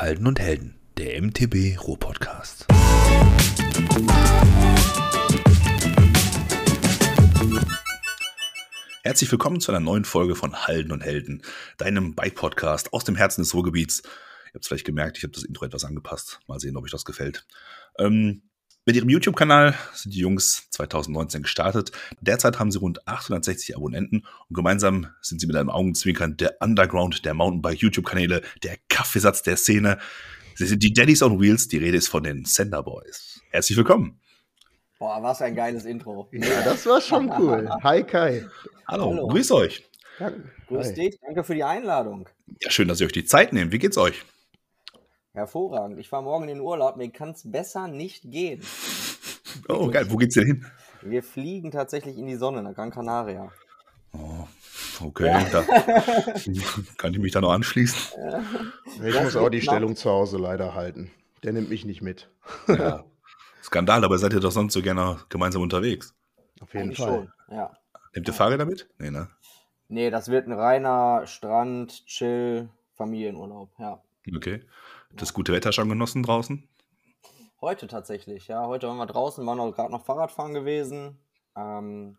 [0.00, 2.66] Halden und Helden, der MTB Ruhr-Podcast.
[9.02, 11.42] Herzlich willkommen zu einer neuen Folge von Halden und Helden,
[11.76, 14.00] deinem Bike-Podcast aus dem Herzen des Ruhrgebiets.
[14.00, 16.40] Ihr habt es vielleicht gemerkt, ich habe das Intro etwas angepasst.
[16.46, 17.46] Mal sehen, ob euch das gefällt.
[17.98, 18.40] Ähm,
[18.86, 21.92] mit ihrem YouTube-Kanal sind die Jungs 2019 gestartet.
[22.20, 27.24] Derzeit haben sie rund 860 Abonnenten und gemeinsam sind sie mit einem Augenzwinkern der Underground
[27.24, 29.98] der Mountainbike-YouTube-Kanäle, der Kaffeesatz der Szene.
[30.54, 33.40] Sie sind die Daddies on Wheels, die Rede ist von den Sender Boys.
[33.50, 34.20] Herzlich willkommen.
[34.98, 36.28] Boah, was ein geiles Intro.
[36.32, 37.70] Ja, das war schon cool.
[37.82, 38.46] Hi Kai.
[38.86, 39.28] Hallo, Hallo.
[39.28, 39.88] grüß euch.
[40.18, 40.32] Ja,
[40.68, 40.94] grüß Hi.
[40.94, 42.28] dich, danke für die Einladung.
[42.60, 43.72] Ja, schön, dass ihr euch die Zeit nehmt.
[43.72, 44.24] Wie geht's euch?
[45.32, 45.98] Hervorragend.
[45.98, 46.96] Ich fahre morgen in den Urlaub.
[46.96, 48.62] Mir kann es besser nicht gehen.
[49.68, 50.06] Oh, geil.
[50.08, 50.66] Wo geht's denn hin?
[51.02, 53.50] Wir fliegen tatsächlich in die Sonne, nach Gran Canaria.
[54.12, 54.46] Oh,
[55.04, 55.26] okay.
[55.26, 55.44] Ja.
[55.50, 55.62] Da
[56.96, 57.98] kann ich mich da noch anschließen?
[59.04, 61.10] Ich das muss auch die Stellung zu Hause leider halten.
[61.42, 62.30] Der nimmt mich nicht mit.
[62.68, 63.04] Ja.
[63.62, 66.14] Skandal, aber seid ihr doch sonst so gerne gemeinsam unterwegs?
[66.60, 67.28] Auf jeden Eigentlich Fall.
[67.48, 67.76] Schon, ja.
[68.14, 68.88] Nehmt ihr Fahrräder mit?
[68.98, 69.28] Nee, ne?
[69.88, 74.02] Nee, das wird ein reiner Strand, Chill, Familienurlaub, ja.
[74.34, 74.62] Okay.
[75.12, 76.68] Das gute Wetter schon genossen draußen?
[77.60, 78.66] Heute tatsächlich, ja.
[78.66, 81.18] Heute waren wir draußen, waren auch gerade noch Fahrradfahren gewesen.
[81.56, 82.16] Ähm,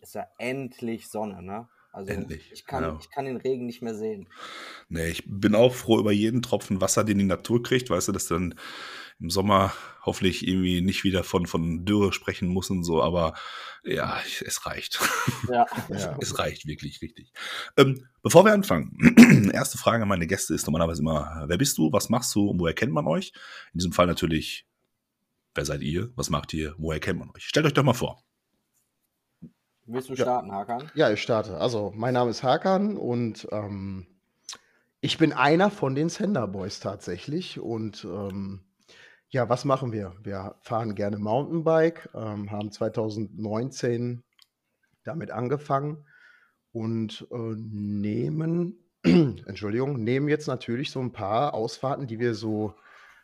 [0.00, 1.68] ist ja endlich Sonne, ne?
[1.92, 2.98] Also endlich, ich kann, genau.
[3.00, 4.28] ich kann den Regen nicht mehr sehen.
[4.88, 8.12] Nee, ich bin auch froh über jeden Tropfen Wasser, den die Natur kriegt, weißt du,
[8.12, 8.54] dass dann
[9.20, 9.72] im Sommer
[10.04, 13.34] hoffentlich irgendwie nicht wieder von, von Dürre sprechen muss und so, aber
[13.84, 15.00] ja, es reicht.
[15.48, 15.66] Ja.
[16.20, 17.32] es reicht wirklich richtig.
[17.76, 21.90] Ähm, bevor wir anfangen, erste Frage an meine Gäste ist normalerweise immer, wer bist du,
[21.92, 23.32] was machst du und woher kennt man euch?
[23.72, 24.66] In diesem Fall natürlich,
[25.54, 27.44] wer seid ihr, was macht ihr, woher kennt man euch?
[27.44, 28.22] Stellt euch doch mal vor.
[29.86, 30.54] Willst du starten, ja.
[30.54, 30.90] Hakan?
[30.94, 31.56] Ja, ich starte.
[31.58, 34.06] Also, mein Name ist Hakan und ähm,
[35.00, 38.67] ich bin einer von den Sender Boys tatsächlich und ähm,
[39.30, 40.14] ja, was machen wir?
[40.22, 44.22] Wir fahren gerne Mountainbike, ähm, haben 2019
[45.04, 46.06] damit angefangen
[46.72, 52.74] und äh, nehmen, Entschuldigung, nehmen jetzt natürlich so ein paar Ausfahrten, die wir so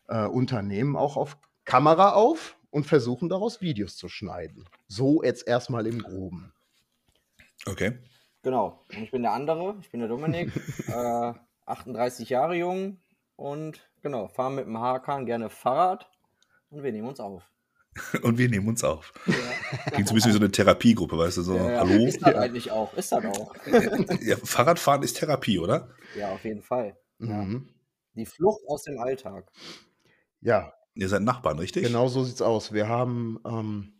[0.09, 4.69] äh, unternehmen, auch auf Kamera auf und versuchen daraus Videos zu schneiden.
[4.89, 6.53] So jetzt erstmal im Groben.
[7.67, 7.99] Okay.
[8.43, 8.85] Genau.
[8.95, 10.53] Und ich bin der andere, ich bin der Dominik,
[10.89, 11.33] äh,
[11.65, 12.99] 38 Jahre jung,
[13.37, 16.09] und genau, fahren mit dem Hakan gerne Fahrrad
[16.71, 17.51] und wir nehmen uns auf.
[18.23, 19.13] und wir nehmen uns auf.
[19.27, 19.35] Ja.
[19.93, 21.79] Klingt so ein bisschen wie so eine Therapiegruppe, weißt du, so, ja, ja.
[21.81, 22.07] hallo?
[22.07, 23.55] Ist das eigentlich auch, ist das auch.
[24.21, 25.89] ja, Fahrradfahren ist Therapie, oder?
[26.17, 26.97] Ja, auf jeden Fall.
[27.19, 27.69] Mhm.
[28.15, 29.51] Die Flucht aus dem Alltag.
[30.41, 30.73] Ja.
[30.97, 31.85] Ihr seid Nachbarn, richtig?
[31.85, 32.73] Genau so sieht's aus.
[32.73, 33.95] Wir haben, ähm,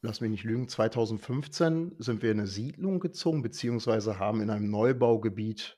[0.00, 4.70] lass mich nicht lügen, 2015 sind wir in eine Siedlung gezogen, beziehungsweise haben in einem
[4.70, 5.76] Neubaugebiet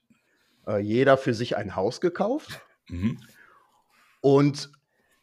[0.67, 2.63] äh, jeder für sich ein Haus gekauft.
[2.89, 3.19] Mhm.
[4.25, 4.71] Und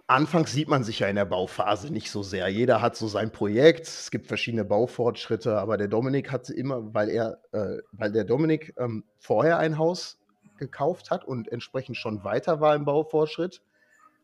[0.05, 2.47] anfangs sieht man sich ja in der Bauphase nicht so sehr.
[2.49, 3.87] Jeder hat so sein Projekt.
[3.87, 8.75] Es gibt verschiedene Baufortschritte, aber der Dominik hat immer, weil er, äh, weil der Dominik
[8.77, 10.19] ähm, vorher ein Haus
[10.59, 13.63] gekauft hat und entsprechend schon weiter war im Baufortschritt,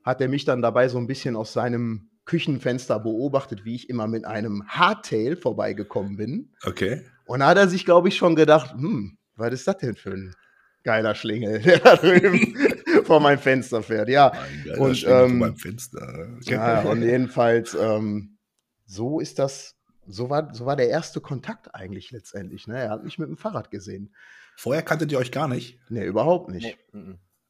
[0.04, 4.06] hat er mich dann dabei so ein bisschen aus seinem Küchenfenster beobachtet, wie ich immer
[4.06, 6.54] mit einem Hardtail vorbeigekommen bin.
[6.64, 7.02] Okay.
[7.26, 10.12] Und da hat er sich, glaube ich, schon gedacht, hm, was ist das denn für
[10.12, 10.36] ein
[10.84, 12.56] geiler Schlingel, der da drüben
[13.04, 14.10] vor meinem Fenster fährt.
[14.10, 14.32] Ja,
[14.78, 16.28] und, ähm, vor meinem Fenster.
[16.38, 16.54] Okay.
[16.54, 18.38] Ja, und jedenfalls, ähm,
[18.86, 19.76] so ist das,
[20.08, 22.68] so war, so war der erste Kontakt eigentlich letztendlich.
[22.68, 22.78] Ne?
[22.80, 24.14] Er hat mich mit dem Fahrrad gesehen.
[24.56, 25.80] Vorher kanntet ihr euch gar nicht?
[25.90, 26.78] Nee, überhaupt nicht.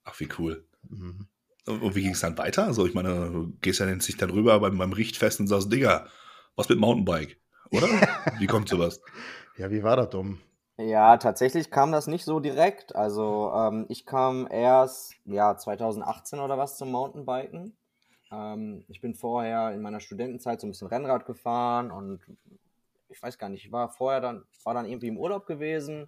[0.04, 0.66] Ach, wie cool.
[0.90, 1.28] Mhm.
[1.66, 2.66] Und wie ging es dann weiter?
[2.66, 6.08] Also, ich meine, du gehst ja nicht dann rüber beim, beim Richtfest und sagst, Digga,
[6.56, 7.38] was mit Mountainbike?
[7.72, 7.88] Oder?
[8.40, 9.02] wie kommt sowas?
[9.58, 10.40] Ja, wie war das dumm?
[10.78, 12.96] Ja, tatsächlich kam das nicht so direkt.
[12.96, 17.76] Also ähm, ich kam erst ja 2018 oder was zum Mountainbiken.
[18.32, 22.22] Ähm, ich bin vorher in meiner Studentenzeit so ein bisschen Rennrad gefahren und
[23.10, 26.08] ich weiß gar nicht, ich war vorher dann war dann irgendwie im Urlaub gewesen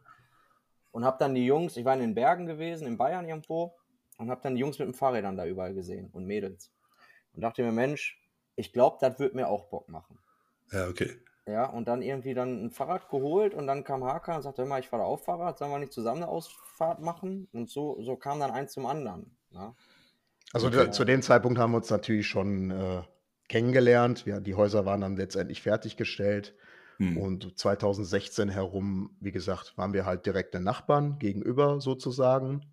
[0.92, 3.76] und habe dann die Jungs, ich war in den Bergen gewesen in Bayern irgendwo
[4.20, 6.72] und habe dann die Jungs mit den Fahrrädern da überall gesehen und Mädels
[7.34, 8.22] und dachte mir Mensch,
[8.56, 10.20] ich glaube, das wird mir auch Bock machen.
[10.72, 11.18] Ja, okay.
[11.50, 14.78] Ja, und dann irgendwie dann ein Fahrrad geholt und dann kam Haka und sagte immer,
[14.78, 17.48] ich fahre auf Fahrrad, sollen wir nicht zusammen eine Ausfahrt machen?
[17.54, 19.36] Und so, so kam dann eins zum anderen.
[19.52, 19.68] Ja.
[19.68, 19.76] Ne?
[20.52, 23.02] Also und, zu dem Zeitpunkt haben wir uns natürlich schon äh,
[23.48, 24.26] kennengelernt.
[24.26, 26.56] Ja, die Häuser waren dann letztendlich fertiggestellt.
[26.98, 27.18] Hm.
[27.18, 32.66] Und 2016 herum, wie gesagt, waren wir halt direkte Nachbarn gegenüber sozusagen.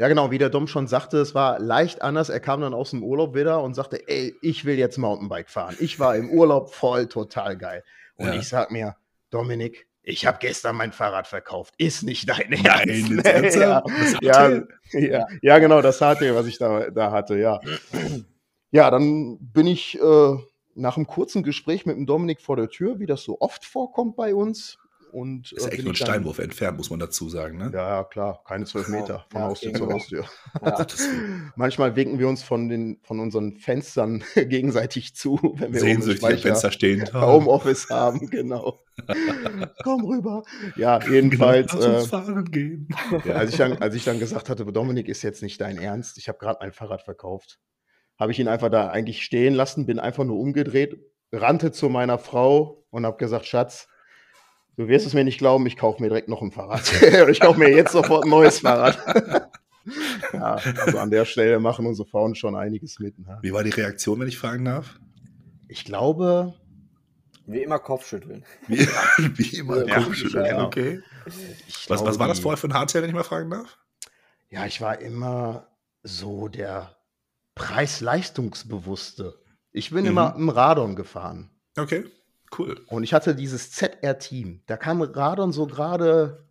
[0.00, 2.30] Ja, genau, wie der Dom schon sagte, es war leicht anders.
[2.30, 5.76] Er kam dann aus dem Urlaub wieder und sagte, ey, ich will jetzt Mountainbike fahren.
[5.78, 7.84] Ich war im Urlaub voll total geil.
[8.16, 8.32] Und ja.
[8.32, 8.96] ich sag mir,
[9.28, 11.74] Dominik, ich habe gestern mein Fahrrad verkauft.
[11.76, 13.26] Ist nicht dein Ernst.
[13.26, 13.56] Ernst?
[13.58, 13.82] ja,
[14.22, 14.62] ja,
[14.92, 17.60] ja, ja, genau, das hatte, was ich da, da hatte, ja.
[18.70, 20.36] Ja, dann bin ich äh,
[20.76, 24.16] nach einem kurzen Gespräch mit dem Dominik vor der Tür, wie das so oft vorkommt
[24.16, 24.78] bei uns.
[25.12, 27.58] Und, Ist ja äh, echt nur ein ich dann- Steinwurf entfernt, muss man dazu sagen.
[27.58, 27.70] Ne?
[27.72, 29.00] Ja, ja, klar, keine zwölf Genau.
[29.00, 29.92] Meter von Ja, Haustür zu.
[29.92, 30.24] Haustür.
[30.64, 30.86] Ja.
[31.56, 36.38] Manchmal winken wir uns von, den, von unseren Fenstern gegenseitig zu, wenn wir Sehnsüchtig am
[36.38, 37.04] Fenster stehen.
[37.12, 38.80] Homeoffice haben, genau.
[39.82, 40.42] Komm rüber.
[40.76, 42.88] Ja, jedenfalls, Genau, lass uns äh, fahren gehen.
[43.24, 46.18] ja, als, ich dann, als ich dann gesagt hatte, Dominik ist jetzt nicht dein Ernst,
[46.18, 47.58] ich habe gerade mein Fahrrad verkauft,
[48.18, 50.96] habe ich ihn einfach da eigentlich stehen lassen, bin einfach nur umgedreht,
[51.32, 53.88] rannte zu meiner Frau und habe gesagt, Schatz,
[54.80, 56.90] du wirst es mir nicht glauben, ich kaufe mir direkt noch ein Fahrrad.
[57.30, 58.98] ich kaufe mir jetzt sofort ein neues Fahrrad.
[60.32, 63.18] ja, also an der Stelle machen unsere Frauen schon einiges mit.
[63.18, 63.38] Ne?
[63.42, 64.98] Wie war die Reaktion, wenn ich fragen darf?
[65.68, 66.54] Ich glaube,
[67.46, 68.44] Wie immer Kopfschütteln.
[68.68, 68.78] Wie,
[69.36, 69.86] wie immer.
[69.86, 70.66] Ja, Kopfschütteln, genau.
[70.66, 71.00] okay.
[71.26, 73.78] ich Was, was glaube, war das vorher für ein Hardtail, wenn ich mal fragen darf?
[74.48, 75.68] Ja, ich war immer
[76.02, 76.96] so der
[77.54, 79.34] Preis-Leistungsbewusste.
[79.72, 80.10] Ich bin Mhm.
[80.10, 81.50] immer im Radon gefahren.
[81.76, 82.04] Okay,
[82.58, 82.80] cool.
[82.88, 84.62] Und ich hatte dieses ZR-Team.
[84.66, 86.46] Da kam Radon so gerade,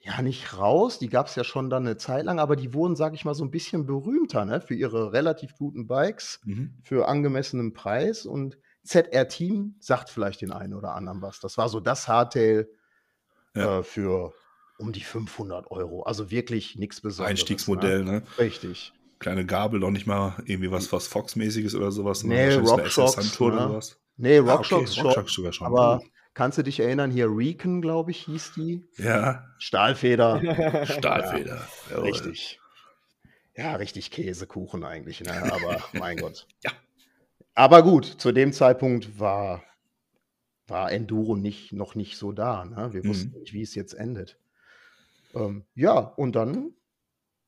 [0.00, 0.98] ja, nicht raus.
[0.98, 3.34] Die gab es ja schon dann eine Zeit lang, aber die wurden, sag ich mal,
[3.34, 4.60] so ein bisschen berühmter, ne?
[4.60, 6.74] Für ihre relativ guten Bikes, Mhm.
[6.82, 8.26] für angemessenen Preis.
[8.26, 11.40] Und ZR-Team sagt vielleicht den einen oder anderen was.
[11.40, 12.68] Das war so das Hardtail
[13.56, 13.78] Ja.
[13.78, 14.32] äh, für
[14.78, 16.02] um die 500 Euro.
[16.02, 17.30] Also wirklich nichts Besonderes.
[17.30, 18.12] Einstiegsmodell, ne?
[18.12, 18.22] Ne?
[18.38, 18.92] Richtig.
[19.20, 22.24] Kleine Gabel, noch nicht mal irgendwie was, was Fox-mäßiges oder sowas.
[22.24, 23.46] Nee, Rockshox, ne?
[23.46, 23.98] oder sowas.
[24.16, 25.06] Nee, Ah, okay, Rockshox schon.
[25.06, 25.66] Rockshox sogar schon.
[25.66, 26.00] Aber
[26.34, 28.84] kannst du dich erinnern, hier Recon, glaube ich, hieß die.
[28.96, 30.40] Ja, Stahlfeder.
[30.86, 31.66] Stahlfeder.
[31.90, 32.04] Jawohl.
[32.04, 32.60] richtig.
[33.56, 35.32] Ja, richtig Käsekuchen eigentlich, ne?
[35.52, 36.46] aber mein Gott.
[36.64, 36.72] Ja.
[37.54, 39.62] Aber gut, zu dem Zeitpunkt war,
[40.66, 42.64] war Enduro nicht, noch nicht so da.
[42.64, 42.92] Ne?
[42.92, 43.08] Wir Mhm.
[43.08, 44.36] wussten nicht, wie es jetzt endet.
[45.34, 46.72] Ähm, ja, und dann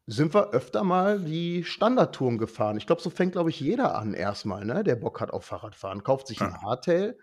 [0.06, 2.76] sind wir öfter mal die Standardtouren gefahren.
[2.76, 4.84] Ich glaube, so fängt, glaube ich, jeder an erstmal, ne?
[4.84, 6.62] der Bock hat auf Fahrradfahren, kauft sich ein Ja.
[6.62, 7.18] Hardtail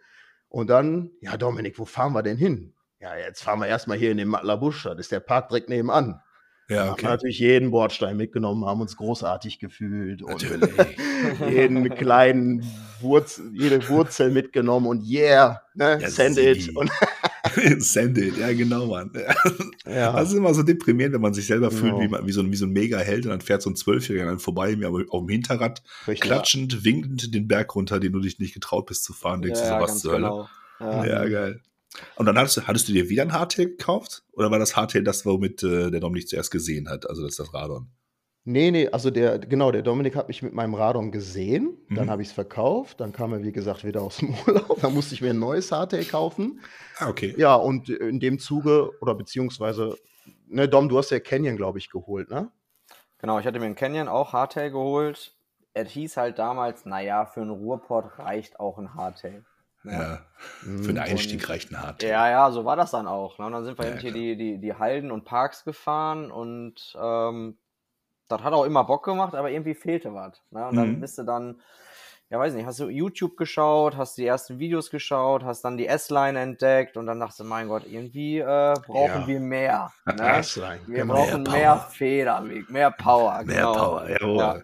[0.50, 2.74] und dann, ja, Dominik, wo fahren wir denn hin?
[3.00, 6.22] Ja, jetzt fahren wir erstmal hier in den Matlabusch, das ist der Park direkt nebenan.
[6.70, 7.06] Ja, Haben okay.
[7.08, 10.98] natürlich jeden Bordstein mitgenommen, haben uns großartig gefühlt und Natürlich.
[11.50, 12.66] jeden kleinen
[13.02, 16.76] Wurzel, jede Wurzel mitgenommen und yeah, ne, Ja, send it.
[16.76, 16.90] Und,
[17.80, 19.12] Send it, ja genau, Mann.
[19.86, 22.02] ja, Das ist immer so deprimierend, wenn man sich selber fühlt Genau.
[22.02, 24.24] wie, man- wie, so ein, wie so ein Mega-Held und dann fährt so ein Zwölfjähriger
[24.24, 26.22] an einem vorbei, mir aber auf dem Hinterrad, richtig.
[26.22, 29.42] klatschend, winkend den Berg runter, den du dich nicht getraut bist zu fahren.
[29.42, 30.24] Denkst du so, was zur Hölle?
[30.28, 30.50] genau.
[30.80, 31.06] Ja.
[31.06, 31.62] Ja, geil.
[32.16, 34.24] Und dann hattest du, hattest du dir wieder ein Hardtail gekauft?
[34.32, 37.08] Oder war das Hardtail das, womit äh, der Dominik zuerst gesehen hat?
[37.08, 37.88] Also das ist das Radon.
[38.46, 42.10] Nee, nee, also der, genau, der Dominik hat mich mit meinem Radon gesehen, dann Mhm.
[42.10, 45.16] habe ich es verkauft, dann kam er, wie gesagt, wieder aus dem Urlaub, dann musste
[45.16, 46.60] ich mir ein neues Hardtail kaufen.
[47.00, 47.34] Ah, okay.
[47.38, 49.98] Ja, und in dem Zuge, oder beziehungsweise,
[50.48, 52.52] ne, Dom, du hast ja Canyon, glaube ich, geholt, ne?
[53.20, 55.34] Genau, ich hatte mir einen Canyon auch Hardtail geholt.
[55.74, 59.46] Es hieß halt damals, naja, für einen Ruhrpott reicht auch ein Hardtail.
[59.86, 60.26] Ja.
[60.62, 60.84] Für Mhm.
[60.88, 62.10] den Einstieg reicht ein Hardtail.
[62.10, 63.40] Ja, ja, so war das dann auch.
[63.40, 63.46] Ne?
[63.46, 66.96] Und dann sind wir Ja, eben hier die, die, die Halden und Parks gefahren und
[67.02, 67.58] ähm,
[68.38, 70.42] das hat auch immer Bock gemacht, aber irgendwie fehlte was.
[70.52, 70.68] Ne?
[70.68, 71.00] Und dann Mhm.
[71.02, 71.62] bist du dann,
[72.30, 75.88] ja weiß nicht, hast du YouTube geschaut, hast die ersten Videos geschaut, hast dann die
[75.88, 79.28] S-Line entdeckt und dann dachtest du, mein Gott, irgendwie äh, brauchen Ja.
[79.28, 79.92] wir mehr.
[80.06, 80.38] Ne?
[80.38, 81.14] S-Line, Wir genau.
[81.16, 81.78] brauchen Mehr mehr.
[81.90, 83.44] Federweg, mehr Power.
[83.44, 83.74] Mehr genau.
[83.74, 84.38] Power, jawohl.
[84.38, 84.62] Ja.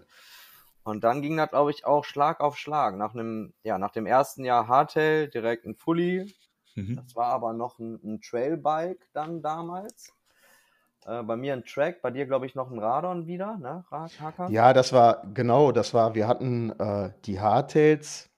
[0.83, 2.95] Und dann ging das, glaube ich, auch Schlag auf Schlag.
[2.97, 6.33] Nach einem, ja, nach dem ersten Jahr Hardtail direkt ein Fully.
[6.75, 6.95] Mhm.
[6.95, 10.11] Das war aber noch ein, ein Trailbike dann damals.
[11.09, 13.83] Äh, bei mir ein Track, bei dir, glaube ich, noch ein Radon wieder, ne?
[13.91, 14.11] Rad?
[14.49, 18.29] Ja, das war, genau, das war, wir hatten äh, die Hardtails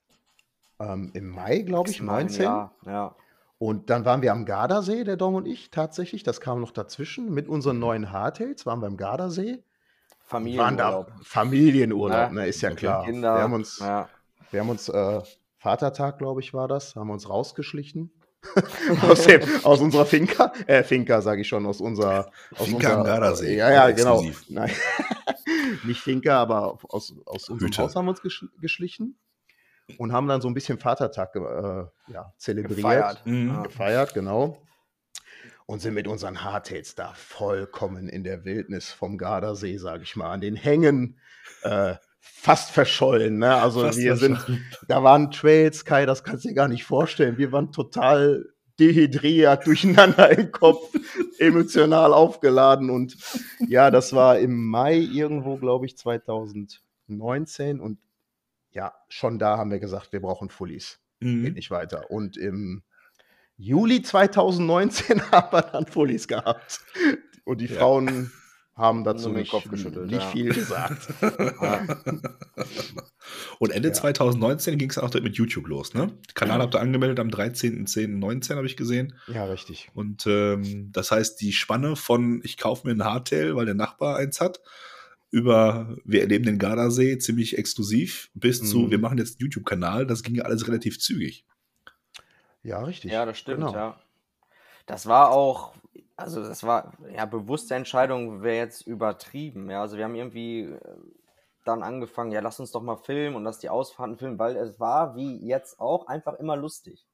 [0.79, 2.43] ähm, im Mai, glaube ich, 19.
[2.43, 3.15] Ja, ja.
[3.57, 6.23] Und dann waren wir am Gardasee, der Dom und ich, tatsächlich.
[6.23, 7.31] Das kam noch dazwischen.
[7.33, 9.57] Mit unseren neuen Hardtails waren wir am Gardasee.
[9.57, 11.11] Da Familienurlaub.
[11.23, 12.29] Familienurlaub, Ja.
[12.29, 13.03] ne, ist ja klar.
[13.03, 13.35] Kinder.
[13.35, 14.07] Wir haben uns, ja.
[14.49, 15.21] wir haben uns äh,
[15.57, 18.11] Vatertag, glaube ich, war das, haben wir uns rausgeschlichen.
[19.01, 22.31] aus, dem, aus unserer Finca, äh, Finca sage ich schon, aus unserer.
[22.57, 24.23] Aus Finca am Gardasee, Ja, ja, genau.
[24.49, 24.71] Nein,
[25.83, 27.83] nicht Finca, aber aus, aus unserem Hütte.
[27.83, 29.17] Haus haben wir uns gesch geschlichen
[29.97, 33.25] und haben dann so ein bisschen Vatertag äh, ja, zelebriert Gefeiert.
[33.25, 33.63] Mhm.
[33.63, 34.61] Gefeiert, genau.
[35.65, 40.31] Und sind mit unseren Hardtails da vollkommen in der Wildnis vom Gardasee, sage ich mal,
[40.31, 41.19] an den Hängen
[41.63, 43.39] äh, fast verschollen.
[43.39, 43.53] Ne?
[43.53, 44.39] Also Fast wir sind,
[44.87, 47.37] da waren Trails, Kai, das kannst du dir gar nicht vorstellen.
[47.37, 48.45] Wir waren total
[48.79, 50.93] dehydriert, durcheinander im Kopf,
[51.39, 52.89] emotional aufgeladen.
[52.89, 53.17] Und
[53.67, 57.79] ja, das war im Mai irgendwo, glaube ich, 2019.
[57.79, 57.99] Und
[58.71, 61.53] ja, schon da haben wir gesagt, wir brauchen Fullies geht Mhm.
[61.53, 62.09] nicht weiter.
[62.09, 62.81] Und im
[63.55, 66.79] Juli 2019 haben wir dann Fullies gehabt.
[67.43, 67.75] Und die Ja.
[67.79, 68.31] Frauen
[68.75, 70.27] haben dazu nicht, Kopf geschüttelt, nicht ja.
[70.29, 71.07] viel gesagt.
[73.59, 73.93] Und Ende Ja.
[73.93, 76.11] 2019 ging es auch direkt mit YouTube los, ne?
[76.33, 79.13] Kanal habt ihr angemeldet am 13.10.19, habe ich gesehen.
[79.27, 79.89] ja, richtig.
[79.93, 84.17] Und ähm, das heißt, die Spanne von ich kaufe mir ein Hardtail, weil der Nachbar
[84.17, 84.61] eins hat,
[85.29, 88.91] über wir erleben den Gardasee ziemlich exklusiv, bis zu Mhm.
[88.91, 91.45] wir machen jetzt einen YouTube-Kanal, das ging ja alles relativ zügig.
[92.63, 93.11] Ja, richtig.
[93.11, 93.73] Ja, das stimmt, Genau.
[93.73, 93.99] ja.
[94.87, 95.73] Das war auch,
[96.21, 99.69] also das war, ja, bewusste Entscheidung wäre jetzt übertrieben.
[99.69, 100.79] Ja, also wir haben irgendwie äh,
[101.65, 104.79] dann angefangen, ja, lass uns doch mal filmen und lass die Ausfahrten filmen, weil es
[104.79, 107.07] war, wie jetzt auch, einfach immer lustig.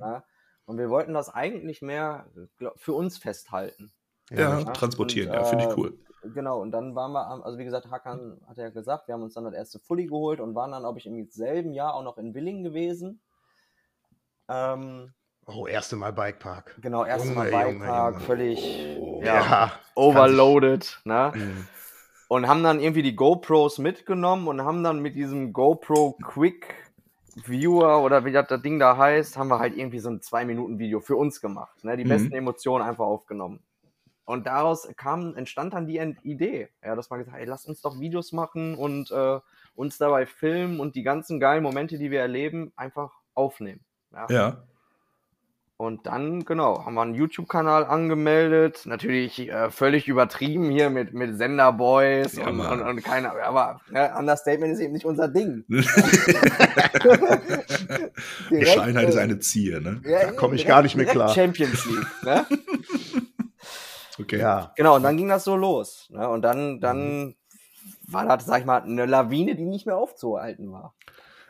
[0.00, 0.24] Ja?
[0.66, 3.92] Und wir wollten das eigentlich mehr glaub, für uns festhalten.
[4.30, 5.98] Ja, Ja, transportieren, und, ja, finde ich äh, cool.
[6.22, 9.34] Genau, und dann waren wir, also wie gesagt, Hakan hat ja gesagt, wir haben uns
[9.34, 12.16] dann das erste Fully geholt und waren dann, glaube ich, im selben Jahr auch noch
[12.16, 13.20] in Willingen gewesen.
[14.48, 15.12] Ähm,
[15.46, 16.74] Oh, erste Mal Bikepark.
[16.80, 18.24] genau, erste Mal Bikepark, Junge.
[18.24, 19.20] völlig Oh.
[19.22, 21.32] ja, overloaded, ne?
[21.34, 21.66] Mhm.
[22.28, 26.74] Und haben dann irgendwie die GoPros mitgenommen und haben dann mit diesem GoPro Quick
[27.36, 31.16] Viewer oder wie das, Ding da heißt, haben wir halt irgendwie so ein 2-Minuten-Video für
[31.16, 31.84] uns gemacht.
[31.84, 31.96] Ne?
[31.96, 32.08] Die Mhm.
[32.08, 33.60] besten Emotionen einfach aufgenommen.
[34.24, 37.82] Und daraus kam, entstand dann die Idee, ja, dass man gesagt hat, ey, lass uns
[37.82, 39.38] doch Videos machen und äh,
[39.74, 43.84] uns dabei filmen und die ganzen geilen Momente, die wir erleben, einfach aufnehmen.
[44.12, 44.26] Ja?
[44.30, 44.62] Ja.
[45.76, 48.82] Und dann, genau, haben wir einen YouTube-Kanal angemeldet.
[48.84, 54.14] Natürlich äh, völlig übertrieben hier mit, mit Senderboys Ja, und, und, und keine, aber ne,
[54.16, 55.64] Understatement ist eben nicht unser Ding.
[58.50, 60.00] Bescheidenheit ist äh, eine Zier, ne?
[60.04, 61.28] ja, Da komm ich direkt- gar nicht mehr klar.
[61.34, 62.46] Champions League, ne?
[64.16, 64.38] Okay.
[64.38, 64.72] Ja.
[64.76, 66.06] Genau, und dann ging das so los.
[66.10, 66.28] Ne?
[66.28, 67.34] Und dann, dann Mhm.
[68.06, 70.94] war das, sag ich mal, eine Lawine, die nicht mehr aufzuhalten war.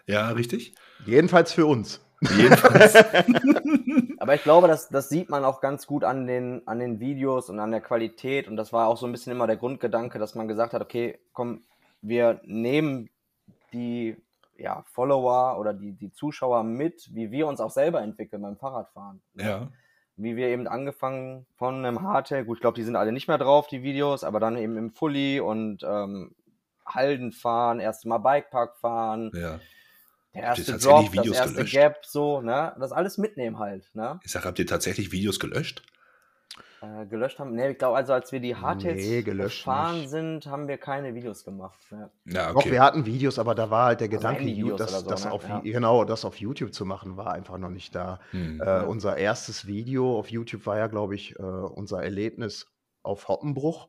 [0.07, 0.75] Ja, richtig.
[1.05, 2.01] Jedenfalls für uns.
[2.37, 2.95] Jedenfalls.
[4.19, 7.51] Aber ich glaube, das, das sieht man auch ganz gut an den, an den Videos
[7.51, 8.49] und an der Qualität.
[8.49, 11.19] Und das war auch so ein bisschen immer der Grundgedanke, dass man gesagt hat, okay,
[11.33, 11.63] komm,
[12.01, 13.11] wir nehmen
[13.73, 14.17] die
[14.57, 19.21] ja, Follower oder die, die Zuschauer mit, wie wir uns auch selber entwickeln beim Fahrradfahren.
[19.35, 19.69] ja.
[20.17, 23.37] Wie wir eben angefangen von einem Hardtail, gut, ich glaube, die sind alle nicht mehr
[23.37, 26.37] drauf, die Videos, aber dann eben im Fully und ähm,
[26.87, 29.59] Halden fahren, erste Mal Bikepark fahren, Ja.
[30.35, 31.75] Der Habt ihr erste tatsächlich Drop, das Videos erste gelöscht?
[31.75, 32.75] Gap, so, ne?
[32.79, 34.21] Das alles mitnehmen halt, ne?
[34.25, 35.83] Ich sag, habt ihr tatsächlich Videos gelöscht?
[36.83, 37.55] Äh, gelöscht haben.
[37.55, 40.11] Ne, ich glaube, also als wir die Hardtails Nee, gelöscht gefahren nicht.
[40.11, 41.81] sind, haben wir keine Videos gemacht.
[41.91, 42.11] Ne?
[42.27, 42.73] Ja, Doch, okay.
[42.73, 45.33] wir hatten Videos, aber da war halt der Gedanke, Handyvideos das, oder so, das ne?
[45.33, 45.61] auf, Ja.
[45.61, 48.21] genau, das auf YouTube zu machen, war einfach noch nicht da.
[48.33, 48.61] Hm.
[48.61, 52.67] Äh, unser erstes Video auf YouTube war ja, glaube ich, äh, unser Erlebnis
[53.03, 53.89] auf Hoppenbruch.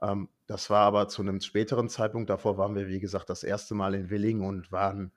[0.00, 2.30] Ähm, das war aber zu einem späteren Zeitpunkt.
[2.30, 5.12] Davor waren wir, wie gesagt, das erste Mal in Willingen und waren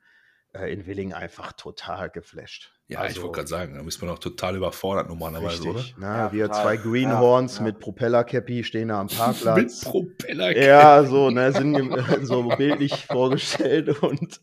[0.59, 2.71] äh, in Willingen einfach total geflasht.
[2.87, 5.97] Ja, ich Also, wollte gerade sagen, da ist man doch total überfordert normalerweise, Richtig.
[5.97, 6.05] Ne?
[6.05, 6.61] Ja, wir total.
[6.63, 7.65] zwei Greenhorns Ja, ja.
[7.71, 9.27] mit Propellercappy stehen da am oder?
[9.27, 9.81] Mit Parkplatz.
[9.83, 10.55] Propeller.
[10.57, 11.75] Ja, so, ne, sind
[12.21, 14.39] so bildlich vorgestellt und,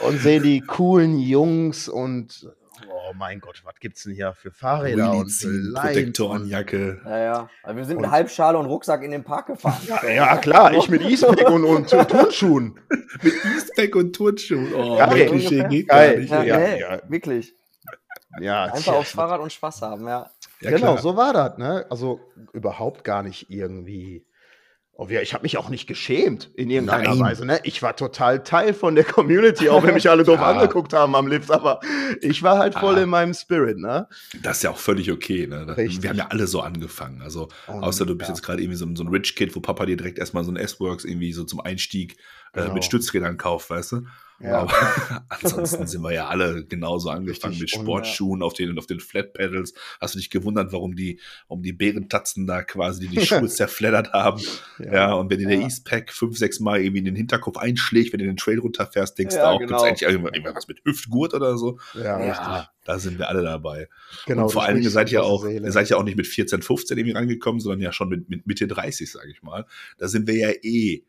[0.00, 2.48] und sehen die coolen Jungs und
[3.10, 5.32] oh mein Gott, was gibt's denn hier für Fahrräder und
[5.74, 7.00] Protektorenjacke.
[7.04, 7.50] Ja, ja.
[7.62, 9.80] Also wir sind mit Und- Halbschale und Rucksack in den Park gefahren.
[9.86, 12.78] ja, ja, klar, ich mit E-Spec und, und Turnschuhen.
[13.22, 14.72] Mit Eastpack und Turnschuhen.
[14.74, 15.30] Oh, Geil.
[15.30, 16.12] geht Geil.
[16.14, 16.30] gar nicht.
[16.30, 17.00] Ja, Ja, nee, ja.
[17.08, 17.54] wirklich.
[18.40, 20.30] Ja, Einfach tja, aufs Fahrrad und Spaß haben, ja.
[20.60, 20.98] Ja, genau, klar.
[20.98, 21.84] so war das, ne?
[21.90, 22.20] Also
[22.52, 24.24] überhaupt gar nicht irgendwie.
[25.02, 27.20] Oh, ja, ich habe mich auch nicht geschämt in irgendeiner Nein.
[27.20, 27.46] Weise.
[27.46, 27.58] Ne?
[27.62, 30.50] Ich war total Teil von der Community, auch wenn mich alle doof Ja.
[30.50, 31.80] angeguckt haben am Lift, aber
[32.20, 33.02] ich war halt voll Ah.
[33.04, 33.78] in meinem Spirit.
[33.78, 34.06] Ne?
[34.42, 35.46] Das ist ja auch völlig okay.
[35.46, 35.64] Ne?
[35.66, 36.02] Das-.
[36.02, 37.22] Wir haben ja alle so angefangen.
[37.22, 38.34] Also, Und, außer du bist ja.
[38.34, 40.52] jetzt gerade irgendwie so, ein- so ein Rich Kid, wo Papa dir direkt erstmal so
[40.52, 42.18] ein S-Works irgendwie so zum Einstieg
[42.54, 42.74] äh, Genau.
[42.74, 44.02] mit Stützrädern kauft, weißt du?
[44.42, 44.60] Ja.
[44.62, 44.72] Aber
[45.28, 47.76] ansonsten sind wir ja alle genauso angefangen Richtig.
[47.76, 49.74] mit Sportschuhen auf den, auf den Flat Pedals.
[50.00, 54.14] Hast du dich gewundert, warum die, warum die Bärentatzen da quasi die, die Schuhe zerfleddert
[54.14, 54.40] haben?
[54.78, 55.64] Ja, und wenn dir der Ja.
[55.64, 59.34] Eastpack fünf, sechs Mal irgendwie in den Hinterkopf einschlägt, wenn du den Trail runterfährst, denkst
[59.36, 59.84] Ja, du auch, genau.
[59.84, 61.78] gibt's eigentlich irgendwas mit Hüftgurt oder so?
[61.92, 62.16] Ja, Ja.
[62.16, 62.70] richtig.
[62.86, 63.88] Da sind wir alle dabei.
[64.26, 65.66] Genau, und vor allen Dingen seid ihr auch, Seele.
[65.66, 68.46] ihr seid ja auch nicht mit 14, 15 irgendwie rangekommen, sondern ja schon mit, mit
[68.46, 69.66] Mitte 30, sage ich mal.
[69.98, 71.04] Da sind wir ja eh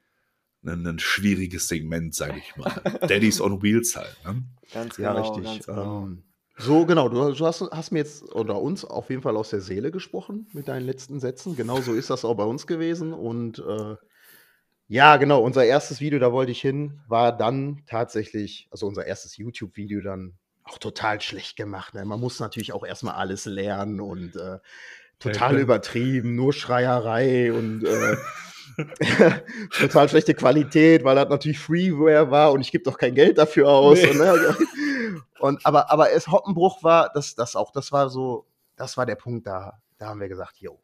[0.64, 2.72] ein, ein schwieriges Segment, sage ich mal.
[3.08, 4.16] Daddies on Wheels halt.
[4.26, 4.44] Ne?
[4.74, 5.34] Ganz Ja, genau.
[5.34, 5.44] richtig.
[5.44, 6.04] Ganz genau.
[6.04, 6.24] Ähm,
[6.58, 9.62] so, genau, du, du hast, hast mir jetzt oder uns auf jeden Fall aus der
[9.62, 11.56] Seele gesprochen mit deinen letzten Sätzen.
[11.56, 13.14] Genau so ist das auch bei uns gewesen.
[13.14, 13.96] Und äh,
[14.88, 19.38] ja, genau, unser erstes Video, da wollte ich hin, war dann tatsächlich, also unser erstes
[19.38, 21.94] YouTube-Video dann auch total schlecht gemacht.
[21.96, 22.06] Ne?
[22.06, 24.60] Man muss natürlich auch erstmal alles lernen und äh,
[25.18, 28.18] total übertrieben, nur Schreierei und äh,
[29.80, 33.70] total schlechte Qualität, weil das natürlich Freeware war und ich gebe doch kein Geld dafür
[33.70, 34.00] aus.
[34.02, 34.10] Nee.
[34.10, 34.58] Und, ne,
[35.40, 39.16] und, aber, aber es Hoppenbruch war, das, das auch, das war so, das war der
[39.16, 39.82] Punkt da.
[39.98, 40.82] Da haben wir gesagt, jo,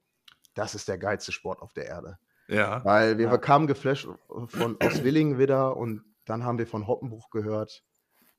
[0.54, 2.18] das ist der geilste Sport auf der Erde.
[2.48, 2.84] Ja.
[2.86, 3.38] Weil wir Ja.
[3.38, 4.08] kamen geflasht
[4.48, 7.84] von aus Willingen wieder und dann haben wir von Hoppenbruch gehört.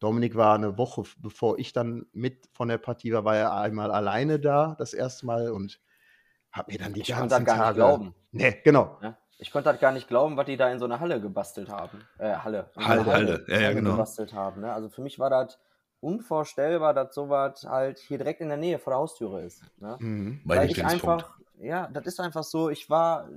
[0.00, 3.90] Dominik war eine Woche, bevor ich dann mit von der Partie war, war er einmal
[3.90, 5.80] alleine da, das erste Mal und
[6.52, 7.68] hat mir dann die Ich ganzen das gar Tage.
[7.68, 8.14] nicht glauben.
[8.30, 8.96] Nee, genau.
[9.02, 9.16] Ne?
[9.38, 12.04] Ich konnte das gar nicht glauben, was die da in so einer Halle gebastelt haben.
[12.18, 12.70] Äh, Halle.
[12.76, 13.44] Halle, einer Halle.
[13.46, 13.92] Ja, ja, genau.
[13.92, 14.62] gebastelt haben.
[14.62, 14.72] Ne?
[14.72, 15.58] Also für mich war das
[16.00, 19.62] unvorstellbar, dass sowas halt hier direkt in der Nähe vor der Haustüre ist.
[19.78, 19.96] Ne?
[20.00, 20.40] Mhm.
[20.44, 23.28] Weil ich einfach, ja, das ist einfach so, ich war,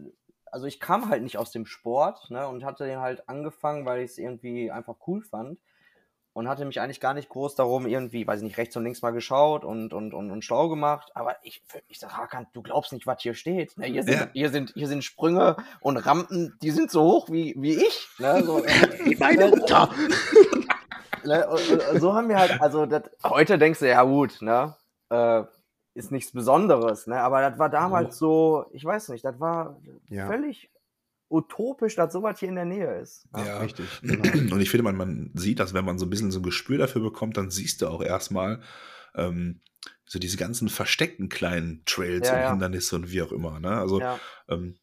[0.45, 4.01] also ich kam halt nicht aus dem Sport ne, und hatte den halt angefangen, weil
[4.01, 5.59] ich es irgendwie einfach cool fand
[6.33, 9.01] und hatte mich eigentlich gar nicht groß darum irgendwie, weiß ich nicht, rechts und links
[9.01, 12.93] mal geschaut und, und, und, und schlau gemacht, aber ich, ich sag, Hakan, du glaubst
[12.93, 13.77] nicht, was hier steht.
[13.77, 13.87] Ne?
[13.87, 14.27] Hier, sind, Ja.
[14.33, 18.07] hier, sind, hier sind Sprünge und Rampen, die sind so hoch wie, wie ich.
[18.19, 18.43] Ne?
[18.45, 18.63] So,
[19.05, 19.89] Wie meine Mutter.
[21.23, 24.41] Ne, und, und, und so haben wir halt, also das, heute denkst du, ja gut,
[24.41, 24.75] ne?
[25.11, 25.43] Äh,
[25.93, 27.19] ist nichts Besonderes, ne?
[27.21, 30.25] Aber das war damals so, ich weiß nicht, das war Ja.
[30.25, 30.70] völlig
[31.31, 33.25] utopisch, dass sowas hier in der Nähe ist.
[33.33, 33.45] ne?
[33.45, 33.59] Ja.
[33.59, 33.85] Richtig.
[34.01, 34.55] Genau.
[34.55, 36.77] Und ich finde, man, man sieht das, wenn man so ein bisschen so ein Gespür
[36.77, 38.61] dafür bekommt, dann siehst du auch erstmal
[39.15, 39.61] ähm,
[40.05, 42.49] so diese ganzen versteckten kleinen Trails Ja, und ja.
[42.51, 43.59] Hindernisse und wie auch immer.
[43.59, 43.71] Ne?
[43.71, 44.19] Also, Ja,
[44.49, 44.75] ähm,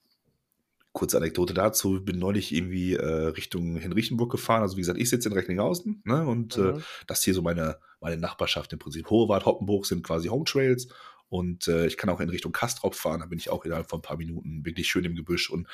[0.92, 4.62] kurze Anekdote dazu, bin neulich irgendwie äh, Richtung Hinrichtenburg gefahren.
[4.62, 6.26] Also, wie gesagt, ich sitze in Recklinghausen ne?
[6.26, 6.82] und äh, mhm.
[7.06, 9.08] das ist hier so meine, meine Nachbarschaft im Prinzip.
[9.10, 10.88] Hohewart, Hoppenburg sind quasi Home Trails.
[11.28, 13.98] Und äh, ich kann auch in Richtung Kastrop fahren, da bin ich auch innerhalb von
[13.98, 15.50] ein paar Minuten wirklich schön im Gebüsch.
[15.50, 15.68] Und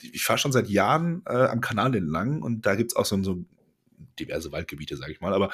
[0.00, 3.20] ich fahre schon seit Jahren äh, am Kanal entlang und da gibt es auch so,
[3.22, 3.44] so
[4.18, 5.34] diverse Waldgebiete, sage ich mal.
[5.34, 5.50] Aber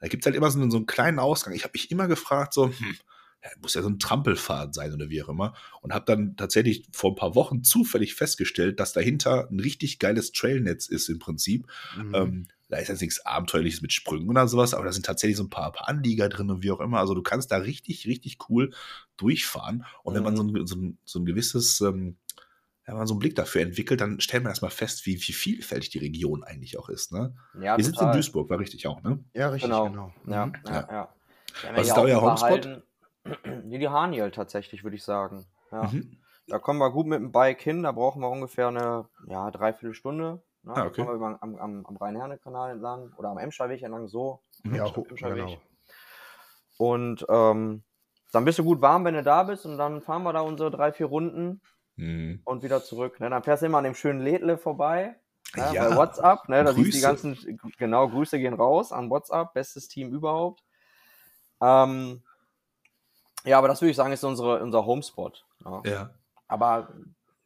[0.00, 1.54] da gibt es halt immer so, so einen kleinen Ausgang.
[1.54, 2.96] Ich habe mich immer gefragt, so, hm,
[3.42, 5.54] ja, muss ja so ein Trampelpfad sein oder wie auch immer.
[5.82, 10.32] Und habe dann tatsächlich vor ein paar Wochen zufällig festgestellt, dass dahinter ein richtig geiles
[10.32, 11.66] Trailnetz ist im Prinzip.
[11.96, 12.14] Mhm.
[12.14, 15.44] Ähm, da ist jetzt nichts Abenteuerliches mit Sprüngen oder sowas, aber da sind tatsächlich so
[15.44, 16.98] ein paar, paar Anlieger drin und wie auch immer.
[16.98, 18.72] Also du kannst da richtig, richtig cool
[19.16, 19.84] durchfahren.
[20.02, 22.16] Und wenn man so ein, so ein, so ein gewisses, ähm,
[22.86, 25.32] ja, wenn man so einen Blick dafür entwickelt, dann stellt man erstmal fest, wie, wie
[25.32, 27.12] vielfältig die Region eigentlich auch ist.
[27.12, 27.34] Ne?
[27.60, 28.12] ja Wir sitzen in.
[28.12, 29.24] Duisburg, war richtig auch, ne?
[29.32, 29.88] ja, richtig, Genau.
[29.90, 30.12] genau.
[30.26, 30.52] Ja, Mhm.
[30.66, 30.88] ja, Ja.
[30.90, 31.08] ja.
[31.62, 32.82] Was ja ist da auch euer Homespot?
[33.64, 35.46] Nee, die Haniel tatsächlich, würde ich sagen.
[35.72, 35.84] Ja.
[35.84, 36.18] Mhm.
[36.48, 40.42] Da kommen wir gut mit dem Bike hin, da brauchen wir ungefähr eine ja, Dreiviertelstunde.
[40.66, 40.72] Ne?
[40.76, 41.04] Ah, okay.
[41.04, 44.40] Kommen wir am, am, am Rhein-Herne-Kanal entlang oder am Emscherweg entlang so.
[44.64, 45.46] Ja, Emscher- ho- Emscherweg.
[45.46, 45.58] genau.
[46.78, 47.82] Und ähm,
[48.32, 50.70] dann bist du gut warm, wenn du da bist und dann fahren wir da unsere
[50.70, 51.60] drei, vier Runden
[51.98, 52.42] Mhm.
[52.44, 53.20] und wieder zurück.
[53.20, 53.30] Ne?
[53.30, 55.16] Dann fährst du immer an dem schönen Ledle vorbei.
[55.54, 55.70] Ne?
[55.72, 55.88] Ja.
[55.88, 56.62] Bei WhatsApp, ne?
[56.62, 57.30] Da siehst du die Grüße.
[57.32, 60.62] ganzen, genau, Grüße gehen raus an WhatsApp, bestes Team überhaupt.
[61.62, 62.22] Ähm,
[63.44, 65.46] ja, aber das würde ich sagen, ist unsere, unser Homespot.
[65.64, 65.82] Ja.
[65.86, 66.10] Ja.
[66.48, 66.88] Aber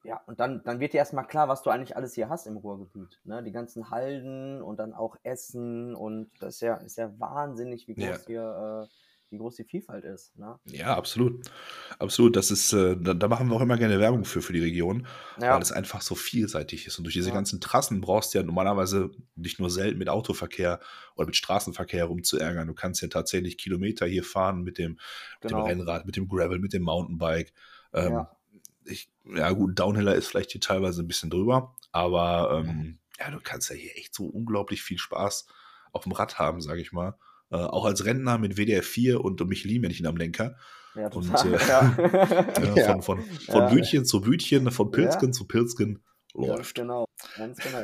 [0.02, 2.56] ja, und dann, dann wird dir erstmal klar, was du eigentlich alles hier hast im
[2.56, 3.20] Ruhrgebiet.
[3.24, 3.42] Ne?
[3.42, 7.96] Die ganzen Halden und dann auch Essen und das ist ja, ist ja wahnsinnig, wie
[7.96, 8.26] groß Ja.
[8.26, 8.94] hier, äh,
[9.30, 10.36] wie groß die Vielfalt ist.
[10.38, 10.58] Ne?
[10.66, 11.50] Ja, absolut.
[11.98, 12.36] Absolut.
[12.36, 15.06] Das ist, äh, da, da machen wir auch immer gerne Werbung für, für die Region,
[15.36, 16.98] Ja, weil es einfach so vielseitig ist.
[16.98, 17.34] Und durch diese Ja.
[17.34, 20.80] ganzen Trassen brauchst du ja normalerweise nicht nur selten mit Autoverkehr
[21.16, 22.68] oder mit Straßenverkehr rumzuärgern.
[22.68, 24.98] Du kannst ja tatsächlich Kilometer hier fahren mit dem,
[25.40, 25.64] mit dem Genau.
[25.64, 27.52] Rennrad, mit dem Gravel, mit dem Mountainbike.
[27.94, 28.39] Ähm, Ja.
[28.84, 33.38] Ich, ja, gut, Downhiller ist vielleicht hier teilweise ein bisschen drüber, aber ähm, ja, du
[33.42, 35.46] kannst ja hier echt so unglaublich viel Spaß
[35.92, 37.14] auf dem Rad haben, sage ich mal.
[37.50, 40.56] Äh, auch als Rentner mit WDR 4 und Michelin-Männchen am Lenker.
[40.94, 41.54] ja, und, total.
[41.54, 41.96] äh, ja.
[42.76, 42.86] Äh, Ja.
[42.86, 43.68] Von, von, von Ja.
[43.68, 46.02] Bütchen zu Bütchen, von Pilzken zu Pilzken
[46.34, 46.74] Ganz läuft.
[46.76, 47.82] genau, ganz genau.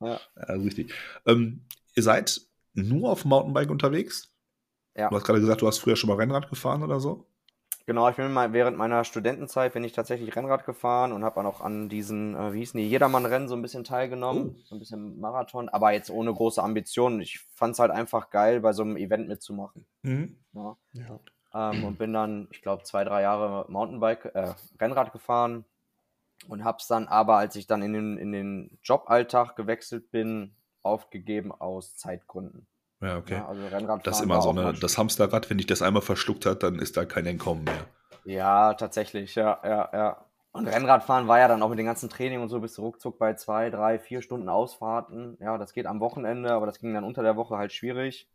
[0.00, 0.20] Ja.
[0.36, 0.92] Ja, richtig.
[1.24, 2.40] Ähm, ihr seid
[2.74, 4.32] nur auf dem Mountainbike unterwegs?
[4.96, 5.08] Ja.
[5.08, 7.26] Du hast gerade gesagt, du hast früher schon mal Rennrad gefahren oder so?
[7.88, 11.46] Genau, ich bin mal während meiner Studentenzeit bin ich tatsächlich Rennrad gefahren und habe dann
[11.46, 14.60] auch an diesen, äh, wie hießen die, Jedermann-Rennen so ein bisschen teilgenommen, Oh.
[14.64, 17.20] so ein bisschen Marathon, aber jetzt ohne große Ambitionen.
[17.20, 19.86] Ich fand es halt einfach geil, bei so einem Event mitzumachen.
[20.02, 20.36] Mhm.
[20.52, 20.76] Ja.
[20.94, 21.20] Ja.
[21.54, 25.64] Ähm, und bin dann, ich glaube, zwei, drei Jahre Mountainbike, äh, Rennrad gefahren
[26.48, 31.52] und hab's dann aber, als ich dann in den, in den Joballtag gewechselt bin, aufgegeben
[31.52, 32.66] aus Zeitgründen.
[33.00, 33.34] Ja, okay.
[33.34, 36.46] Ja, also Rennradfahren das ist immer so eine, das Hamsterrad, wenn dich das einmal verschluckt
[36.46, 37.86] hat, dann ist da kein Entkommen mehr.
[38.24, 40.26] Ja, tatsächlich, ja, ja, ja.
[40.52, 43.18] Und Rennradfahren war ja dann auch mit dem ganzen Training und so bist du ruckzuck
[43.18, 45.36] bei zwei, drei, vier Stunden Ausfahrten.
[45.38, 48.26] Ja, das geht am Wochenende, aber das ging dann unter der Woche halt schwierig.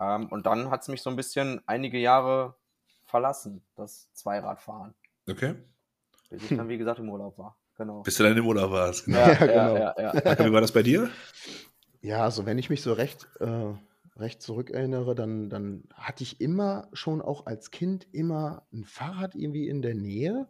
[0.00, 2.56] Ähm, und dann hat es mich so ein bisschen einige Jahre
[3.06, 4.94] verlassen, das Zweiradfahren.
[5.30, 5.54] Okay?
[6.30, 7.56] Bis ich dann, wie gesagt, im Urlaub war.
[7.76, 8.02] Genau.
[8.02, 9.04] Bis du dann im Urlaub warst.
[9.04, 9.18] Genau.
[9.18, 9.76] Ja, genau.
[9.76, 10.44] ja, ja.
[10.44, 11.10] Wie war das bei dir?
[12.06, 13.74] Ja, also wenn ich mich so recht, äh,
[14.16, 19.68] recht zurückerinnere, dann, dann hatte ich immer schon auch als Kind immer ein Fahrrad irgendwie
[19.68, 20.46] in der Nähe.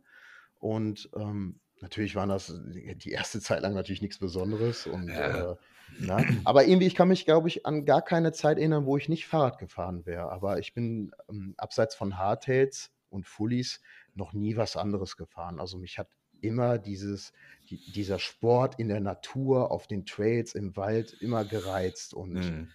[0.60, 5.52] Und ähm, natürlich waren das die erste Zeit lang natürlich nichts Besonderes und Ja.
[5.52, 5.56] äh,
[5.98, 9.08] na, aber irgendwie, ich kann mich, glaube ich, an gar keine Zeit erinnern, wo ich
[9.08, 10.30] nicht Fahrrad gefahren wäre.
[10.30, 13.80] Aber ich bin ähm, abseits von Hardtails und Fullies
[14.14, 15.58] noch nie was anderes gefahren.
[15.58, 16.10] Also mich hat
[16.42, 17.32] immer dieses,
[17.66, 22.14] die, dieser Sport in der Natur, auf den Trails, im Wald immer gereizt.
[22.14, 22.68] Und Mhm.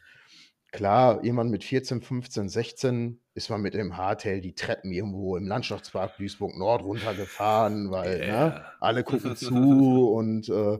[0.72, 5.46] Klar, jemand mit 14, 15, 16 ist man mit dem Hardtail die Treppen irgendwo im
[5.46, 8.72] Landschaftspark Duisburg Nord runtergefahren, weil ne, Ja.
[8.80, 10.80] alle gucken zu und äh,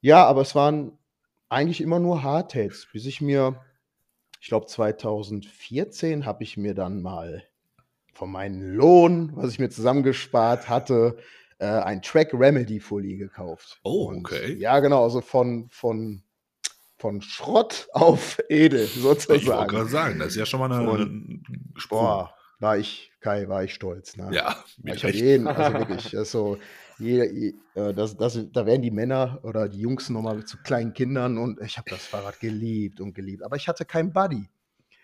[0.00, 0.98] ja, aber es waren
[1.48, 3.64] eigentlich immer nur Hardtails, bis ich mir,
[4.40, 7.44] ich glaube 2014 habe ich mir dann mal
[8.14, 11.18] von meinem Lohn, was ich mir zusammengespart hatte,
[11.64, 13.80] äh, ein Track Remedy Fully gekauft.
[13.84, 14.54] Oh, Und okay.
[14.58, 16.22] Ja, genau, also von, von,
[16.98, 19.68] von Schrott auf Edel Ich wollte sozusagen.
[19.68, 21.42] gerade sagen, das ist ja schon mal eine, Und-.
[21.88, 24.16] Boah, war ich, Kai, war ich stolz.
[24.16, 24.28] Ne?
[24.32, 25.20] Ja, ich mit Recht.
[25.20, 26.58] jeden, also wirklich, das ist so,
[26.98, 30.92] jeder, je- äh, das, das, da werden die Männer oder die Jungs nochmal zu kleinen
[30.92, 33.42] Kindern und ich habe das Fahrrad geliebt und geliebt.
[33.42, 34.48] Aber ich hatte keinen Buddy.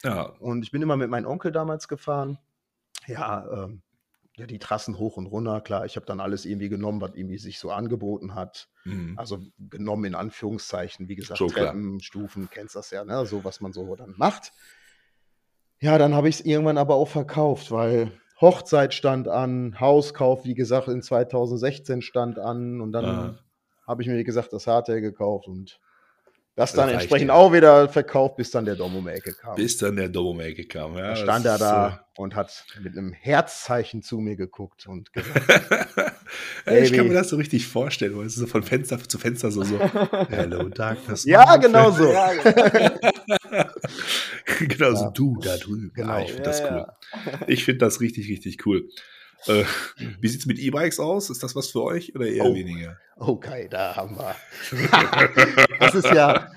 [0.05, 2.39] Ja, Und ich bin immer mit meinem Onkel damals gefahren.
[3.07, 3.83] Ja, ähm,
[4.41, 5.85] ja die Trassen hoch und runter, klar.
[5.85, 8.69] Ich habe dann alles irgendwie genommen, was irgendwie sich so angeboten hat.
[8.85, 9.15] mhm.
[9.17, 11.67] Also genommen in Anführungszeichen, wie gesagt, klar.
[11.67, 13.25] Treppen, Stufen, kennst das ja, ne?
[13.27, 14.53] So, was man so dann macht.
[15.81, 20.55] Ja, dann habe ich es irgendwann aber auch verkauft, weil Hochzeit stand an, Hauskauf, wie
[20.55, 23.39] gesagt, in 2016 stand an und dann
[23.87, 25.81] habe ich mir, wie gesagt, das Hardtail gekauft und
[26.57, 27.35] das Das dann reicht entsprechend ja.
[27.35, 29.55] auch wieder verkauft, bis dann der Dom um die Ecke kam.
[29.57, 30.95] bis dann der Dom um die Ecke kam.
[30.97, 35.13] Ja, da das stand er da und hat mit einem Herzzeichen zu mir geguckt und
[35.13, 35.47] gesagt,
[36.67, 39.51] ich kann mir das so richtig vorstellen, weil es ist so von Fenster zu Fenster
[39.51, 39.79] so, so
[40.29, 41.25] Hello Darkness.
[41.25, 42.51] my ja, genau friend." so.
[43.51, 43.71] Ja, genau.
[44.69, 45.11] genau so, Ja.
[45.13, 45.93] du da drüben.
[45.95, 46.13] Genau.
[46.13, 47.39] Ah, ich finde das Ja, cool.
[47.47, 48.89] Ich finde das richtig, richtig cool.
[49.47, 49.65] Äh,
[50.21, 51.31] wie sieht's mit E-Bikes aus?
[51.31, 52.55] Ist das was für euch oder eher Oh.
[52.55, 52.97] weniger?
[53.17, 54.35] Okay, da haben wir.
[55.81, 56.51] das ist ja,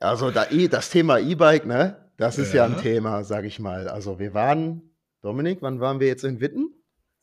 [0.00, 2.10] also da, eh- das Thema E-Bike, ne?
[2.16, 2.66] Das ist ja.
[2.66, 2.74] Ja.
[2.74, 3.88] ein Thema, sag ich mal.
[3.88, 4.82] Also wir waren,
[5.22, 6.70] Dominik, wann waren wir jetzt in Witten?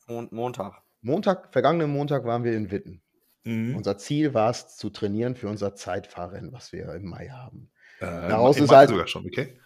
[0.06, 0.74] Mon Montag.
[1.02, 3.02] Montag, vergangenen Montag waren wir in Witten.
[3.44, 3.76] Mhm.
[3.76, 7.70] Unser Ziel war es, zu trainieren für unser Zeitfahrrennen, was wir im Mai haben.
[8.00, 9.58] Äh, daraus im ist Mai halt- sogar schon, okay?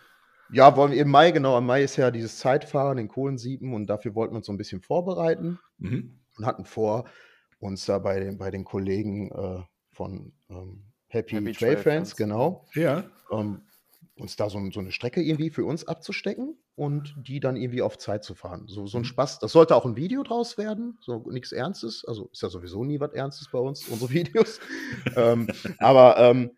[0.51, 3.87] Ja, wollen wir im Mai, genau, im Mai ist ja dieses Zeitfahren in Kohlensiepen und
[3.87, 6.21] dafür wollten wir uns so ein bisschen vorbereiten Mhm.
[6.39, 7.05] und hatten vor,
[7.59, 11.83] uns da bei den, bei den Kollegen äh, von ähm, Happy, Happy Trail, Trail Friends,
[12.13, 12.17] Friends.
[12.17, 13.05] genau, Ja.
[13.31, 13.63] ähm,
[14.17, 17.99] uns da so, so eine Strecke irgendwie für uns abzustecken und die dann irgendwie auf
[17.99, 18.65] Zeit zu fahren.
[18.69, 19.07] So, so ein Mhm.
[19.07, 19.39] Spaß.
[19.41, 22.05] Das sollte auch ein Video draus werden, so nichts Ernstes.
[22.07, 24.61] Also ist ja sowieso nie was Ernstes bei uns, unsere Videos.
[25.17, 26.51] ähm, aber ähm,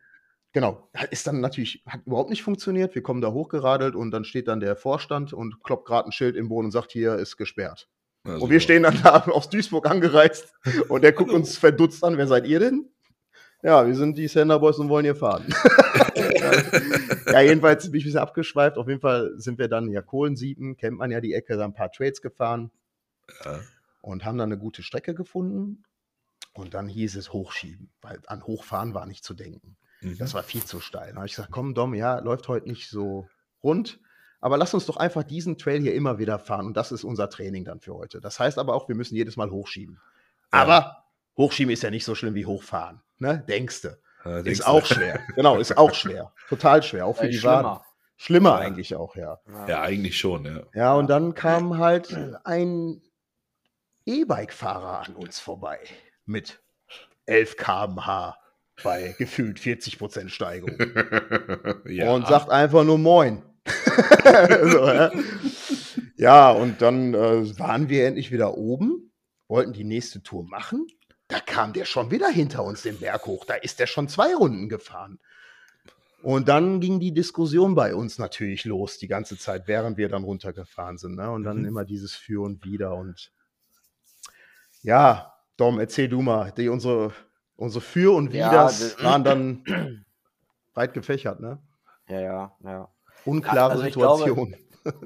[0.57, 2.95] genau, ist dann natürlich, hat überhaupt nicht funktioniert.
[2.95, 6.35] Wir kommen da hochgeradelt und dann steht dann der Vorstand und kloppt gerade ein Schild
[6.35, 7.91] im Boden und sagt, hier ist gesperrt.
[8.25, 10.55] Na, Und wir stehen dann da aus Duisburg angereist
[10.89, 12.89] und der guckt uns verdutzt an, wer seid ihr denn?
[13.63, 15.45] Ja, wir sind die Sender Boys und wollen hier fahren.
[17.27, 18.79] ja, jedenfalls bin ich ein bisschen abgeschweift.
[18.79, 21.75] Auf jeden Fall sind wir dann ja Kohlensiepen, kennt man ja die Ecke, da ein
[21.75, 22.71] paar Trades gefahren
[23.45, 23.61] Ja.
[24.01, 25.83] und haben dann eine gute Strecke gefunden.
[26.55, 29.77] Und dann hieß es hochschieben, weil an Hochfahren war nicht zu denken.
[30.01, 30.19] Mhm.
[30.19, 31.11] Das war viel zu steil.
[31.11, 33.29] Da habe ich gesagt, komm Dom, ja, läuft heute nicht so
[33.63, 33.99] rund,
[34.41, 37.31] aber lass uns doch einfach diesen Trail hier immer wieder fahren und das ist unser
[37.31, 38.21] Training dann für heute.
[38.21, 39.99] Das heißt aber auch, wir müssen jedes Mal hochschieben.
[40.53, 40.63] Ja.
[40.63, 41.05] Aber
[41.37, 43.45] hochschieben ist ja nicht so schlimm wie hochfahren, ne?
[43.49, 43.99] Denkste.
[44.25, 44.67] Ja, Ist du?
[44.67, 45.21] auch schwer.
[45.37, 46.33] Genau, ist auch schwer.
[46.49, 47.63] Total schwer, auch für Äh, die schlimmer.
[47.65, 47.83] Waden.
[48.19, 48.57] Schlimmer Ja.
[48.59, 49.39] eigentlich auch, ja.
[49.69, 50.63] Ja, eigentlich schon, ja.
[50.75, 53.03] Ja, und dann kam halt ein
[54.07, 55.79] E-Bike-Fahrer an uns vorbei
[56.25, 56.61] mit
[57.27, 58.39] 11 km/h
[58.83, 60.71] bei gefühlt 40% Steigung.
[61.87, 62.13] ja.
[62.13, 63.43] und sagt einfach nur Moin.
[64.25, 65.11] so, ja.
[66.17, 69.13] ja, und dann äh, waren wir endlich wieder oben,
[69.49, 70.87] wollten die nächste Tour machen.
[71.29, 73.45] Da kam der schon wieder hinter uns den Berg hoch.
[73.45, 75.19] Da ist der schon zwei Runden gefahren.
[76.23, 80.25] Und dann ging die Diskussion bei uns natürlich los, die ganze Zeit, während wir dann
[80.25, 81.17] runtergefahren sind.
[81.17, 81.31] Ne?
[81.31, 81.65] Und dann Mhm.
[81.67, 82.95] immer dieses Für und Wider.
[82.95, 83.33] Und
[84.83, 87.13] ja, Dom, erzähl du mal, die, unsere,
[87.57, 89.65] unsere Für und Ja, Widers das- waren dann
[90.75, 91.59] weit gefächert, ne?
[92.09, 92.89] Ja, ja, ja.
[93.25, 94.55] Unklare Also ich glaube- Situation.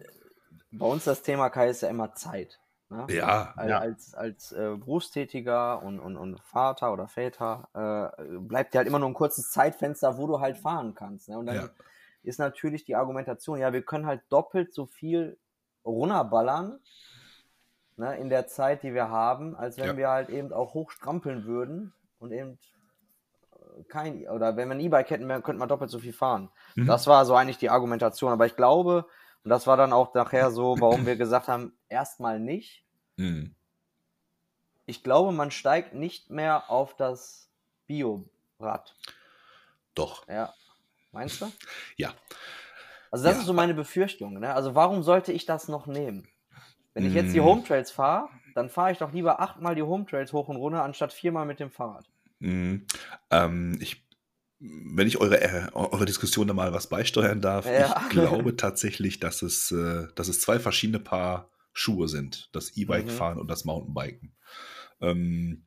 [0.73, 2.61] Bei uns das Thema Kai ist ja immer Zeit.
[2.91, 3.07] Ne?
[3.11, 3.79] ja, Al- Ja.
[3.79, 7.69] Als, als äh, Berufstätiger und, und, und Vater oder Väter
[8.19, 11.29] äh, bleibt dir halt immer nur ein kurzes Zeitfenster, wo du halt fahren kannst.
[11.29, 11.39] Ne?
[11.39, 11.69] Und dann Ja.
[12.23, 15.39] ist natürlich die Argumentation, ja, wir können halt doppelt so viel
[15.85, 16.79] runterballern
[17.97, 19.97] ne, in der Zeit, die wir haben, als wenn Ja.
[19.97, 22.59] wir halt eben auch hochstrampeln würden und eben
[23.53, 26.51] äh, kein, oder wenn wir ein E-Bike hätten, könnten wir doppelt so viel fahren.
[26.77, 26.87] Mhm.
[26.87, 28.33] Das war so eigentlich die Argumentation.
[28.33, 29.07] Aber ich glaube,
[29.43, 32.85] und das war dann auch nachher so, warum wir gesagt haben, erstmal nicht.
[33.17, 33.55] Mhm.
[34.87, 37.51] ich glaube, man steigt nicht mehr auf das
[37.87, 38.95] Bio-Rad.
[39.95, 40.27] Doch.
[40.29, 40.53] Ja.
[41.13, 41.53] Meinst du?
[41.97, 42.15] Ja.
[43.11, 43.41] Also das Ja.
[43.41, 44.39] ist so meine Befürchtung.
[44.41, 44.55] Ne?
[44.55, 46.27] Also warum sollte ich das noch nehmen?
[46.95, 47.45] Wenn ich jetzt die Mm.
[47.45, 50.83] Home Trails fahre, dann fahre ich doch lieber achtmal die Home Trails hoch und runter,
[50.85, 52.09] anstatt viermal mit dem Fahrrad.
[52.39, 52.87] Mhm.
[53.31, 54.07] Ähm, ich,
[54.59, 58.01] wenn ich eure, äh, eure Diskussion da mal was beisteuern darf, Ja.
[58.03, 62.49] ich glaube tatsächlich, dass es, äh, dass es zwei verschiedene Paar Schuhe sind.
[62.53, 63.11] Das E-Bike Mhm.
[63.11, 64.35] fahren und das Mountainbiken.
[65.01, 65.67] Ähm,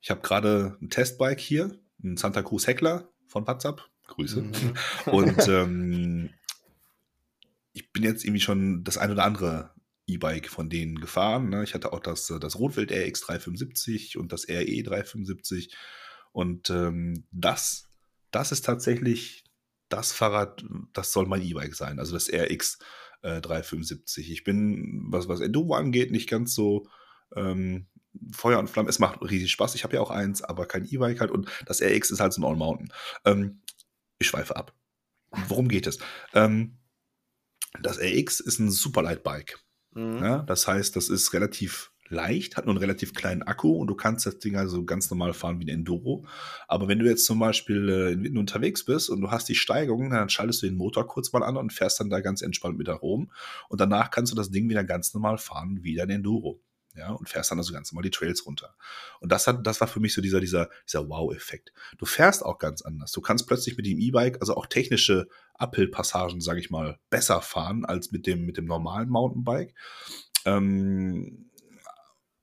[0.00, 3.82] ich habe gerade ein Testbike hier, ein Santa Cruz Heckler von WhatsApp.
[4.08, 4.42] Grüße.
[4.42, 4.74] Mhm.
[5.06, 6.30] Und ähm,
[7.72, 9.70] ich bin jetzt irgendwie schon das ein oder andere
[10.06, 11.48] E-Bike von denen gefahren.
[11.48, 11.64] Ne?
[11.64, 15.74] Ich hatte auch das, äh, das Rotwild RX 375 und das RE 375.
[16.32, 17.88] Und ähm, das,
[18.30, 19.44] das ist tatsächlich
[19.88, 22.78] das Fahrrad, das soll mein E-Bike sein, also das RX
[23.22, 24.30] äh, 375.
[24.30, 26.88] Ich bin, was, was Enduro angeht, nicht ganz so
[27.36, 27.86] ähm,
[28.32, 28.88] Feuer und Flamme.
[28.88, 29.74] Es macht riesig Spaß.
[29.74, 31.30] Ich habe ja auch eins, aber kein E-Bike halt.
[31.30, 32.92] Und das RX ist halt so ein All-Mountain.
[33.24, 33.62] Ähm,
[34.18, 34.74] ich schweife ab.
[35.48, 35.98] Worum geht es?
[36.34, 36.78] Ähm,
[37.80, 39.58] das RX ist ein Superlight-Bike.
[39.94, 40.18] Mhm.
[40.22, 43.94] Ja, das heißt, das ist relativ leicht, hat nur einen relativ kleinen Akku und du
[43.94, 46.26] kannst das Ding also ganz normal fahren wie ein Enduro.
[46.68, 49.54] Aber wenn du jetzt zum Beispiel äh, in Witten unterwegs bist und du hast die
[49.54, 52.78] Steigung, dann schaltest du den Motor kurz mal an und fährst dann da ganz entspannt
[52.78, 53.32] mit da rum.
[53.68, 56.60] Und danach kannst du das Ding wieder ganz normal fahren wie dein Enduro.
[56.94, 58.74] Ja, und fährst dann also ganz normal die Trails runter.
[59.20, 61.72] Und das hat, das war für mich so dieser, dieser, dieser Wow-Effekt.
[61.96, 63.12] Du fährst auch ganz anders.
[63.12, 67.86] Du kannst plötzlich mit dem E-Bike, also auch technische Uphill-Passagen, sage ich mal, besser fahren
[67.86, 69.74] als mit dem, mit dem normalen Mountainbike.
[70.44, 71.50] Ähm,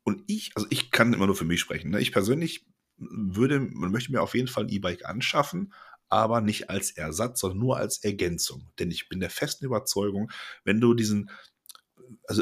[0.03, 1.91] und ich, also ich kann immer nur für mich sprechen.
[1.91, 2.01] Ne?
[2.01, 2.65] Ich persönlich
[2.97, 5.73] würde, möchte mir auf jeden Fall ein E-Bike anschaffen,
[6.09, 8.71] aber nicht als Ersatz, sondern nur als Ergänzung.
[8.79, 10.31] Denn ich bin der festen Überzeugung,
[10.63, 11.29] wenn du diesen,
[12.27, 12.41] also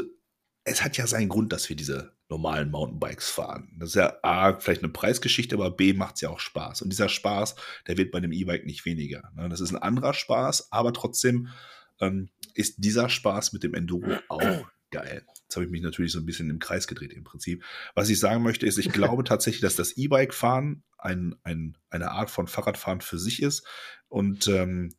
[0.68, 3.74] es hat ja seinen Grund, dass wir diese normalen Mountainbikes fahren.
[3.78, 6.82] Das ist ja A, vielleicht eine Preisgeschichte, aber B, macht es ja auch Spaß.
[6.82, 9.32] Und dieser Spaß, der wird bei dem E-Bike nicht weniger.
[9.34, 9.48] Ne?
[9.48, 11.48] Das ist ein anderer Spaß, aber trotzdem
[12.00, 15.24] ähm, ist dieser Spaß mit dem Enduro auch geil.
[15.42, 17.64] Jetzt habe ich mich natürlich so ein bisschen im Kreis gedreht im Prinzip.
[17.94, 22.30] Was ich sagen möchte, ist, ich glaube tatsächlich, dass das E-Bike-Fahren ein, ein, eine Art
[22.30, 23.66] von Fahrradfahren für sich ist.
[24.08, 24.94] Und ähm,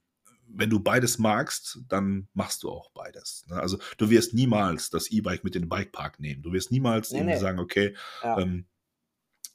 [0.52, 3.46] wenn du beides magst, dann machst du auch beides.
[3.48, 3.56] ne?
[3.58, 6.42] Also du wirst niemals das E-Bike mit in den Bikepark nehmen.
[6.42, 7.40] Du wirst niemals Nee, irgendwie nee.
[7.40, 8.40] sagen, okay, Ja.
[8.40, 8.66] ähm,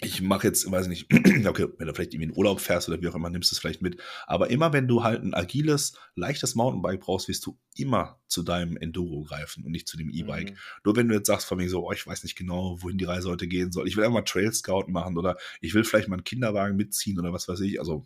[0.01, 1.13] ich mache jetzt, weiß ich nicht,
[1.49, 3.61] okay, wenn du vielleicht irgendwie in Urlaub fährst oder wie auch immer, nimmst du es
[3.61, 4.01] vielleicht mit.
[4.27, 8.77] Aber immer wenn du halt ein agiles, leichtes Mountainbike brauchst, wirst du immer zu deinem
[8.77, 10.51] Enduro greifen und nicht zu dem E-Bike.
[10.51, 10.57] Mhm.
[10.85, 13.05] Nur wenn du jetzt sagst von mir so, oh, ich weiß nicht genau, wohin die
[13.05, 13.87] Reise heute gehen soll.
[13.87, 17.19] Ich will einfach mal Trail Scout machen oder ich will vielleicht mal einen Kinderwagen mitziehen
[17.19, 17.79] oder was weiß ich.
[17.79, 18.05] Also,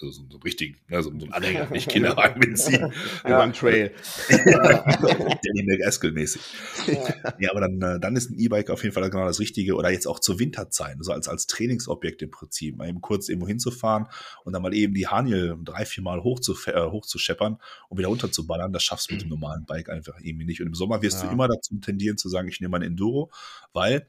[0.00, 2.92] also so, so richtigen, ne, so, einen Anhänger, nicht Kinderwagen mitziehen.
[3.24, 3.92] Über einen Trail.
[4.28, 6.42] Danny McAskill mäßig.
[6.86, 7.34] Ja.
[7.38, 9.90] Ja, aber dann, äh, dann ist ein E-Bike auf jeden Fall genau das Richtige oder
[9.90, 14.06] jetzt auch zur Winterzeit, so als, als Trainingsobjekt im Prinzip, mal eben kurz irgendwo hinzufahren
[14.44, 18.08] und dann mal eben die Haniel drei, vier Mal hoch zu, äh, hochzuscheppern und wieder
[18.08, 20.60] runterzuballern, das schaffst du mit dem normalen Bike einfach irgendwie nicht.
[20.60, 21.28] Und im Sommer wirst Ja.
[21.28, 23.30] du immer dazu tendieren zu sagen, ich nehme ein Enduro,
[23.72, 24.06] weil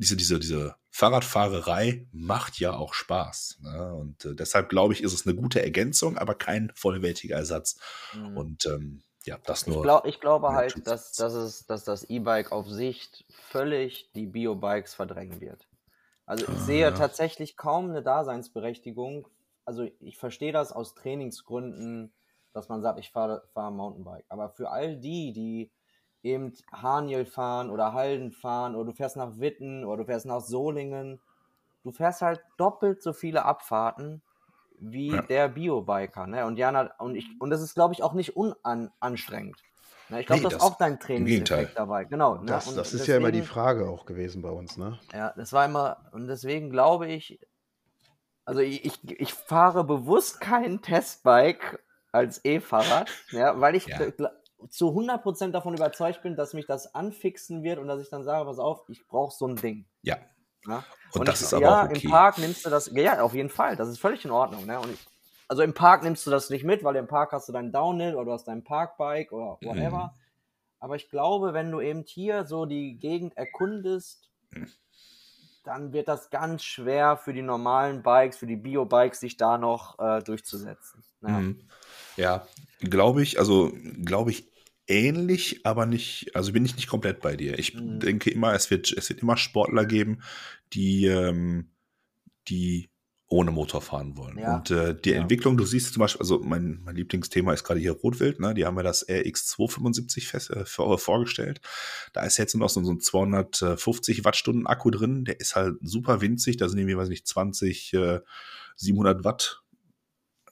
[0.00, 3.58] diese, diese, diese Fahrradfahrerei macht ja auch Spaß.
[3.62, 3.94] Ne?
[3.94, 7.78] Und äh, deshalb glaube ich, ist es eine gute Ergänzung, aber kein vollwertiger Ersatz.
[8.14, 8.36] Mhm.
[8.36, 9.82] Und ähm, ja, das Ich, nur.
[9.82, 14.94] glaub, ich glaube halt, dass, dass, es, dass das E-Bike auf Sicht völlig die Bio-Bikes
[14.94, 15.68] verdrängen wird.
[16.26, 16.90] Also ich Ah, sehe ja.
[16.92, 19.28] tatsächlich kaum eine Daseinsberechtigung.
[19.66, 22.12] Also ich verstehe das aus Trainingsgründen,
[22.52, 24.24] dass man sagt, ich fahre fahr Mountainbike.
[24.28, 25.70] Aber für all die, die
[26.22, 30.40] eben Haniel fahren oder Halden fahren oder du fährst nach Witten oder du fährst nach
[30.40, 31.20] Solingen,
[31.84, 34.22] du fährst halt doppelt so viele Abfahrten
[34.78, 35.22] wie Ja.
[35.22, 36.26] der Biobiker.
[36.26, 36.44] Ne?
[36.46, 39.56] Und Jana, und ich, und das ist, glaube ich, auch nicht unanstrengend.
[40.08, 40.20] Ne?
[40.20, 40.98] Ich glaube, Nee, das, das- ist auch dein.
[40.98, 42.04] Trainingseffekt dabei.
[42.04, 42.36] Genau.
[42.36, 42.46] Ne?
[42.46, 44.98] Das, das ist ja immer die deswegen- Frage auch gewesen bei uns, ne?
[45.12, 47.38] ja, das war immer, und deswegen glaube ich,
[48.44, 53.98] also ich, ich, ich fahre bewusst kein Testbike als E-Fahrrad, ja, weil ich Ja.
[54.68, 58.44] Zu 100% davon überzeugt bin, dass mich das anfixen wird und dass ich dann sage,
[58.44, 59.86] pass auf, ich brauche so ein Ding.
[60.02, 60.18] Ja.
[60.66, 60.84] Ja?
[61.14, 62.00] Und, das ich, ist aber ja, auch okay.
[62.04, 64.66] im Park nimmst du das, ja, auf jeden Fall, das ist völlig in Ordnung.
[64.66, 64.78] Ne?
[64.78, 65.06] Und ich,
[65.48, 68.14] also im Park nimmst du das nicht mit, weil im Park hast du dein Downhill
[68.14, 70.12] oder du hast dein Parkbike oder whatever.
[70.14, 70.20] Mhm.
[70.80, 74.68] Aber ich glaube, wenn du eben hier so die Gegend erkundest, Mhm.
[75.64, 79.98] dann wird das ganz schwer für die normalen Bikes, für die Bio-Bikes, sich da noch
[79.98, 81.04] äh, durchzusetzen.
[81.22, 81.28] Ja.
[81.28, 81.60] Mhm.
[82.20, 82.46] Ja,
[82.80, 83.72] glaube ich, also
[84.04, 84.44] glaube ich
[84.86, 87.58] ähnlich, aber nicht, also bin ich nicht komplett bei dir.
[87.58, 88.00] Ich Mhm.
[88.00, 90.22] denke immer, es wird, es wird immer Sportler geben,
[90.72, 91.70] die, ähm,
[92.48, 92.90] die
[93.32, 94.38] ohne Motor fahren wollen.
[94.38, 94.56] Ja.
[94.56, 95.20] Und äh, die Ja.
[95.20, 98.54] Entwicklung, du siehst zum Beispiel, also mein, mein Lieblingsthema ist gerade hier Rotwild, ne?
[98.54, 101.60] Die haben ja das RX275 fest, äh, vor, vorgestellt.
[102.12, 105.24] Da ist jetzt noch so, so ein 250 Wattstunden Akku drin.
[105.24, 106.56] Der ist halt super winzig.
[106.56, 108.18] Da sind irgendwie, weiß nicht, 20, äh,
[108.74, 109.62] 700 Watt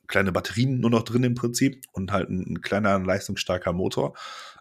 [0.08, 4.16] kleine Batterien nur noch drin im Prinzip und halt ein, ein kleiner, leistungsstarker Motor.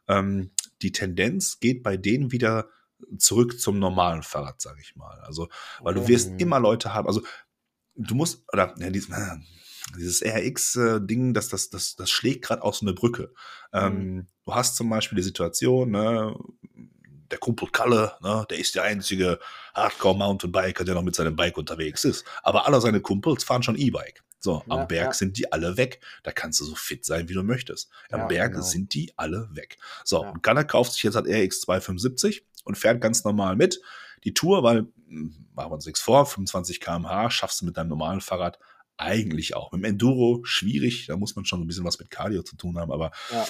[0.08, 2.70] Ähm, die Tendenz geht bei denen wieder
[3.18, 5.20] zurück zum normalen Fahrrad, sage ich mal.
[5.22, 5.50] Also,
[5.82, 6.40] weil du wirst Mhm.
[6.40, 7.22] immer Leute haben, also
[7.96, 9.10] du musst, oder ja, dieses,
[9.98, 13.34] dieses RX-Ding, das, das, das, das schlägt gerade aus einer Brücke.
[13.74, 16.36] Ähm, du hast zum Beispiel die Situation, ne,
[17.32, 19.40] der Kumpel Kalle, ne, der ist der einzige
[19.76, 22.26] Hardcore-Mountainbiker, der noch mit seinem Bike unterwegs ist.
[22.44, 24.24] Aber alle seine Kumpels fahren schon E-Bike.
[24.39, 25.13] So, Ja, am Berg ja.
[25.13, 26.00] sind die alle weg.
[26.23, 27.89] Da kannst du so fit sein, wie du möchtest.
[28.12, 28.63] Am Ja, Berg genau.
[28.63, 29.78] sind die alle weg.
[30.04, 33.82] So, und Kalle kauft sich jetzt halt RX 275 und fährt ganz normal mit.
[34.23, 37.89] Die Tour, weil, hm, machen wir uns nichts vor, 25 km/h schaffst du mit deinem
[37.89, 38.60] normalen Fahrrad
[38.97, 39.71] eigentlich auch.
[39.71, 42.78] Mit dem Enduro schwierig, da muss man schon ein bisschen was mit Cardio zu tun
[42.80, 43.45] haben, aber Ja.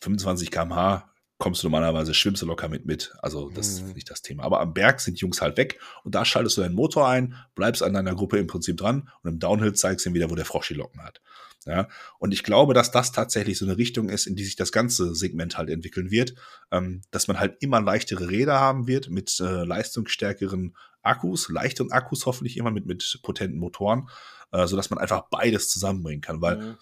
[0.00, 1.08] 25 km/h
[1.42, 3.12] kommst du normalerweise, schwimmst du locker mit mit.
[3.20, 3.88] Also das Mhm.
[3.88, 4.44] ist nicht das Thema.
[4.44, 7.82] Aber am Berg sind Jungs halt weg und da schaltest du deinen Motor ein, bleibst
[7.82, 10.44] an deiner Gruppe im Prinzip dran und im Downhill zeigst du ihm wieder, wo der
[10.44, 11.20] Frosch die Locken hat.
[11.66, 14.72] Ja, und ich glaube, dass das tatsächlich so eine Richtung ist, in die sich das
[14.72, 16.34] ganze Segment halt entwickeln wird,
[16.72, 22.26] ähm, dass man halt immer leichtere Räder haben wird mit äh, leistungsstärkeren Akkus, leichteren Akkus
[22.26, 24.08] hoffentlich immer mit, mit potenten Motoren,
[24.52, 26.76] äh, sodass man einfach beides zusammenbringen kann, weil Mhm.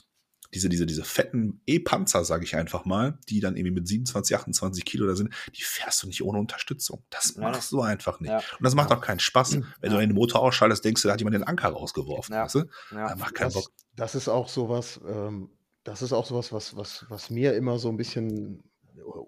[0.54, 4.84] Diese, diese, diese fetten E-Panzer, sage ich einfach mal, die dann irgendwie mit 27, 28
[4.84, 7.04] Kilo da sind, die fährst du nicht ohne Unterstützung.
[7.10, 7.42] Das Ja.
[7.42, 8.30] machst du einfach nicht.
[8.30, 8.38] Ja.
[8.38, 9.58] Und das macht auch keinen Spaß.
[9.80, 12.34] Wenn du den Motor ausschaltest, denkst du, da hat jemand den Anker rausgeworfen.
[12.34, 12.44] Ja.
[12.44, 12.58] Weißt du?
[12.90, 13.08] Ja.
[13.08, 13.72] Da macht keinen Das, Bock.
[13.96, 15.50] das ist auch sowas, ähm,
[15.84, 18.64] das ist auch sowas, was, was, was mir immer so ein bisschen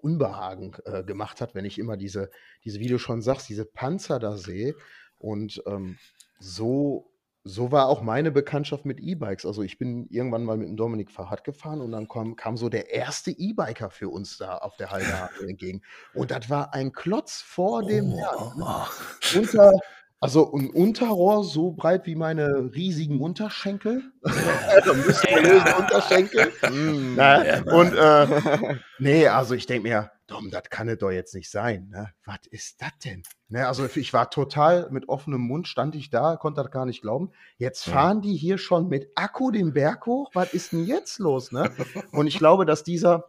[0.01, 2.29] Unbehagen äh, gemacht hat, wenn ich immer diese,
[2.63, 4.75] diese, wie du schon sagst, diese Panzer da sehe.
[5.17, 5.97] Und ähm,
[6.39, 7.09] so,
[7.43, 9.45] so war auch meine Bekanntschaft mit E-Bikes.
[9.45, 12.69] Also ich bin irgendwann mal mit dem Dominik Fahrrad gefahren und dann kam, kam so
[12.69, 15.81] der erste E-Biker für uns da auf der Halde entgegen.
[16.13, 18.61] Und das war ein Klotz vor dem Herrn.
[18.61, 19.37] Oh.
[19.37, 19.73] Unter,
[20.21, 24.03] also ein Unterrohr so breit wie meine riesigen Unterschenkel.
[24.23, 26.47] also muskulöse Unterschenkel.
[26.71, 27.15] Mm.
[27.17, 31.35] Na, Ja, und äh, nee, also ich denke mir, Dom, das kann es doch jetzt
[31.35, 31.89] nicht sein.
[31.89, 32.13] Ne?
[32.23, 33.23] Was ist das denn?
[33.53, 37.03] Ne, also ich war total mit offenem Mund, stand ich da, konnte das gar nicht
[37.03, 37.29] glauben.
[37.59, 37.93] Jetzt Ja.
[37.93, 40.31] fahren die hier schon mit Akku den Berg hoch.
[40.33, 41.51] Was ist denn jetzt los?
[41.51, 41.69] Ne?
[42.11, 43.25] Und ich glaube, dass dieser,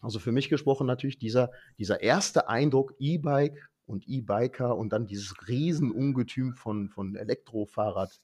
[0.00, 5.46] also für mich gesprochen natürlich, dieser, dieser erste Eindruck E-Bike und E-Biker und dann dieses
[5.46, 8.20] Riesenungetüm von, von Elektrofahrrad,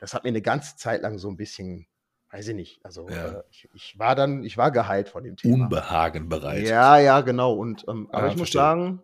[0.00, 1.86] das hat mir eine ganze Zeit lang so ein bisschen,
[2.30, 3.38] weiß ich nicht, also Ja.
[3.38, 5.64] äh, ich, ich war dann, ich war geheilt von dem Thema.
[5.64, 6.66] Unbehagen bereit.
[6.66, 7.54] Ja, ja, genau.
[7.54, 8.60] Und ähm, aber Ja, ich muss verstehe.
[8.60, 9.02] sagen,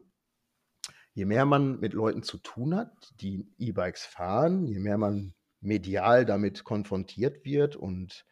[1.14, 6.24] je mehr man mit Leuten zu tun hat, die E-Bikes fahren, je mehr man medial
[6.24, 8.24] damit konfrontiert wird und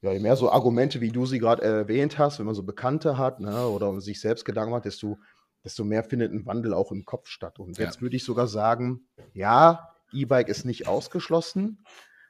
[0.00, 3.18] ja, je mehr so Argumente, wie du sie gerade erwähnt hast, wenn man so Bekannte
[3.18, 5.18] hat ne, oder sich selbst Gedanken macht, desto,
[5.64, 7.58] desto mehr findet ein Wandel auch im Kopf statt.
[7.60, 7.84] Und Ja.
[7.84, 11.84] jetzt würde ich sogar sagen, ja, E-Bike ist nicht ausgeschlossen,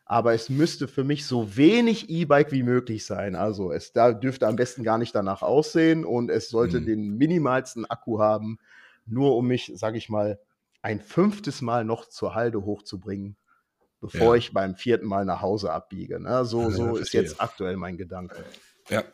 [0.04, 3.34] aber es müsste für mich so wenig E-Bike wie möglich sein.
[3.36, 6.86] Also es da dürfte am besten gar nicht danach aussehen und es sollte Mhm.
[6.86, 8.58] den minimalsten Akku haben,
[9.06, 10.38] nur um mich, sage ich mal,
[10.82, 13.36] ein fünftes Mal noch zur Halde hochzubringen,
[14.00, 14.38] bevor Ja.
[14.38, 16.20] ich beim vierten Mal nach Hause abbiege.
[16.20, 16.44] Ne?
[16.44, 18.44] So, Ja, so ist jetzt aktuell mein Gedanke.
[18.90, 19.04] Ja.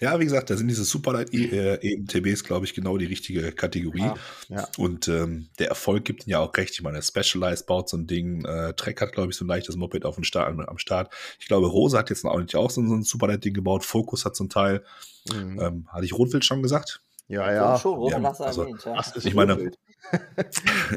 [0.00, 4.00] ja, wie gesagt, da sind diese Superlight äh, EMTBs, glaube ich, genau die richtige Kategorie.
[4.00, 4.16] Ja.
[4.48, 4.68] Ja.
[4.78, 6.72] Und ähm, der Erfolg gibt ihnen ja auch recht.
[6.72, 8.44] Ich meine, Specialized baut so ein Ding.
[8.46, 11.12] Äh, Trek hat, glaube ich, so ein leichtes Moped auf dem Start, am, Start.
[11.38, 13.84] Ich glaube, Rose hat jetzt auch nicht auch so, so ein Superlight-Ding gebaut.
[13.84, 14.82] Focus hat zum Teil.
[15.30, 15.60] Mhm.
[15.60, 17.02] Ähm, hatte ich Rotwild schon gesagt?
[17.32, 17.78] Ja, Ja, ja.
[17.78, 18.84] schon, Ja, also, erwähnt.
[18.84, 19.02] Ja.
[19.24, 19.78] Ich meine- Rotwild.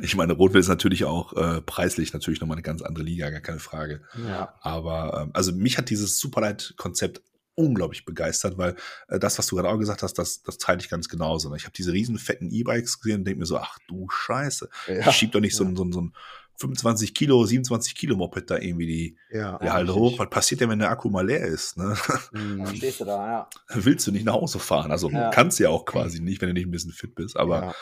[0.02, 3.40] Ich meine, Rotwild ist natürlich auch äh, preislich natürlich nochmal eine ganz andere Liga, gar
[3.40, 4.02] keine Frage.
[4.28, 4.54] ja.
[4.62, 7.22] Aber ähm, also mich hat dieses Superlight-Konzept
[7.58, 8.76] unglaublich begeistert, weil
[9.08, 11.50] äh, das, was du gerade auch gesagt hast, das, das teile ich ganz genauso.
[11.50, 11.56] ne?
[11.56, 15.10] Ich habe diese riesen fetten E-Bikes gesehen und denke mir so, ach du Scheiße, Ja.
[15.10, 16.14] ich schieb doch nicht so, ein, so, ein, so ein
[16.58, 20.14] 25 Kilo, 27 Kilo Moped da irgendwie die, Ja, die Halde richtig.
[20.14, 20.20] hoch.
[20.20, 21.78] Was passiert denn, wenn der Akku mal leer ist?
[21.78, 21.96] Ne?
[22.32, 22.64] Mhm.
[22.64, 23.50] Dann stehst du da, ja.
[23.74, 24.92] Willst du nicht nach Hause fahren?
[24.92, 25.30] Also Ja.
[25.32, 27.38] kannst ja auch quasi nicht, wenn du nicht ein bisschen fit bist.
[27.38, 27.74] Aber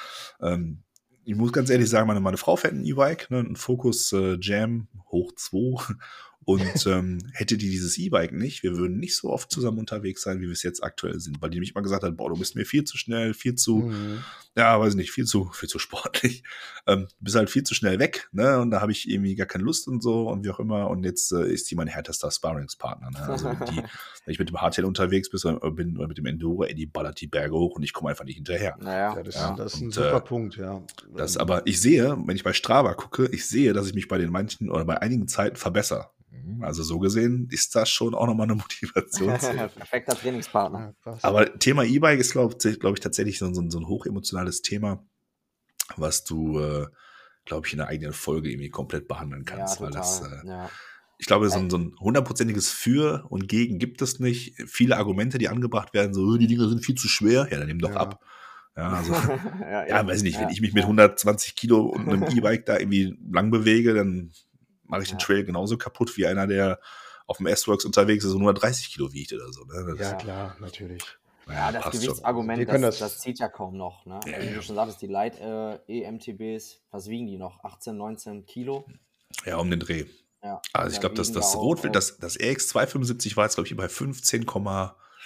[0.41, 0.53] ja.
[0.53, 0.83] ähm,
[1.25, 4.37] ich muss ganz ehrlich sagen, meine, meine Frau fährt ein E-Bike, ne, ein Focus äh,
[4.41, 5.93] Jam hoch 2.
[6.45, 10.39] Und ähm, hätte die dieses E-Bike nicht, wir würden nicht so oft zusammen unterwegs sein,
[10.39, 12.55] wie wir es jetzt aktuell sind, weil die mich mal gesagt hat, boah, du bist
[12.55, 14.23] mir viel zu schnell, viel zu, Mhm.
[14.55, 16.43] ja, weiß ich nicht, viel zu, viel zu sportlich.
[16.85, 18.59] Ähm, du bist halt viel zu schnell weg, ne?
[18.59, 20.89] Und da habe ich irgendwie gar keine Lust und so und wie auch immer.
[20.89, 23.09] Und jetzt äh, ist die mein härtester Sparringspartner.
[23.11, 23.19] Ne?
[23.19, 23.77] Also wenn, die,
[24.25, 26.85] wenn ich mit dem Hardtail unterwegs bin, oder bin oder mit dem Enduro, ey, die
[26.85, 28.75] ballert die Berge hoch und ich komme einfach nicht hinterher.
[28.81, 29.15] Naja.
[29.15, 30.83] Ja, das, Ja, das ist ein und, super äh, Punkt, ja.
[31.15, 34.17] Das, aber ich sehe, wenn ich bei Strava gucke, ich sehe, dass ich mich bei
[34.17, 36.09] den manchen oder bei einigen Zeiten verbessere.
[36.61, 39.29] Also so gesehen ist das schon auch nochmal eine Motivation.
[39.75, 40.95] Perfekter Trainingspartner.
[41.05, 45.05] Ja, Aber Thema E-Bike ist, glaube glaub ich, tatsächlich so, so, so, ein hochemotionales Thema,
[45.95, 46.87] was du, äh,
[47.45, 49.79] glaube ich, in einer eigenen Folge irgendwie komplett behandeln kannst.
[49.79, 50.69] Ja, weil das, äh, ja.
[51.19, 54.61] Ich glaube, so ein, so ein hundertprozentiges Für und Gegen gibt es nicht.
[54.67, 57.47] Viele Argumente, die angebracht werden, so, die Dinger sind viel zu schwer.
[57.49, 57.97] Ja, dann nimm doch ja.
[57.97, 58.19] ab.
[58.75, 59.13] Ja, also,
[59.61, 63.17] ja, ja, weiß nicht, wenn ich mich mit 120 Kilo und einem E-Bike da irgendwie
[63.31, 64.31] lang bewege, dann
[64.83, 66.79] mache ich den Trail genauso kaputt wie einer, der
[67.25, 69.63] auf dem S-Works unterwegs ist und 130 Kilo wiegt oder so.
[69.65, 69.95] Ne?
[69.99, 71.03] ja, klar, natürlich.
[71.47, 74.05] Ja, das Gewichtsargument, das, das, das, zieht ja kaum noch.
[74.05, 74.19] Ne?
[74.25, 77.63] Ja, Wie du schon sagtest, die Light äh, EMTBs, was wiegen die noch?
[77.63, 78.85] 18, 19 Kilo?
[79.45, 80.05] Ja, um den Dreh.
[80.41, 83.75] Ja, also ich glaube, dass das Rotwild, das, das RX 275 war jetzt, glaube ich,
[83.75, 84.45] bei 15,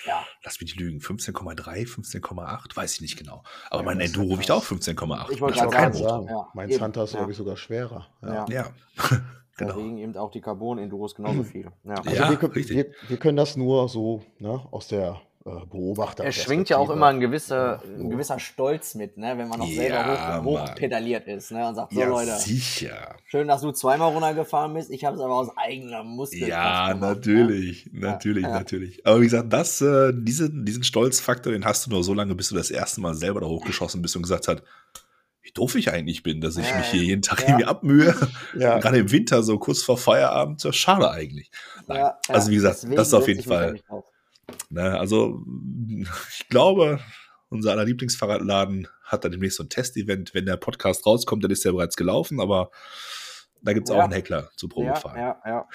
[0.05, 0.23] ja.
[0.43, 3.43] lass mich nicht lügen, 15,3, 15,8, weiß ich nicht genau.
[3.71, 5.31] Aber ja, mein Enduro wiegt auch 15,8.
[5.31, 6.83] Ich wollte gerade sagen, ja, mein eben.
[6.83, 8.07] Hunter ist, glaube ich, sogar schwerer.
[8.21, 8.71] Ja.
[9.59, 9.65] ja.
[9.65, 9.79] genau.
[9.79, 11.67] Da wiegen eben auch die Carbon-Enduros genauso viel.
[11.83, 16.25] Ja, also wir, wir, wir, können das nur so ne, aus der äh, Beobachter.
[16.25, 19.37] Es schwingt ja auch immer ein gewisser, ein gewisser Stolz mit, ne?
[19.37, 21.65] wenn man noch selber ja, hoch, hochpedaliert ist ne?
[21.65, 23.15] und sagt, so ja, Leute, sicher.
[23.25, 26.49] schön, dass du zweimal runtergefahren bist, ich habe es aber aus eigener Muskel.
[26.49, 28.01] Ja, gemacht, natürlich, ne?
[28.01, 29.07] natürlich, ja, natürlich.
[29.07, 32.49] Aber wie gesagt, das, äh, diese, diesen Stolzfaktor, den hast du nur so lange, bis
[32.49, 34.61] du das erste Mal selber da hochgeschossen bist und gesagt hast,
[35.47, 38.13] wie doof ich eigentlich bin, dass ich mich hier jeden Tag irgendwie abmühe.
[38.57, 38.79] Ja.
[38.79, 41.51] Gerade im Winter, so kurz vor Feierabend, so schade eigentlich.
[41.87, 42.11] Nein.
[42.27, 43.75] also wie gesagt, das ist auf jeden Fall
[44.69, 45.43] Ne, also
[46.31, 46.99] ich glaube,
[47.49, 50.33] unser aller Lieblingsfahrradladen hat da demnächst so ein Testevent.
[50.33, 52.71] Wenn der Podcast rauskommt, dann ist der bereits gelaufen, aber
[53.61, 53.99] da gibt es ja.
[53.99, 55.19] auch einen Heckler zu Probefahren.
[55.19, 55.67] Ja, ja, ja.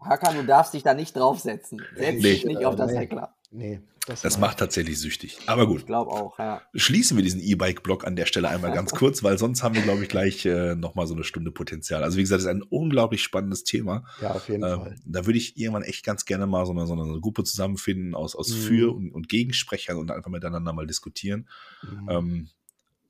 [0.00, 1.80] Hakan, du darfst dich da nicht draufsetzen.
[1.94, 2.20] Setz nee.
[2.20, 2.98] dich nicht auf das nee.
[2.98, 3.34] Heckler.
[3.50, 3.80] Nee.
[4.06, 5.38] Das, das macht tatsächlich süchtig.
[5.46, 5.80] Aber gut.
[5.80, 6.60] Ich glaube auch, ja.
[6.74, 10.02] Schließen wir diesen E-Bike-Block an der Stelle einmal ganz kurz, weil sonst haben wir, glaube
[10.02, 12.04] ich, gleich äh, nochmal so eine Stunde Potenzial.
[12.04, 14.04] Also, wie gesagt, das ist ein unglaublich spannendes Thema.
[14.20, 14.96] Ja, auf jeden ähm, Fall.
[15.06, 18.36] Da würde ich irgendwann echt ganz gerne mal so eine, so eine Gruppe zusammenfinden aus,
[18.36, 18.60] aus mhm.
[18.60, 21.48] Für- und, und Gegensprechern und einfach miteinander mal diskutieren.
[21.82, 22.08] Mhm.
[22.10, 22.48] Ähm,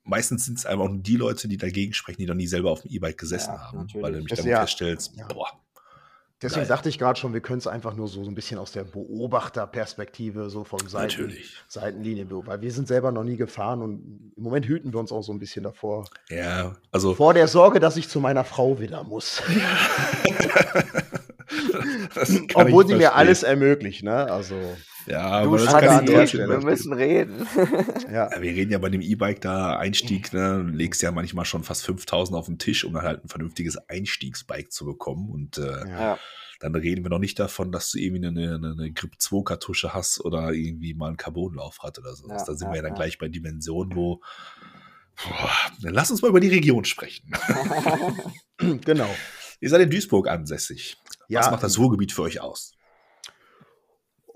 [0.05, 2.83] meistens sind es einfach auch die Leute, die dagegen sprechen, die noch nie selber auf
[2.83, 4.03] dem E-Bike gesessen ja, haben, natürlich.
[4.03, 5.49] weil du nämlich dann ja, feststellst, boah,
[6.41, 6.67] Deswegen Nein.
[6.67, 8.83] sagte ich gerade schon, wir können es einfach nur so, so ein bisschen aus der
[8.83, 11.33] Beobachterperspektive, so von Seiten,
[11.69, 15.23] Seitenlinie, weil wir sind selber noch nie gefahren und im Moment hüten wir uns auch
[15.23, 16.05] so ein bisschen davor.
[16.29, 17.15] Ja, also.
[17.15, 19.41] Vor der Sorge, dass ich zu meiner Frau wieder muss.
[22.53, 24.29] Obwohl sie mir alles ermöglicht, ne?
[24.31, 24.55] Also.
[25.05, 27.47] Ja, aber das kann ich Wir müssen reden.
[28.11, 28.31] ja.
[28.31, 28.41] ja.
[28.41, 30.63] wir reden ja bei dem E-Bike da Einstieg, ne?
[30.63, 34.71] legst ja manchmal schon fast 5000 auf den Tisch, um dann halt ein vernünftiges Einstiegsbike
[34.71, 35.29] zu bekommen.
[35.29, 36.17] Und äh, ja.
[36.59, 39.93] dann reden wir noch nicht davon, dass du irgendwie eine, eine, eine Grip 2 Kartusche
[39.93, 42.27] hast oder irgendwie mal ein Carbonlaufrad oder so.
[42.27, 44.21] Ja, da sind wir ja dann gleich bei Dimensionen, wo
[45.23, 45.49] Boah,
[45.81, 47.31] dann lass uns mal über die Region sprechen.
[48.83, 49.09] genau.
[49.61, 50.97] Ihr seid in Duisburg ansässig.
[51.29, 52.74] Was macht das Ruhrgebiet für euch aus?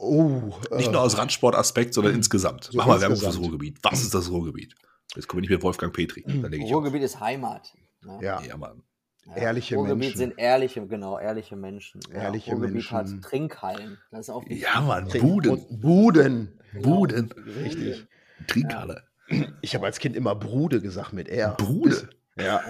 [0.02, 2.66] Oh, nicht nur aus äh, Randsportaspekt, sondern insgesamt.
[2.66, 3.80] So Mach mal Werbung fürs Ruhrgebiet.
[3.84, 4.74] Was ist das Ruhrgebiet?
[5.14, 6.24] Jetzt komme ich mit Wolfgang Petri.
[6.72, 7.74] Ruhrgebiet ist Heimat.
[8.06, 8.18] Ne?
[8.22, 8.42] Ja.
[8.42, 8.84] ja, Mann.
[9.26, 10.18] Ja, ehrliche Ruhrgebiet Menschen.
[10.18, 12.00] sind ehrliche, genau, ehrliche Menschen.
[12.14, 12.98] Ehrliche ja, Ruhrgebiet Menschen.
[12.98, 13.98] hat Trinkhallen.
[14.10, 15.66] Das ist auch Ja, Mann, Buden.
[15.82, 16.60] Buden.
[16.72, 16.84] Genau.
[16.96, 17.34] Buden.
[17.62, 18.08] Richtig.
[18.48, 19.04] Trinkhalle.
[19.62, 21.56] Ich habe als Kind immer Brude gesagt mit R.
[21.58, 22.10] Brude?
[22.44, 22.62] Ja.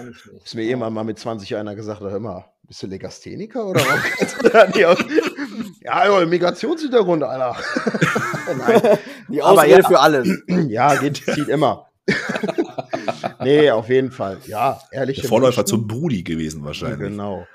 [0.44, 4.76] Ist mir irgendwann mal mit 20 einer gesagt, hör immer, bist du Legastheniker oder was?
[5.80, 7.56] ja, also Migrationshintergrund, Alter.
[8.58, 8.98] Nein.
[9.28, 10.28] Die Ausrede ja, für alles.
[10.68, 11.86] Ja, geht, zieht immer.
[13.40, 14.38] nee, auf jeden Fall.
[14.46, 15.20] Ja, ehrlich.
[15.20, 15.78] Der Vorläufer Menschen.
[15.78, 16.98] zum Brudi gewesen wahrscheinlich.
[16.98, 17.46] Genau.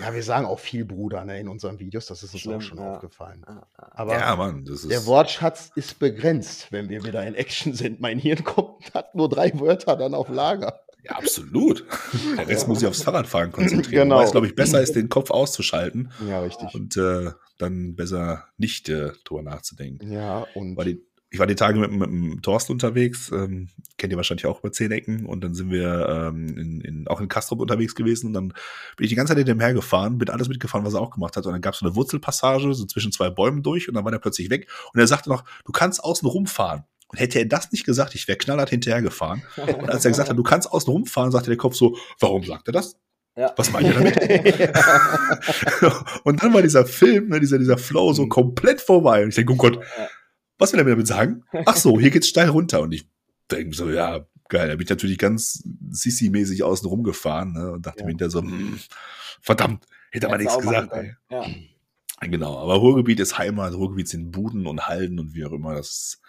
[0.00, 2.60] Ja, wir sagen auch viel Bruder ne, in unseren Videos, das ist uns Schlimm, auch
[2.60, 2.94] schon ja.
[2.94, 3.46] aufgefallen.
[3.74, 8.00] Aber ja, Mann, ist der Wortschatz ist begrenzt, wenn wir wieder in Action sind.
[8.00, 10.80] Mein Hirn kommt, hat nur drei Wörter dann auf Lager.
[11.08, 11.84] Ja, absolut.
[12.36, 14.08] Der Rest muss sich aufs Fahrradfahren konzentrieren.
[14.08, 14.18] Genau.
[14.18, 16.10] Weil es, glaube ich, besser ist, den Kopf auszuschalten.
[16.28, 16.74] Ja, richtig.
[16.74, 20.12] Und äh, dann besser nicht äh, drüber nachzudenken.
[20.12, 20.76] Ja, und.
[20.76, 24.46] Weil die, ich war die Tage mit, mit dem Thorsten unterwegs, ähm, kennt ihr wahrscheinlich
[24.46, 25.26] auch über zehn Ecken.
[25.26, 28.28] Und dann sind wir ähm, in, in, auch in Kastrop unterwegs gewesen.
[28.28, 31.00] Und dann bin ich die ganze Zeit hinter ihm hergefahren, bin alles mitgefahren, was er
[31.00, 31.44] auch gemacht hat.
[31.44, 33.88] Und dann gab es so eine Wurzelpassage, so zwischen zwei Bäumen durch.
[33.88, 34.68] Und dann war der plötzlich weg.
[34.92, 36.84] Und er sagte noch, du kannst außen rumfahren.
[37.08, 39.42] Und hätte er das nicht gesagt, ich wäre knallhart hinterhergefahren.
[39.56, 42.68] Und als er gesagt hat, du kannst außen rumfahren, sagte der Kopf so, warum sagt
[42.68, 42.96] er das?
[43.36, 43.52] Ja.
[43.56, 44.16] Was meint ihr damit?
[46.24, 48.30] und dann war dieser Film, ne, dieser, dieser Flow so mhm.
[48.30, 49.22] komplett vorbei.
[49.22, 49.78] Und ich denke, oh Gott,
[50.58, 51.44] was will er mir damit sagen?
[51.64, 52.80] Ach so, hier geht's steil runter.
[52.80, 53.08] Und ich
[53.48, 54.66] denke so, ja, geil.
[54.66, 58.06] Da bin ich natürlich ganz Sissi-mäßig außen rumgefahren ne, und dachte ja.
[58.06, 58.80] mir hinterher so, hm,
[59.40, 60.92] verdammt, hätte er mal nichts gesagt.
[61.30, 61.46] Ja.
[62.22, 65.76] Genau, aber Ruhrgebiet ist Heimat, Ruhrgebiet sind Buden und Halden und wie auch immer.
[65.76, 66.20] Das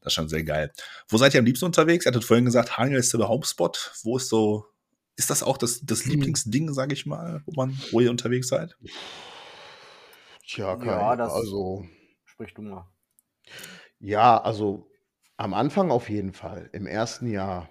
[0.00, 0.72] das ist schon sehr geil.
[1.08, 2.04] Wo seid ihr am liebsten unterwegs?
[2.06, 3.92] Ihr hattet vorhin gesagt, Hangel ist der Homespot.
[4.02, 4.66] Wo ist so,
[5.16, 6.12] ist das auch das, das hm.
[6.12, 8.76] Lieblingsding, sage ich mal, wo man, wo ihr unterwegs seid?
[10.46, 11.84] Tja, Kai, Ja, das also
[12.24, 12.88] sprich du mal.
[13.98, 14.90] ja, also
[15.36, 16.70] am Anfang auf jeden Fall.
[16.72, 17.68] Im ersten Jahr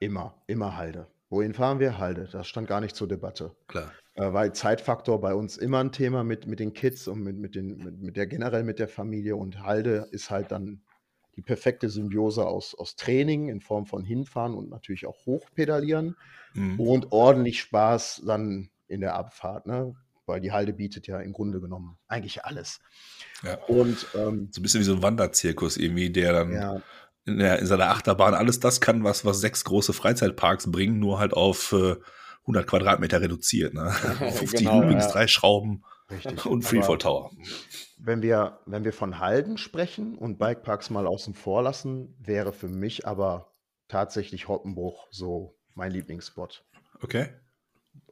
[0.00, 1.06] immer, immer Halde.
[1.30, 1.98] Wohin fahren wir?
[1.98, 2.28] Halde.
[2.30, 3.54] Das stand gar nicht zur Debatte.
[3.66, 3.92] Klar.
[4.14, 7.54] Äh, weil Zeitfaktor bei uns immer ein Thema mit, mit den Kids und mit, mit,
[7.54, 9.36] den, mit, mit der generell mit der Familie.
[9.36, 10.82] Und Halde ist halt dann
[11.38, 16.16] die perfekte Symbiose aus, aus Training in Form von Hinfahren und natürlich auch Hochpedalieren
[16.54, 16.80] Mhm.
[16.80, 19.94] und ordentlich Spaß dann in der Abfahrt, ne?
[20.26, 22.80] Weil die Halde bietet ja im Grunde genommen eigentlich alles.
[23.44, 23.54] Ja.
[23.68, 26.82] Und ähm, So ein bisschen wie so ein Wanderzirkus irgendwie, der dann ja,
[27.24, 31.20] in, der, in seiner Achterbahn alles das kann, was, was sechs große Freizeitparks bringen, nur
[31.20, 31.94] halt auf äh,
[32.42, 33.74] 100 Quadratmeter reduziert.
[33.74, 33.90] Ne?
[34.32, 35.12] 50 Genau, Loopings, ja.
[35.12, 36.46] drei Schrauben richtig.
[36.46, 37.30] und Freefall Tower.
[37.98, 42.68] wenn wir, wenn wir von Halden sprechen und Bikeparks mal außen vor lassen, wäre für
[42.68, 43.52] mich aber
[43.88, 46.64] tatsächlich Hoppenbruch so mein Lieblingsspot.
[47.02, 47.28] Okay.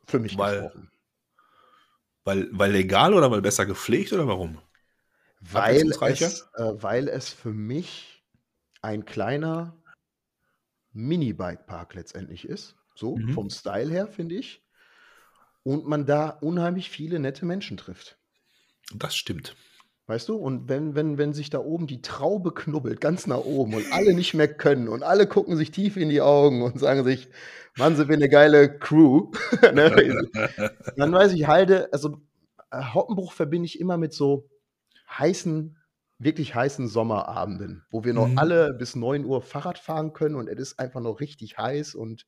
[0.07, 0.91] Für mich Weil- gesprochen.
[2.25, 4.61] Weil, weil legal oder weil besser gepflegt oder warum?
[5.41, 8.25] Weil es, äh, weil es für mich
[8.83, 9.77] ein kleiner
[10.93, 12.75] Mini-Bikepark letztendlich ist.
[12.97, 13.29] So, Mhm.
[13.33, 14.66] vom Style her, finde ich.
[15.67, 18.17] Und man da unheimlich viele nette Menschen trifft.
[18.95, 19.57] Das stimmt.
[20.07, 20.37] Weißt du?
[20.37, 24.15] Und wenn, wenn, wenn sich da oben die Traube knubbelt, ganz nach oben und alle
[24.15, 27.29] nicht mehr können und alle gucken sich tief in die Augen und sagen sich,
[27.77, 29.33] Mann, sind wir eine geile Crew.
[29.75, 30.29] ne?
[30.97, 32.21] Dann weiß ich, Halde, also
[32.71, 34.49] äh, Hoppenbruch verbinde ich immer mit so
[35.11, 35.77] heißen,
[36.19, 38.39] wirklich heißen Sommerabenden, wo wir noch Mhm.
[38.39, 42.25] alle bis 9 Uhr Fahrrad fahren können und es ist einfach noch richtig heiß und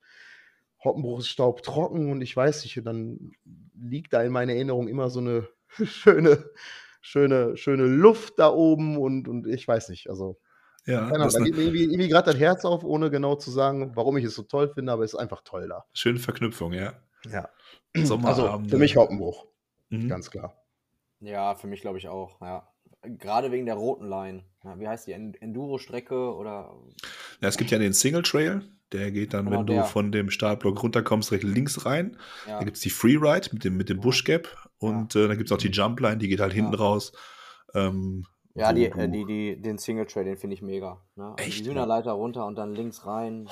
[0.84, 3.32] Hoppenbruch ist staubtrocken und ich weiß nicht, dann
[3.80, 5.48] liegt da in meiner Erinnerung immer so eine
[5.84, 6.50] schöne,
[7.00, 10.38] schöne, schöne Luft da oben und, und ich weiß nicht, also
[10.86, 13.50] Ja, keine Ahnung, das geht mir irgendwie, irgendwie gerade das Herz auf, ohne genau zu
[13.50, 15.84] sagen, warum ich es so toll finde, aber es ist einfach toll da.
[15.92, 16.94] schöne Verknüpfung, ja.
[17.30, 17.48] Ja.
[17.94, 19.46] Also für mich Hoppenbruch,
[19.90, 20.08] Mhm.
[20.08, 20.54] ganz klar.
[21.20, 22.68] Ja, für mich glaube ich auch, ja.
[23.02, 24.44] Gerade wegen der roten Line.
[24.64, 25.12] Ja, wie heißt die?
[25.12, 26.74] En- Enduro-Strecke oder.
[27.40, 28.62] Ja, es gibt ja den Single Trail,
[28.92, 29.84] der geht dann, Genau, wenn du der.
[29.84, 32.16] von dem Startblock runterkommst, direkt links rein.
[32.46, 34.02] Ja, Da gibt es die Freeride mit dem, mit dem Ja.
[34.02, 36.78] Bush Gap und äh, dann gibt es auch die Jumpline, die geht halt hinten Ja.
[36.78, 37.12] raus.
[37.74, 38.24] Ähm,
[38.54, 41.00] ja die, du- äh, die, die, den Single Trail, den finde ich mega.
[41.16, 41.34] Ne?
[41.36, 41.64] Also Echt?
[41.64, 43.48] Die Hühnerleiter runter und dann links rein.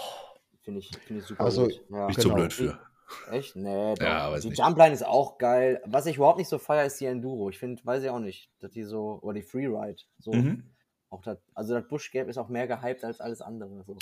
[0.63, 1.45] Finde ich, find ich super.
[1.45, 1.81] Also, gut.
[1.91, 2.07] Ja.
[2.07, 2.35] bin ich zu genau.
[2.37, 2.79] blöd für.
[3.31, 3.55] Echt?
[3.55, 4.05] Nee, doch.
[4.05, 4.59] Ja, die nicht.
[4.59, 5.81] Jumpline ist auch geil.
[5.87, 7.49] Was ich überhaupt nicht so feier, ist die Enduro.
[7.51, 10.03] Ich finde, weiß ich auch nicht, dass die so, oder die Freeride.
[10.19, 10.65] So, Mhm.
[11.11, 13.85] Auch das, also das Bush Gap ist auch mehr gehypt als alles andere.
[13.87, 13.99] So, ne?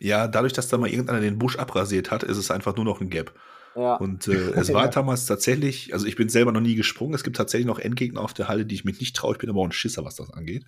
[0.00, 3.00] Ja, dadurch, dass da mal irgendeiner den Busch abrasiert hat, ist es einfach nur noch
[3.00, 3.34] ein Gap.
[3.76, 7.22] Ja, Und äh, es war damals tatsächlich, also ich bin selber noch nie gesprungen, es
[7.22, 9.32] gibt tatsächlich noch Endgegner auf der Halle, die ich mich nicht traue.
[9.32, 10.64] Ich bin aber auch ein Schisser, was das angeht.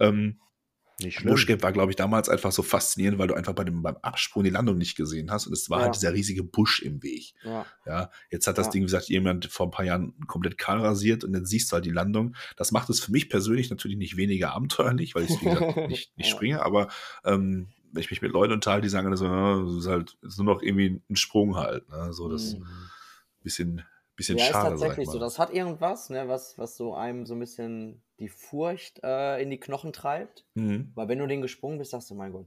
[0.00, 0.38] Ähm,
[1.00, 1.30] Nicht schlimm.
[1.32, 4.44] Bushgap war, glaube ich, damals einfach so faszinierend, weil du einfach bei dem, beim Absprung
[4.44, 5.84] die Landung nicht gesehen hast und es war Ja.
[5.86, 7.34] halt dieser riesige Busch im Weg.
[7.42, 8.72] ja, Ja, jetzt hat das Ja.
[8.72, 11.74] Ding, wie gesagt, jemand vor ein paar Jahren komplett kahl rasiert und dann siehst du
[11.74, 12.36] halt die Landung.
[12.56, 16.16] Das macht es für mich persönlich natürlich nicht weniger abenteuerlich, weil ich, wie gesagt, nicht,
[16.16, 16.88] nicht springe, aber
[17.24, 20.36] ähm, wenn ich mich mit Leuten unterhalte, die sagen so, ja, das ist halt ist
[20.38, 21.88] nur noch irgendwie ein Sprung halt.
[21.88, 22.12] Ne?
[22.12, 22.66] So das Mhm.
[23.42, 23.82] bisschen,
[24.16, 25.18] bisschen ja, schade, ist sag tatsächlich ich so.
[25.18, 29.50] Das hat irgendwas, ne, was, was so einem so ein bisschen die Furcht äh, in
[29.50, 30.44] die Knochen treibt.
[30.54, 30.92] Mhm.
[30.94, 32.46] Weil wenn du den gesprungen bist, sagst du, mein Gott,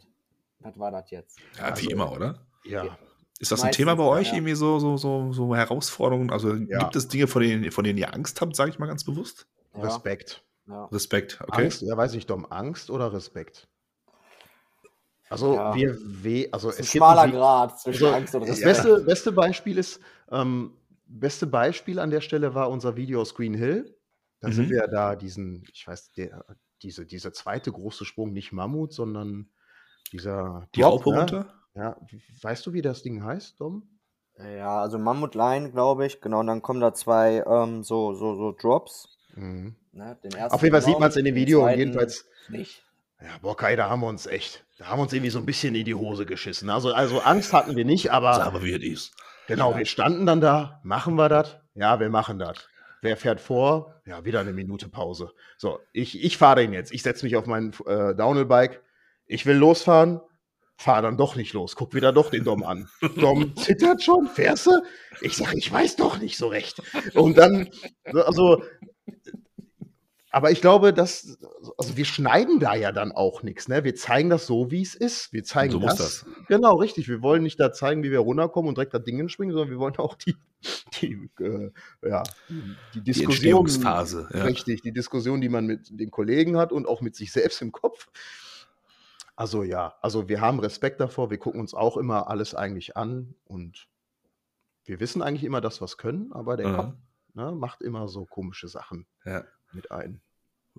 [0.60, 1.40] was war das jetzt?
[1.58, 2.40] Ja, wie Also- immer, oder?
[2.64, 2.98] Ja.
[3.40, 4.34] Ist das ein Meistens, Thema bei euch, ja.
[4.34, 6.32] irgendwie so, so, so, so Herausforderungen?
[6.32, 6.80] Also Ja.
[6.80, 9.46] gibt es Dinge, von denen, von denen ihr Angst habt, sage ich mal ganz bewusst?
[9.76, 10.44] Ja, Respekt.
[10.68, 10.86] ja.
[10.86, 11.66] Respekt, okay?
[11.66, 13.68] Angst, ja, weiß ich, Dom, Angst oder Respekt?
[15.30, 15.76] Also, Ja.
[15.76, 18.50] wir, we, also Das ist ein es schmaler ein Grad zwischen Also, Angst und das
[18.52, 18.66] Respekt.
[18.76, 20.00] beste, beste Beispiel ist,
[20.32, 20.72] ähm,
[21.08, 23.98] beste Beispiel an der Stelle war unser Video aus Green Hill.
[24.40, 24.72] Da sind Mhm.
[24.72, 26.46] wir da diesen, ich weiß, der,
[26.84, 29.50] diese, dieser zweite große Sprung, nicht Mammut, sondern
[30.12, 31.18] dieser Die Drop, Raupe ne?
[31.20, 31.54] runter?
[31.76, 31.98] Ja,
[32.42, 33.88] weißt du, wie das Ding heißt, Dom?
[34.38, 36.22] Ja, also Mammut Line, glaube ich.
[36.22, 39.18] Genau, und dann kommen da zwei ähm, so, so, so Drops.
[39.36, 39.76] Mhm.
[39.92, 40.18] Ne?
[40.24, 42.84] Den ersten Auf jeden Fall sieht man es in dem Video jedenfalls, Nicht.
[43.20, 45.46] ja, boah, Kai, da haben wir uns echt, da haben wir uns irgendwie so ein
[45.48, 46.70] bisschen in die Hose geschissen.
[46.70, 49.16] Also, also Angst hatten wir nicht, aber Sag mal, wie es ist.
[49.48, 51.58] Genau, wir standen dann da, machen wir das?
[51.74, 52.68] Ja, wir machen das.
[53.02, 54.02] Wer fährt vor?
[54.06, 55.32] Ja, wieder eine Minute Pause.
[55.58, 56.92] So, ich, ich fahre den jetzt.
[56.92, 58.82] Ich setze mich auf mein äh, Downhill-Bike.
[59.26, 60.20] Ich will losfahren,
[60.76, 61.76] fahre dann doch nicht los.
[61.76, 62.90] Guck wieder doch den Dom an.
[63.16, 64.72] Dom zittert schon, fährst du?
[65.22, 66.82] Ich sage, ich weiß doch nicht so recht.
[67.14, 67.70] Und dann,
[68.04, 68.64] also,
[70.38, 71.40] aber ich glaube, dass,
[71.80, 73.84] also wir schneiden da ja dann auch nichts, ne?
[73.84, 75.34] Wir zeigen das so, wie es ist.
[75.34, 76.28] Wir zeigen So muss das.
[76.48, 77.08] Genau, richtig.
[77.08, 79.80] Wir wollen nicht da zeigen, wie wir runterkommen und direkt das Ding springen, sondern wir
[79.80, 80.36] wollen auch die,
[81.02, 81.72] die, äh,
[82.08, 83.32] ja, die, die Die Diskussion.
[83.32, 84.30] Entstehungsphase.
[84.32, 84.44] Ja.
[84.44, 87.72] Richtig, die Diskussion, die man mit den Kollegen hat und auch mit sich selbst im
[87.72, 88.08] Kopf.
[89.36, 93.34] Also ja, also wir haben Respekt davor, wir gucken uns auch immer alles eigentlich an
[93.46, 93.88] und
[94.86, 96.76] wir wissen eigentlich immer, dass wir es können, aber der Mhm.
[96.76, 96.94] Kopf
[97.34, 99.08] ne, macht immer so komische Sachen.
[99.26, 99.44] Ja.
[99.74, 100.22] mit ein.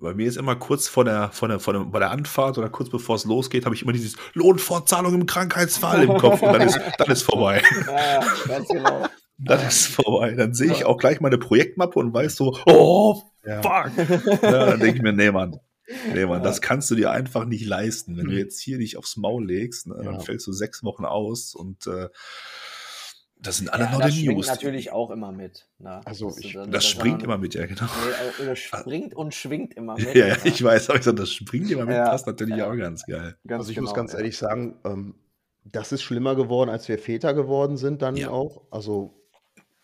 [0.01, 2.69] Bei mir ist immer kurz vor der, vor der, vor der, bei der Anfahrt oder
[2.69, 6.61] kurz bevor es losgeht, habe ich immer dieses Lohnfortzahlung im Krankheitsfall im Kopf und dann
[6.61, 7.61] ist, dann ist vorbei.
[7.87, 9.05] Ja, ganz genau.
[9.37, 10.31] Dann ist vorbei.
[10.35, 13.61] Dann sehe ich auch gleich meine Projektmappe und weiß so, oh, Ja.
[13.61, 13.91] fuck.
[14.43, 15.57] Ja, dann denke ich mir, nee, Mann.
[16.13, 16.43] Nee, Mann, Ja.
[16.43, 18.15] das kannst du dir einfach nicht leisten.
[18.17, 21.55] Wenn du jetzt hier dich aufs Maul legst, ne, dann fällst du sechs Wochen aus
[21.55, 22.09] und äh,
[23.41, 24.47] das sind alle Ja, noch das die News.
[24.47, 25.67] natürlich auch immer mit.
[25.79, 26.01] Ne?
[26.05, 27.85] Also ich- das springt immer mit, ja, genau.
[27.85, 30.13] Nee, äh, das springt und schwingt immer mit.
[30.13, 30.41] Ja, ja, ne?
[30.43, 32.09] ich weiß, aber ich sag, das springt immer mit, Ja.
[32.09, 32.69] passt natürlich Ja.
[32.69, 33.37] auch ganz geil.
[33.47, 34.19] Ganz Also ich genau, muss ganz ja.
[34.19, 35.15] ehrlich sagen, ähm,
[35.63, 38.29] das ist schlimmer geworden, als wir Väter geworden sind dann Ja.
[38.29, 38.63] auch.
[38.71, 39.23] Also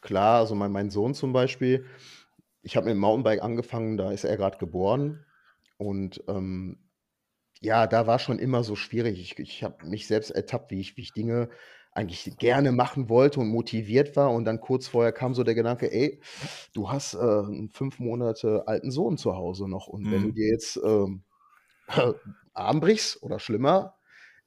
[0.01, 1.85] klar, also mein, mein Sohn zum Beispiel,
[2.61, 5.23] ich habe mit dem Mountainbike angefangen, da ist er gerade geboren.
[5.77, 6.79] Und ähm,
[7.61, 9.19] ja, da war schon immer so schwierig.
[9.19, 11.49] Ich, ich habe mich selbst ertappt, wie ich, wie ich Dinge
[11.95, 14.31] eigentlich gerne machen wollte und motiviert war.
[14.33, 16.21] Und dann kurz vorher kam so der Gedanke, ey,
[16.73, 19.87] du hast äh, einen fünf Monate alten Sohn zu Hause noch.
[19.87, 20.33] Und wenn du Mhm.
[20.33, 21.23] dir jetzt ähm,
[22.53, 23.97] Arm brichst oder schlimmer,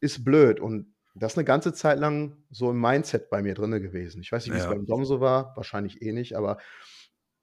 [0.01, 0.61] ist blöd.
[0.61, 4.23] Und das ist eine ganze Zeit lang so im Mindset bei mir drin gewesen.
[4.23, 4.69] Ich weiß nicht, wie es Ja.
[4.69, 6.59] beim Dom so war, wahrscheinlich eh nicht, aber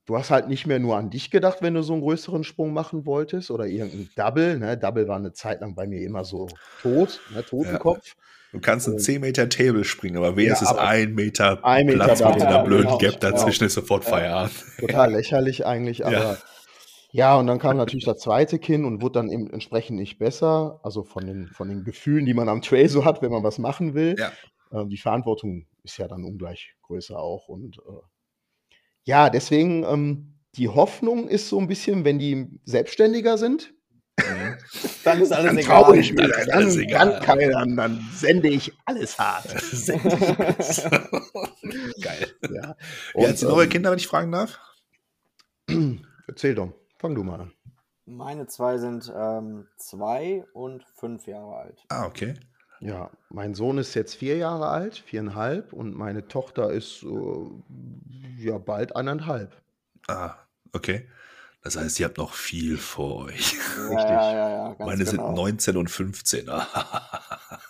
[0.05, 2.73] du hast halt nicht mehr nur an dich gedacht, wenn du so einen größeren Sprung
[2.73, 4.57] machen wolltest oder irgendein Double.
[4.59, 4.77] Ne?
[4.77, 6.47] Double war eine Zeit lang bei mir immer so
[6.81, 7.43] tot, ne?
[7.43, 8.15] Totenkopf.
[8.51, 11.63] Du kannst einen Und- 10 Meter Table springen, aber wer Ja, ist es ein Meter
[11.65, 13.67] Ein Meter Platz da, mit ja, blöden genau, Gap dazwischen genau.
[13.67, 14.09] ist sofort Ja.
[14.11, 14.53] Feierabend.
[14.79, 16.07] Total lächerlich eigentlich, Ja.
[16.07, 16.37] aber
[17.11, 20.79] ja, und dann kam natürlich das zweite Kind und wurde dann eben entsprechend nicht besser.
[20.83, 23.57] Also von den, von den Gefühlen, die man am Trail so hat, wenn man was
[23.57, 24.15] machen will.
[24.19, 24.31] Ja.
[24.73, 27.47] Ähm, die Verantwortung ist ja dann ungleich größer auch.
[27.47, 27.81] Und äh,
[29.05, 33.73] ja, deswegen, ähm, die Hoffnung ist so ein bisschen, wenn die selbstständiger sind,
[34.17, 34.57] Mhm.
[35.03, 35.83] Dann ist alles dann egal.
[35.83, 37.09] traue ich mir, Dann dann, alles egal.
[37.11, 39.45] dann, kann, dann, dann sende ich alles hart.
[42.01, 42.27] Geil.
[42.49, 42.75] Ja.
[43.13, 44.57] Wie alt sind eure ähm, Kinder, wenn ich fragen darf?
[46.27, 47.51] Erzähl doch, fang du mal an.
[48.05, 51.83] Meine zwei sind ähm, zwei und fünf Jahre alt.
[51.89, 52.35] Ah, okay.
[52.79, 58.57] Ja, mein Sohn ist jetzt vier Jahre alt, viereinhalb, und meine Tochter ist äh, ja
[58.57, 59.61] bald eineinhalb.
[60.07, 60.35] Ah,
[60.73, 61.07] okay.
[61.65, 63.55] Das heißt, ihr habt noch viel vor euch.
[63.55, 64.09] Ja, Richtig.
[64.09, 65.31] ja, ja, ja, ganz Meine sind genau.
[65.33, 66.45] 19 und 15.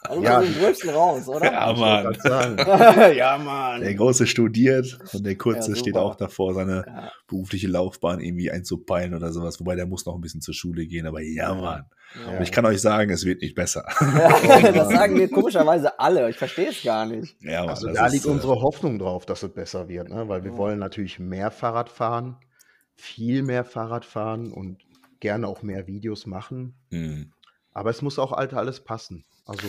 [0.07, 0.39] Also Ja.
[0.39, 1.51] den größten raus, oder?
[1.51, 2.15] Ja, Mann.
[3.15, 3.81] ja, Mann.
[3.81, 8.51] Der Große studiert und der Kurze Ja, steht auch davor, seine Ja, berufliche Laufbahn irgendwie
[8.51, 9.59] einzupeilen oder sowas.
[9.59, 11.07] Wobei der muss noch ein bisschen zur Schule gehen.
[11.07, 11.55] Aber ja.
[11.55, 11.85] Mann.
[12.23, 12.37] ja.
[12.37, 13.83] Und ich kann euch sagen, es wird nicht besser.
[14.15, 16.29] Ja, das sagen mir komischerweise alle.
[16.29, 17.35] Ich verstehe es gar nicht.
[17.41, 20.27] Ja, Mann, Also da ist, liegt äh, unsere Hoffnung drauf, dass es besser wird, ne?
[20.27, 22.37] weil wir wollen natürlich mehr Fahrrad fahren,
[22.95, 24.81] viel mehr Fahrrad fahren und
[25.19, 26.75] gerne auch mehr Videos machen.
[26.91, 27.25] mh.
[27.73, 29.25] Aber es muss auch Alter alles passen.
[29.45, 29.67] Also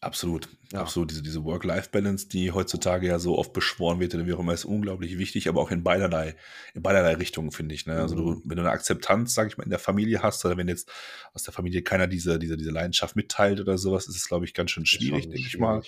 [0.00, 0.82] Absolut, Ja.
[0.82, 1.10] absolut.
[1.10, 5.16] Diese, diese Work-Life-Balance, die heutzutage ja so oft beschworen wird, wie auch immer, ist unglaublich
[5.16, 6.36] wichtig, aber auch in beiderlei,
[6.74, 7.86] in beiderlei Richtungen, finde ich.
[7.86, 7.94] Ne?
[7.94, 8.42] Also du, Mhm.
[8.44, 10.90] wenn du eine Akzeptanz, sag ich mal, in der Familie hast, oder wenn jetzt
[11.32, 14.52] aus der Familie keiner diese, diese, diese Leidenschaft mitteilt oder sowas, ist es, glaube ich,
[14.52, 15.82] ganz schön schwierig, denke ich mal.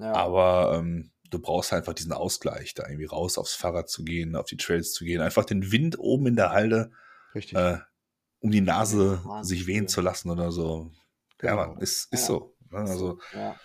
[0.00, 0.12] Ja.
[0.14, 4.46] Aber ähm, du brauchst einfach diesen Ausgleich, da irgendwie raus aufs Fahrrad zu gehen, auf
[4.46, 6.92] die Trails zu gehen, einfach den Wind oben in der Halde,
[7.34, 7.58] Richtig.
[7.58, 7.78] äh,
[8.40, 9.56] um die Nase Wahnsinn.
[9.58, 10.90] sich wehen zu lassen oder so.
[11.42, 11.56] Ja, Genau.
[11.56, 12.26] Mann, ist, ist Ja.
[12.26, 12.54] so.
[12.70, 12.78] Ne?
[12.78, 13.56] Also, ja.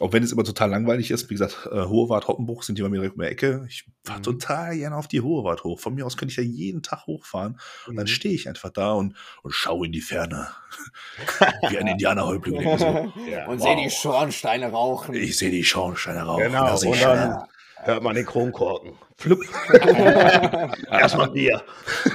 [0.00, 2.88] Auch wenn es immer total langweilig ist, wie gesagt, äh, Hohewart, Hoppenbruch sind die bei
[2.88, 3.64] mir direkt um die Ecke.
[3.68, 4.24] Ich fahre Mhm.
[4.24, 5.80] total gerne auf die Hohewart hoch.
[5.80, 7.58] Von mir aus könnte ich ja jeden Tag hochfahren.
[7.86, 8.08] Und dann Mhm.
[8.08, 10.48] stehe ich einfach da und, und schaue in die Ferne.
[11.70, 12.66] wie ein Indianerhäuptling.
[12.66, 13.66] und so, ja, Und wow.
[13.66, 15.14] sehe die Schornsteine rauchen.
[15.14, 16.44] Ich sehe die Schornsteine rauchen.
[16.44, 17.00] Genau, und schön.
[17.00, 17.44] dann
[17.84, 18.92] hört man den Kronkorken.
[19.18, 19.40] Flupp.
[20.90, 21.62] Erstmal Bier.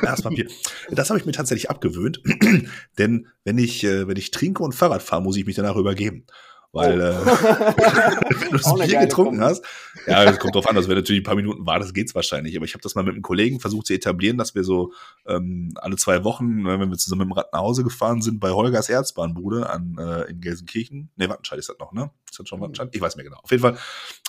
[0.03, 0.47] Erstmal Bier.
[0.91, 2.22] Das habe ich mir tatsächlich abgewöhnt,
[2.97, 6.26] denn wenn ich, äh, wenn ich trinke und Fahrrad fahre, muss ich mich danach übergeben.
[6.74, 9.45] Weil, äh, wenn du das Bier getrunken Kombi.
[9.45, 9.65] hast,
[10.07, 12.55] ja, das kommt drauf an, also wenn natürlich ein paar Minuten war, das geht's wahrscheinlich.
[12.55, 14.93] Aber ich habe das mal mit einem Kollegen versucht zu etablieren, dass wir so
[15.26, 18.39] ähm, alle zwei Wochen, äh, wenn wir zusammen mit dem Rad nach Hause gefahren sind,
[18.39, 21.11] bei Holgers Erzbahnbude an, äh, in Gelsenkirchen.
[21.17, 22.09] Ne, Wattenscheid ist das noch, ne?
[22.30, 22.89] Ist das schon Wattenscheid?
[22.93, 23.39] Ich weiß mehr genau.
[23.43, 23.78] Auf jeden Fall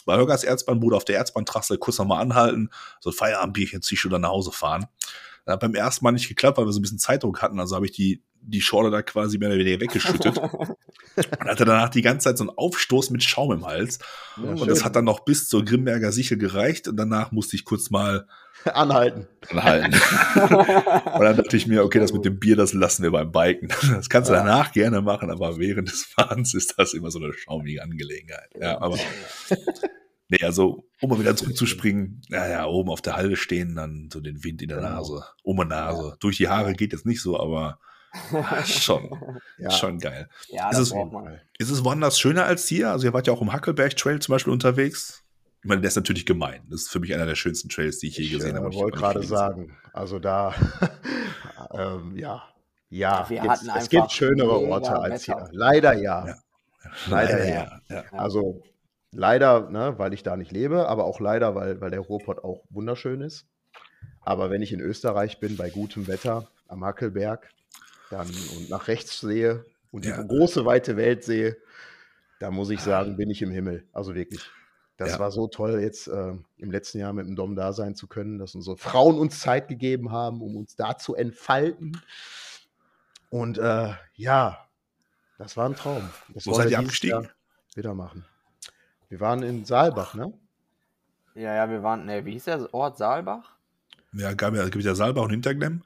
[0.05, 2.71] bei Holgers Erzbahnbude auf der Erzbahntrasse kurz nochmal anhalten,
[3.01, 4.87] so ein Feierabendbierchen zieh ich dann nach Hause fahren.
[5.45, 7.59] Das hat beim ersten Mal nicht geklappt, weil wir so ein bisschen Zeitdruck hatten.
[7.59, 10.37] Also habe ich die, die Schorle da quasi mehr oder weniger weggeschüttet
[11.17, 13.99] und hatte danach die ganze Zeit so einen Aufstoß mit Schaum im Hals.
[14.37, 14.69] Ja, Und schön.
[14.69, 18.27] das hat dann noch bis zur Grimberger Sichel gereicht und danach musste ich kurz mal
[18.75, 19.27] Anhalten.
[19.51, 19.93] anhalten.
[20.35, 23.69] und dann dachte ich mir, okay, das mit dem Bier, das lassen wir beim Biken.
[23.69, 24.41] Das kannst du Ja.
[24.45, 28.51] danach gerne machen, aber während des Fahrens ist das immer so eine schaumige Angelegenheit.
[28.61, 28.99] Ja, aber
[30.29, 34.21] nee, also, um mal wieder zurückzuspringen, ja, ja, oben auf der Halde stehen, dann so
[34.21, 34.91] den Wind in der Genau.
[34.91, 36.17] Nase, um die Nase.
[36.21, 37.79] Durch die Haare geht jetzt nicht so, aber
[38.67, 39.11] schon,
[39.59, 40.29] Ja, schon geil.
[40.49, 41.41] ja, Ist das es- braucht man.
[41.59, 42.91] Ist es woanders schöner als hier?
[42.91, 45.23] Also ihr wart ja auch im Hackelberg Trail zum Beispiel unterwegs.
[45.63, 46.63] Ich meine, der ist natürlich gemein.
[46.69, 48.75] Das ist für mich einer der schönsten Trails, die ich je Ich gesehen äh, habe.
[48.75, 50.55] wollte gerade sagen, also da,
[51.73, 52.43] ähm, ja,
[52.91, 55.49] ja, hatten es gibt schönere Orte als Wetter.
[55.51, 55.59] hier.
[55.59, 56.27] Leider ja.
[56.27, 56.35] Ja.
[57.09, 57.81] Leider Leider ja.
[57.89, 57.97] ja.
[57.97, 58.05] ja.
[58.13, 58.63] Also
[59.13, 62.65] leider, ne, weil ich da nicht lebe, aber auch leider, weil, weil der Ruhrpott auch
[62.71, 63.47] wunderschön ist.
[64.21, 67.49] Aber wenn ich in Österreich bin, bei gutem Wetter am Hackelberg,
[68.13, 70.21] dann und nach rechts sehe und Ja.
[70.21, 71.57] die große, weite Welt sehe,
[72.39, 73.87] da muss ich sagen, bin ich im Himmel.
[73.93, 74.43] Also wirklich.
[74.97, 75.19] Das Ja.
[75.19, 78.39] war so toll, jetzt äh, im letzten Jahr mit dem Dom da sein zu können,
[78.39, 82.01] dass unsere Frauen uns Zeit gegeben haben, um uns da zu entfalten.
[83.31, 84.69] Und äh, ja,
[85.39, 86.09] das war ein Traum.
[86.35, 87.23] Das Wo seid wir ihr abgestiegen?
[87.23, 87.33] Jahr
[87.75, 88.25] Wieder machen.
[89.09, 90.33] Wir waren in Saalbach, ne?
[91.35, 92.99] Ja, ja, wir waren, ne, wie hieß der Ort?
[92.99, 93.57] Saalbach?
[94.15, 95.83] Ja, gab ja, gibt ja Saalbach und Hinterglemm.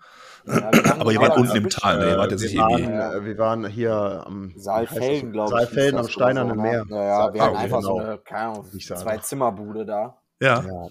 [0.46, 1.68] Ja, wir waren Aber ihr genau wart unten im.
[1.68, 2.10] Tal, ne?
[2.10, 2.94] Ihr wart jetzt wir, nicht waren, irgendwie.
[3.18, 5.58] äh, wir waren hier am Saalfelden, glaube ich.
[5.58, 6.84] Saalfelden am Steinernen so, Meer.
[6.88, 8.06] Ja, ja, wir Ah, hatten okay, einfach so genau.
[8.06, 10.18] eine, keine Ahnung, zwei Zimmerbude da.
[10.40, 10.62] Ja.
[10.62, 10.88] Ja.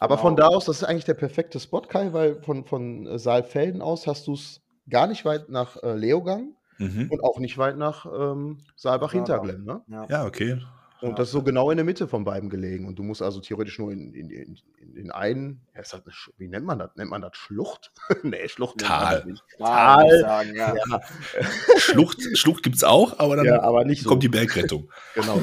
[0.00, 0.22] Aber Genau.
[0.28, 3.82] von da aus, das ist eigentlich der perfekte Spot, Kai, weil von, von äh, Saalfelden
[3.82, 7.08] aus hast du es gar nicht weit nach äh, Leogang Mhm.
[7.10, 9.64] und auch nicht weit nach ähm, Saalbach-Hinterglemm.
[9.64, 9.80] Ne?
[9.88, 10.06] Ja.
[10.08, 10.60] Ja, okay.
[11.00, 12.86] Und das ist so genau in der Mitte von beiden gelegen.
[12.86, 16.02] Und du musst also theoretisch nur in, in, in, in den einen, ja, ist das
[16.04, 16.90] eine, wie nennt man das?
[16.96, 17.92] Nennt man das Schlucht?
[18.24, 19.36] nee, Schlucht Tal.
[19.58, 20.20] Tal.
[20.20, 20.74] sagen, ja.
[20.74, 21.00] Ja,
[21.78, 24.08] Schlucht, Schlucht gibt es auch, aber dann ja, aber nicht so.
[24.08, 24.90] kommt die Bergrettung.
[25.14, 25.42] Genau.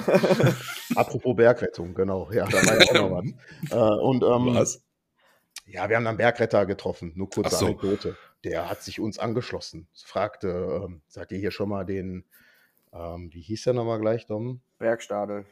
[0.96, 2.32] Apropos Bergrettung, genau.
[2.32, 3.72] Ja, da war ja auch noch was.
[3.72, 4.82] Äh, und ähm, Was?
[5.66, 7.12] ja, wir haben dann Bergretter getroffen.
[7.16, 7.66] Nur kurze so.
[7.66, 8.16] Anekdote.
[8.44, 9.88] Der hat sich uns angeschlossen.
[9.94, 12.24] Fragte, ähm, sagt ihr hier schon mal den,
[12.94, 14.62] ähm, wie hieß der nochmal gleich, Dom?
[14.86, 15.46] Bergstadel.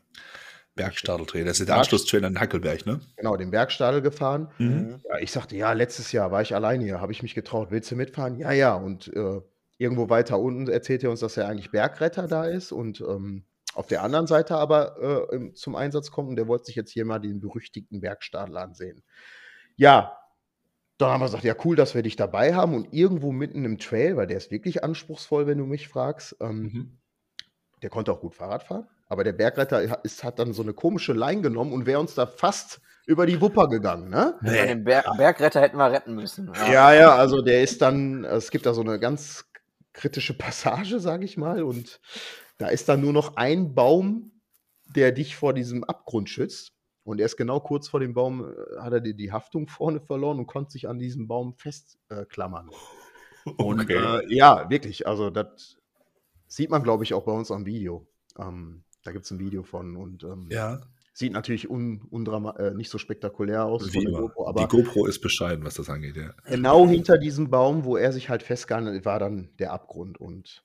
[0.75, 1.45] Bergstadeltrail.
[1.45, 2.99] Das ist der Anschlusstrail an den Hackelberg, ne?
[3.17, 4.51] Genau, den Bergstadel gefahren.
[4.57, 5.01] Mhm.
[5.07, 7.71] Ja, ich sagte, ja, letztes Jahr war ich alleine hier, habe ich mich getraut.
[7.71, 8.37] Willst du mitfahren?
[8.37, 8.73] Ja, ja.
[8.75, 9.41] Und äh,
[9.77, 13.87] irgendwo weiter unten erzählt er uns, dass er eigentlich Bergretter da ist und ähm, auf
[13.87, 17.19] der anderen Seite aber äh, zum Einsatz kommt und der wollte sich jetzt hier mal
[17.19, 19.03] den berüchtigten Bergstadel ansehen.
[19.75, 20.15] Ja,
[20.99, 23.79] dann haben wir gesagt, ja, cool, dass wir dich dabei haben und irgendwo mitten im
[23.79, 26.35] Trail, weil der ist wirklich anspruchsvoll, wenn du mich fragst.
[26.39, 26.97] Ähm, Mhm.
[27.81, 31.13] der konnte auch gut Fahrrad fahren, aber der Bergretter ist, hat dann so eine komische
[31.13, 34.39] Line genommen und wäre uns da fast über die Wupper gegangen, ne?
[34.43, 36.49] Ja, Den Ber Bergretter hätten wir retten müssen.
[36.71, 39.45] Ja, ja, also der ist dann, es gibt da so eine ganz
[39.91, 41.99] kritische Passage, sage ich mal, und
[42.57, 44.31] da ist dann nur noch ein Baum,
[44.95, 46.71] der dich vor diesem Abgrund schützt.
[47.05, 49.99] Und er ist genau kurz vor dem Baum, äh, hat er die, die Haftung vorne
[49.99, 52.69] verloren und konnte sich an diesem Baum festklammern.
[53.45, 53.97] Äh, und Okay.
[53.97, 55.75] äh, ja, wirklich, also das
[56.47, 58.07] sieht man, glaube ich, auch bei uns am Video.
[58.39, 60.81] Ähm, da gibt es ein Video von und ähm, ja,
[61.13, 63.85] sieht natürlich un, undrama äh, nicht so spektakulär aus.
[63.87, 64.21] wie von der immer.
[64.21, 66.33] GoPro, aber die GoPro ist bescheiden, was das angeht, ja.
[66.45, 70.19] Genau hinter diesem Baum, wo er sich halt festgehalten hat, war dann der Abgrund.
[70.19, 70.63] Und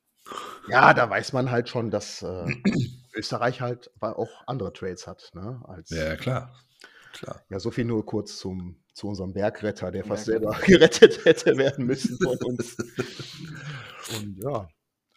[0.69, 2.47] ja, da weiß man halt schon, dass äh,
[3.15, 5.31] Österreich halt aber auch andere Trails hat.
[5.35, 5.61] Ne?
[5.65, 6.55] Als, Ja, klar.
[7.13, 7.43] Klar.
[7.51, 10.53] ja, so viel nur kurz zum, zu unserem Bergretter, der fast Bergretter.
[10.53, 12.77] selber gerettet hätte werden müssen von uns.
[14.17, 14.69] Und ja,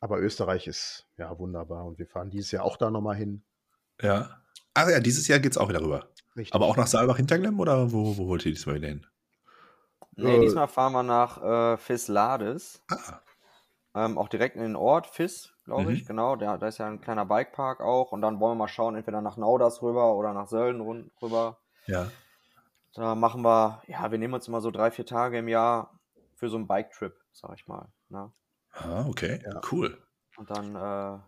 [0.01, 3.43] aber Österreich ist ja wunderbar und wir fahren dieses Jahr auch da nochmal hin.
[4.01, 4.41] Ja.
[4.73, 6.07] Ach ja, dieses Jahr geht es auch wieder rüber.
[6.35, 6.53] Richtig.
[6.53, 9.05] Aber auch nach Saalbach-Hinterglemm oder wo, wo wollt ihr diesmal wieder hin?
[10.15, 12.81] Nee, Äh, diesmal fahren wir nach äh, Fislades.
[12.89, 13.19] Ah,
[13.93, 15.89] Ähm, auch direkt in den Ort, Fis, glaube Mhm.
[15.89, 16.37] ich, genau.
[16.37, 18.11] Da, da ist ja ein kleiner Bikepark auch.
[18.13, 21.57] Und dann wollen wir mal schauen, entweder nach Nauders rüber oder nach Sölden rüber.
[21.87, 22.09] ja.
[22.93, 25.97] Da machen wir, ja, wir nehmen uns immer so drei, vier Tage im Jahr
[26.35, 27.87] für so einen Bike-Trip, sag ich mal.
[28.09, 28.31] Ne?
[28.73, 29.41] Ah, okay.
[29.45, 29.61] Ja.
[29.71, 29.97] Cool.
[30.37, 31.19] Und dann äh,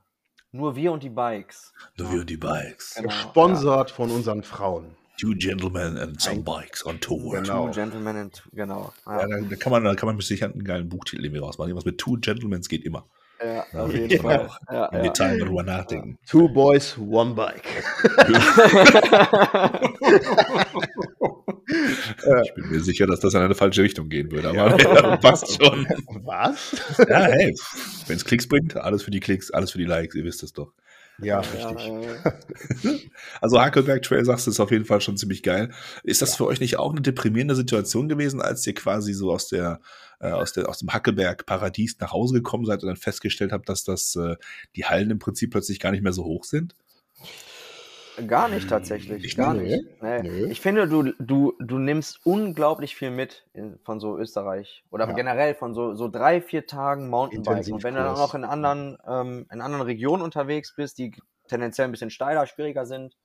[0.52, 1.74] nur wir und die Bikes.
[1.98, 2.96] Nur wir und die Bikes.
[2.96, 4.96] Genau, Gesponsert von unseren Frauen.
[5.20, 7.34] Two gentlemen and some Ein- bikes on tour.
[7.40, 7.68] Genau.
[7.68, 8.94] Two Gentlemen and, genau.
[9.06, 11.40] Ja, Ja, da, da kann man, da kann man mit Sicherheit einen geilen Buchtitel irgendwie
[11.40, 11.70] rausmachen.
[11.70, 13.08] Irgendwas mit Two Gentlemen geht immer.
[13.46, 14.50] Ja, auf jeden Fall.
[14.72, 15.04] Ja, Im ja.
[15.04, 16.18] Detail darüber nachdenken.
[16.28, 17.84] Two Boys, One Bike.
[22.44, 25.62] Ich bin mir sicher, dass das in eine falsche Richtung gehen würde, aber ja, passt
[25.62, 25.88] schon.
[26.24, 26.76] Was?
[27.10, 27.54] Ja, hey,
[28.08, 30.54] wenn es Klicks bringt, alles für die Klicks, alles für die Likes, ihr wisst es
[30.54, 30.74] doch.
[31.20, 31.88] Ja, Ja, richtig.
[32.84, 33.00] äh,
[33.42, 35.72] Also Hakelberg Trail, sagst du, ist auf jeden Fall schon ziemlich geil.
[36.04, 39.48] Ist das für euch nicht auch eine deprimierende Situation gewesen, als ihr quasi so aus
[39.48, 39.80] der,
[40.20, 43.70] äh, aus der, aus dem Hackelberg Paradies nach Hause gekommen seid und dann festgestellt habt,
[43.70, 44.36] dass das, äh,
[44.76, 46.76] die Hallen im Prinzip plötzlich gar nicht mehr so hoch sind?
[48.28, 49.24] Gar nicht tatsächlich.
[49.24, 49.86] Ich gar nicht.
[50.02, 50.22] Nee.
[50.22, 50.46] Nee.
[50.46, 54.84] Ich finde, du, du, du nimmst unglaublich viel mit in, von so Österreich.
[54.92, 55.14] Oder Ja.
[55.14, 57.74] generell von so, so drei, vier Tagen Mountainbiken.
[57.74, 61.14] Und wenn du dann noch in anderen, ähm, in anderen Regionen unterwegs bist, die
[61.48, 63.18] tendenziell ein bisschen steiler, schwieriger sind,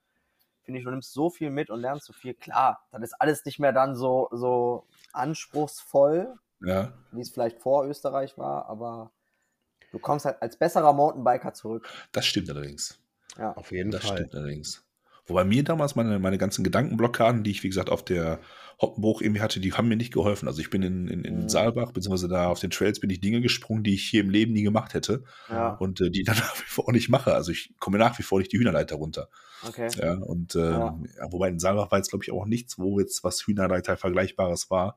[0.62, 2.34] finde ich, du nimmst so viel mit und lernst so viel.
[2.34, 6.92] Klar, dann ist alles nicht mehr dann so, so anspruchsvoll, Ja.
[7.12, 9.10] wie es vielleicht vor Österreich war, aber
[9.92, 11.88] du kommst halt als besserer Mountainbiker zurück.
[12.12, 12.98] Das stimmt allerdings.
[13.38, 13.52] Ja.
[13.56, 14.18] Auf jeden Das Fall.
[14.18, 14.84] stimmt allerdings.
[15.26, 18.40] Wobei mir damals meine, meine ganzen Gedankenblockaden, die ich, wie gesagt, auf der
[18.80, 20.48] Hoppenbruch irgendwie hatte, die haben mir nicht geholfen.
[20.48, 21.48] Also ich bin in, in, in Mhm.
[21.50, 24.52] Saalbach, beziehungsweise da auf den Trails bin ich Dinge gesprungen, die ich hier im Leben
[24.54, 27.34] nie gemacht hätte Ja, und äh, die dann nach wie vor auch nicht mache.
[27.34, 29.28] Also ich komme nach wie vor nicht die Hühnerleiter runter.
[29.66, 29.88] okay.
[30.00, 31.30] Ja, und ähm, Ja.
[31.30, 34.96] wobei in Saalbach war jetzt, glaube ich, auch nichts, wo jetzt was Hühnerleiter Vergleichbares war.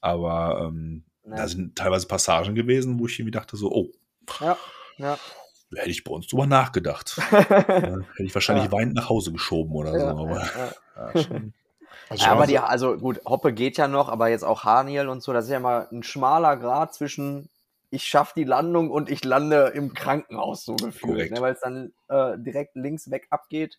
[0.00, 3.90] Aber ähm, da sind teilweise Passagen gewesen, wo ich irgendwie dachte, so, oh,
[4.40, 4.56] Ja,
[4.98, 5.18] ja.
[5.70, 7.16] Da hätte ich bei uns drüber nachgedacht.
[7.30, 8.72] ja, hätte ich wahrscheinlich Ja.
[8.72, 9.98] weinend nach Hause geschoben oder so.
[9.98, 11.14] ja, Aber ja, ja.
[11.14, 11.52] ja, schon.
[12.10, 15.22] Also Ja, aber die, also gut, Hoppe geht ja noch, aber jetzt auch Haniel und
[15.22, 17.48] so, das ist ja mal ein schmaler Grad zwischen
[17.90, 21.92] ich schaffe die Landung und ich lande im Krankenhaus so gefühlt, ne, weil es dann
[22.08, 23.78] äh, direkt links weg abgeht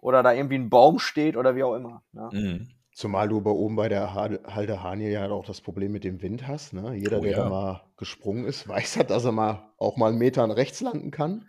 [0.00, 2.02] oder da irgendwie ein Baum steht oder wie auch immer.
[2.12, 2.28] Ne?
[2.32, 2.68] Mhm.
[2.98, 6.20] Zumal du bei oben bei der Ha- Halde Hanie ja auch das Problem mit dem
[6.20, 6.72] Wind hast.
[6.72, 6.96] Ne?
[6.96, 7.44] Jeder, Oh der ja.
[7.44, 11.12] da mal gesprungen ist, weiß halt, dass er mal auch mal einen Meter rechts landen
[11.12, 11.46] kann.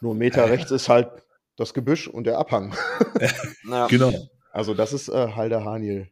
[0.00, 1.08] Nur ein Meter rechts ist halt
[1.56, 2.76] das Gebüsch und der Abhang.
[3.68, 3.88] Ja.
[3.88, 4.12] Genau.
[4.52, 6.08] Also das ist äh, Halde Haniel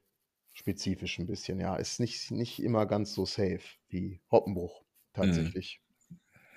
[0.52, 1.76] spezifisch ein bisschen, ja.
[1.76, 5.80] Ist nicht, nicht immer ganz so safe wie Hoppenbruch tatsächlich.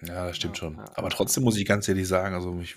[0.02, 0.76] Ja, das stimmt Ja, schon.
[0.78, 1.16] ja, Aber ja.
[1.16, 2.76] trotzdem muss ich ganz ehrlich sagen, also ich,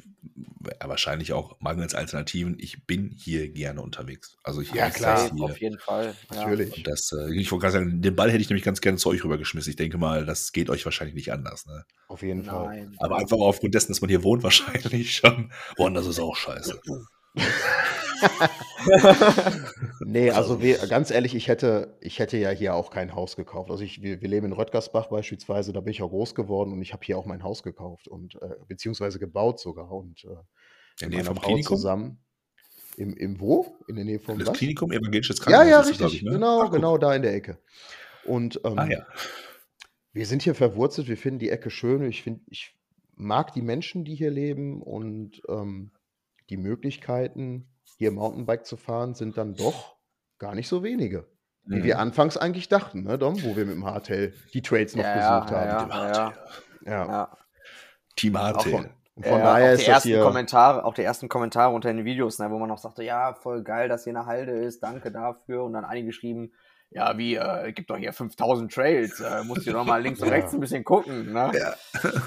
[0.80, 4.36] ja, wahrscheinlich auch mangels Alternativen, ich bin hier gerne unterwegs.
[4.44, 5.30] Also ich Ja, klar.
[5.34, 5.44] hier.
[5.44, 6.14] auf jeden Fall.
[6.30, 6.36] Ja.
[6.44, 6.76] Natürlich.
[6.76, 9.08] Und das, äh, ich wollte gerade sagen, den Ball hätte ich nämlich ganz gerne zu
[9.10, 9.70] euch rübergeschmissen.
[9.70, 11.66] Ich denke mal, das geht euch wahrscheinlich nicht anders.
[11.66, 11.84] Ne?
[12.06, 12.66] Auf jeden Fall.
[12.66, 12.96] Nein.
[12.98, 15.50] Aber einfach aufgrund dessen, dass man hier wohnt, wahrscheinlich schon.
[15.76, 16.80] Das ist auch scheiße.
[20.04, 23.70] Nee, also wir, ganz ehrlich, ich hätte, ich hätte ja hier auch kein Haus gekauft.
[23.70, 26.80] Also ich, wir, wir leben in Röttgersbach beispielsweise, da bin ich auch groß geworden und
[26.82, 30.28] ich habe hier auch mein Haus gekauft und äh, beziehungsweise gebaut sogar und äh,
[31.04, 31.76] In mit Nähe vom Klinikum?
[31.76, 32.18] zusammen.
[32.96, 33.76] Im, Im wo?
[33.88, 34.58] In der Nähe von Das was?
[34.58, 35.68] Klinikum, evangelisches Ja, Krankenhaus.
[35.70, 36.14] ja, glaub richtig.
[36.14, 36.32] ich, ne?
[36.32, 37.58] Genau, Ach, genau da in der Ecke.
[38.24, 39.06] Und ähm, Ah ja.
[40.12, 42.02] wir sind hier verwurzelt, wir finden die Ecke schön.
[42.04, 42.74] Ich finde, ich
[43.14, 45.90] mag die Menschen, die hier leben und ähm,
[46.50, 49.96] die Möglichkeiten, hier Mountainbike zu fahren, sind dann doch
[50.38, 51.26] gar nicht so wenige.
[51.64, 51.84] Wie Mhm.
[51.84, 55.16] wir anfangs eigentlich dachten, ne, Dom, wo wir mit dem Hardtail die Trails noch Ja,
[55.18, 55.68] ja, besucht haben.
[55.68, 56.32] ja, Dem Hardtail.
[56.86, 57.06] Ja.
[57.06, 57.36] Ja.
[58.16, 58.70] Team Hardtail.
[58.72, 60.22] von, und von Ja, daher ist die das ersten hier.
[60.22, 63.62] Kommentare, auch die ersten Kommentare unter den Videos, ne, wo man noch sagte, ja, voll
[63.62, 65.64] geil, dass hier eine Halde ist, danke dafür.
[65.64, 66.52] Und dann einige geschrieben,
[66.90, 70.28] ja, wie, äh, gibt doch hier 5000 Trails, äh, musst du doch mal links und
[70.28, 70.34] Ja.
[70.34, 71.32] rechts ein bisschen gucken.
[71.34, 71.52] Ne?
[71.54, 71.74] Ja.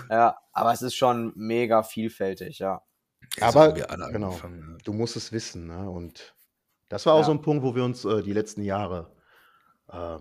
[0.09, 2.83] ja, aber es ist schon mega vielfältig, ja.
[3.37, 4.27] Ja, Aber- genau.
[4.29, 4.77] angefangen.
[4.83, 5.67] Du musst es wissen.
[5.67, 5.89] Ne?
[5.89, 6.35] Und
[6.89, 7.25] das war auch Ja.
[7.25, 9.15] so ein Punkt, wo wir uns äh, die letzten Jahre,
[9.89, 10.17] äh,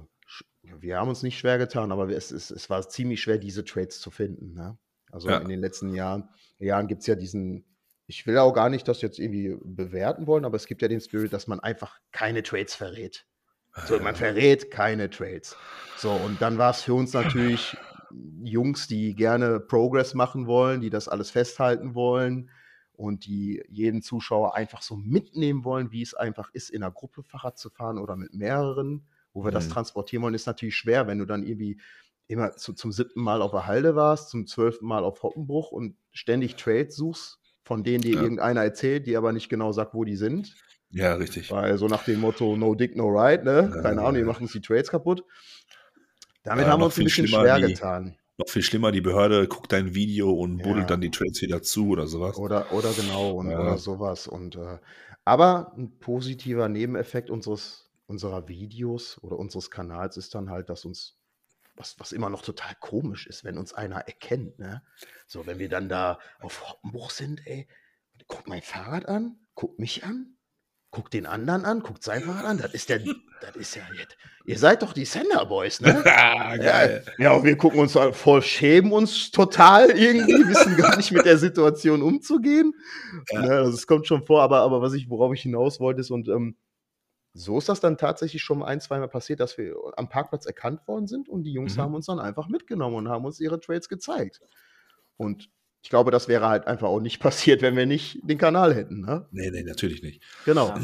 [0.63, 4.01] wir haben uns nicht schwer getan, aber es, es, es war ziemlich schwer, diese Trades
[4.01, 4.55] zu finden.
[4.55, 4.79] Ne?
[5.11, 5.39] Also Ja.
[5.39, 7.65] in den letzten Jahren, Jahren gibt es ja diesen,
[8.07, 11.01] ich will auch gar nicht das jetzt irgendwie bewerten wollen, aber es gibt ja den
[11.01, 13.27] Spirit, dass man einfach keine Trades verrät.
[13.87, 15.57] So, man verrät keine Trades.
[15.97, 17.77] So, und dann war es für uns natürlich
[18.43, 22.51] Jungs, die gerne Progress machen wollen, die das alles festhalten wollen
[23.01, 27.23] und die jeden Zuschauer einfach so mitnehmen wollen, wie es einfach ist, in einer Gruppe
[27.23, 29.73] Fahrrad zu fahren oder mit mehreren, wo wir das Mhm.
[29.73, 31.81] transportieren wollen, ist natürlich schwer, wenn du dann irgendwie
[32.27, 35.97] immer zu, zum siebten Mal auf der Halde warst, zum zwölften Mal auf Hoppenbruch und
[36.13, 38.23] ständig Trades suchst, von denen dir Ja.
[38.23, 40.55] irgendeiner erzählt, die aber nicht genau sagt, wo die sind.
[40.91, 41.51] Ja, richtig.
[41.51, 43.73] Weil so nach dem Motto No Dick, No Ride, ne?
[43.75, 44.27] Ja, Keine Ahnung, die ja.
[44.27, 45.25] machen uns die Trades kaputt.
[46.43, 48.17] Damit Ja, haben wir uns ein bisschen schwer getan.
[48.41, 50.65] Noch viel schlimmer, die Behörde guckt dein Video und Ja.
[50.65, 52.39] buddelt dann die Trades wieder zu oder sowas.
[52.39, 53.61] Oder, oder genau, und, Ja.
[53.61, 54.27] oder sowas.
[54.27, 54.79] Und, äh,
[55.27, 61.19] aber ein positiver Nebeneffekt unseres, unserer Videos oder unseres Kanals ist dann halt, dass uns,
[61.77, 64.83] was, was immer noch total komisch ist, wenn uns einer erkennt, ne?
[65.27, 67.69] So, wenn wir dann da auf Hoppenbruch sind, ey,
[68.27, 70.39] guckt mein Fahrrad an, guckt mich an,
[70.91, 74.17] guckt den anderen an, guckt sein Fahrrad an, das ist der, das ist ja jetzt,
[74.45, 76.03] ihr seid doch die Sender Boys, ne?
[76.07, 77.05] ah, geil.
[77.19, 81.39] Ja, und wir gucken uns voll, schämen uns total irgendwie, wissen gar nicht mit der
[81.39, 82.75] Situation umzugehen.
[83.31, 83.43] Ja.
[83.43, 86.11] Ne, also es kommt schon vor, aber, aber was ich, worauf ich hinaus wollte, ist,
[86.11, 86.57] und ähm,
[87.33, 91.07] so ist das dann tatsächlich schon ein, zweimal passiert, dass wir am Parkplatz erkannt worden
[91.07, 91.83] sind und die Jungs Mhm.
[91.83, 94.41] haben uns dann einfach mitgenommen und haben uns ihre Trades gezeigt.
[95.17, 95.49] Und
[95.83, 99.01] ich glaube, das wäre halt einfach auch nicht passiert, wenn wir nicht den Kanal hätten.
[99.01, 99.27] Ne?
[99.31, 100.23] Nee, nee, natürlich nicht.
[100.45, 100.69] Genau.
[100.69, 100.81] Ja.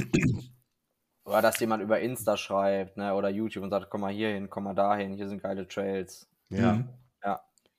[1.24, 4.48] Oder dass jemand über Insta schreibt, ne, oder YouTube und sagt, komm mal hier hin,
[4.48, 6.28] komm mal dahin, hier sind geile Trails.
[6.50, 6.74] Ja.
[6.74, 6.88] Mhm.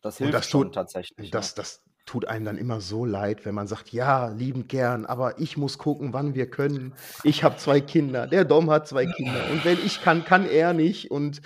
[0.01, 1.31] Das Und hilft das schon tut- tatsächlich.
[1.31, 5.39] Das, das tut einem dann immer so leid, wenn man sagt, ja, liebend gern, aber
[5.39, 6.93] ich muss gucken, wann wir können.
[7.23, 10.73] Ich habe zwei Kinder, der Dom hat zwei Kinder und wenn ich kann, kann er
[10.73, 11.09] nicht.
[11.09, 11.41] Und,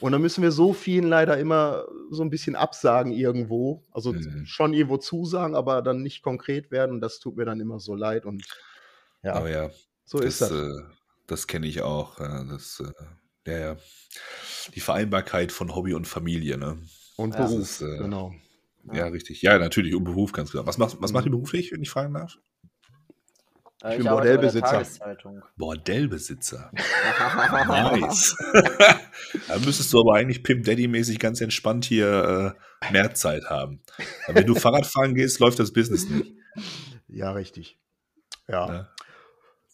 [0.00, 3.84] und dann müssen wir so vielen leider immer so ein bisschen absagen irgendwo.
[3.92, 4.44] Also Mhm.
[4.46, 6.92] schon irgendwo zusagen, aber dann nicht konkret werden.
[6.92, 8.26] Und das tut mir dann immer so leid.
[8.26, 8.44] Und
[9.22, 9.70] ja, Aber ja,
[10.04, 10.50] so das, ist das.
[10.52, 10.82] äh,
[11.26, 12.16] das kenne ich auch.
[12.16, 13.76] Das, äh, ja, ja.
[14.74, 16.78] Die Vereinbarkeit von Hobby und Familie, ne?
[17.16, 18.34] und das Beruf, ist, äh, genau.
[18.92, 19.42] Ja, richtig.
[19.42, 20.66] Ja, natürlich, um Beruf, ganz klar.
[20.66, 21.14] Was, macht, was Mhm.
[21.14, 22.38] macht ihr beruflich, wenn ich fragen darf?
[23.82, 24.82] Äh, Ich bin Bordellbesitzer.
[25.56, 26.70] Bordellbesitzer.
[27.68, 28.36] nice.
[29.48, 33.82] da müsstest du aber eigentlich Pimp Daddy-mäßig ganz entspannt hier äh, mehr Zeit haben.
[34.26, 36.32] Weil wenn du Fahrrad fahren gehst, läuft das Business nicht.
[37.08, 37.78] Ja, richtig.
[38.48, 38.68] Ja.
[38.72, 38.88] Ja.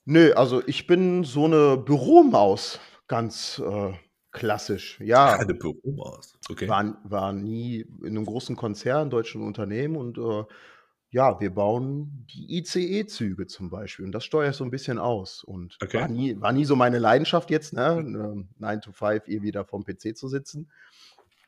[0.05, 3.93] Nö, also ich bin so eine Büromaus, ganz äh,
[4.33, 4.99] klassisch.
[5.01, 6.37] Ja, Eine Büromaus.
[6.51, 6.69] Okay.
[6.69, 10.45] war, war nie in einem großen Konzern, deutschen Unternehmen und äh,
[11.13, 15.45] ja, wir bauen die ICE-Züge zum Beispiel und das steuere ich so ein bisschen aus.
[15.45, 16.01] Und Okay.
[16.01, 17.99] war, nie, war nie so meine Leidenschaft jetzt, ne?
[17.99, 20.71] ähm, 9 to 5 ihr wieder vom PC zu sitzen.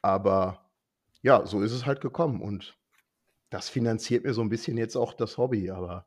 [0.02, 0.70] Aber
[1.22, 2.76] ja, so ist es halt gekommen und
[3.48, 5.70] das finanziert mir so ein bisschen jetzt auch das Hobby.
[5.70, 6.04] Aber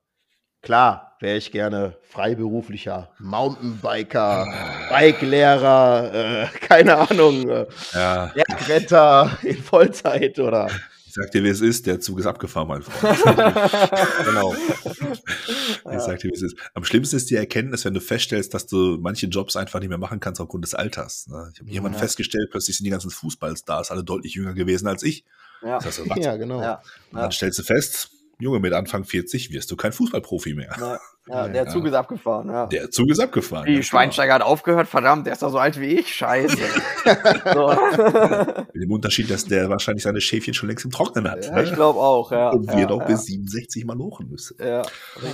[0.62, 4.46] klar, wäre ich gerne freiberuflicher Mountainbiker,
[4.90, 10.70] Bikelehrer, äh, keine Ahnung, äh, Ja, Bergretter in Vollzeit oder
[11.18, 11.86] sag dir, wie es ist.
[11.86, 13.18] Der Zug ist abgefahren, mein Freund.
[14.26, 14.54] genau.
[14.56, 16.56] Ich sag dir, wie es ist.
[16.74, 19.98] Am schlimmsten ist die Erkenntnis, wenn du feststellst, dass du manche Jobs einfach nicht mehr
[19.98, 21.28] machen kannst aufgrund des Alters.
[21.28, 21.52] ne?
[21.54, 21.98] Ich habe Ja.
[21.98, 25.24] festgestellt, plötzlich sind die ganzen Fußballstars alle deutlich jünger gewesen als ich.
[25.64, 25.80] Ja.
[25.80, 26.08] Das heißt?
[26.24, 26.62] Ja, genau.
[26.62, 26.82] Ja.
[27.12, 31.00] Und dann stellst du fest, Junge, mit Anfang 40 wirst du kein Fußballprofi mehr.
[31.30, 31.48] Ja.
[31.48, 31.70] Der Ja.
[31.70, 32.50] Zug ist abgefahren.
[32.50, 32.68] Ja.
[32.68, 33.66] Der Zug ist abgefahren.
[33.66, 36.58] Wie, ganz Schweinsteiger hat aufgehört, verdammt, der ist doch so alt wie ich, scheiße.
[37.06, 37.14] so.
[37.44, 38.66] genau.
[38.74, 41.46] Mit dem Unterschied, dass der wahrscheinlich seine Schäfchen schon längst im Trocknen hat.
[41.46, 42.50] ja, ich glaube auch, ja.
[42.50, 43.06] Und wir ja.
[43.06, 44.58] bis 67 mal lochen müssen.
[44.64, 44.84] Ja.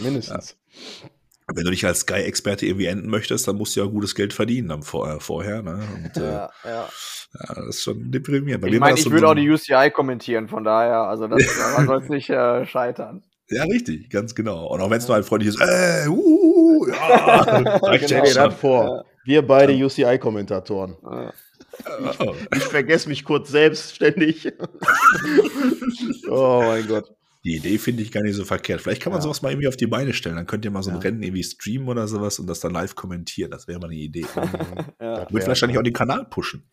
[0.01, 0.55] Mindestens.
[1.53, 4.71] Wenn du dich als Sky-Experte irgendwie enden möchtest, dann musst du ja gutes Geld verdienen
[4.71, 5.61] am vor, äh, vorher.
[5.61, 5.79] Ne?
[5.95, 6.49] Und, äh, ja.
[6.63, 6.87] Ja, ja.
[7.55, 8.61] das ist schon deprimierend.
[8.63, 11.41] Bei Ich meine, ich so- würde so auch die UCI kommentieren, von daher, also das
[11.85, 13.23] soll es nicht äh, scheitern.
[13.49, 14.67] Ja, richtig, ganz genau.
[14.67, 17.41] Und auch wenn es nur ein freundliches, äh, uh, ja,
[17.83, 18.07] reicht Genau.
[18.07, 19.05] Stell dir das vor.
[19.25, 20.95] Wir beide UCI-Kommentatoren.
[21.03, 21.33] Ja.
[22.19, 24.51] Oh, Ich vergesse mich kurz selbst ständig.
[26.29, 27.05] oh mein Gott.
[27.45, 28.81] Die Idee finde ich gar nicht so verkehrt.
[28.81, 29.23] Vielleicht kann man Ja.
[29.23, 30.35] sowas mal irgendwie auf die Beine stellen.
[30.37, 31.01] Dann könnt ihr mal so ein Ja.
[31.01, 33.51] Rennen irgendwie streamen oder sowas und das dann live kommentieren.
[33.51, 34.25] Das wäre mal eine Idee.
[35.01, 35.19] Ja.
[35.29, 36.63] Wird wär- wahrscheinlich auch den Kanal pushen.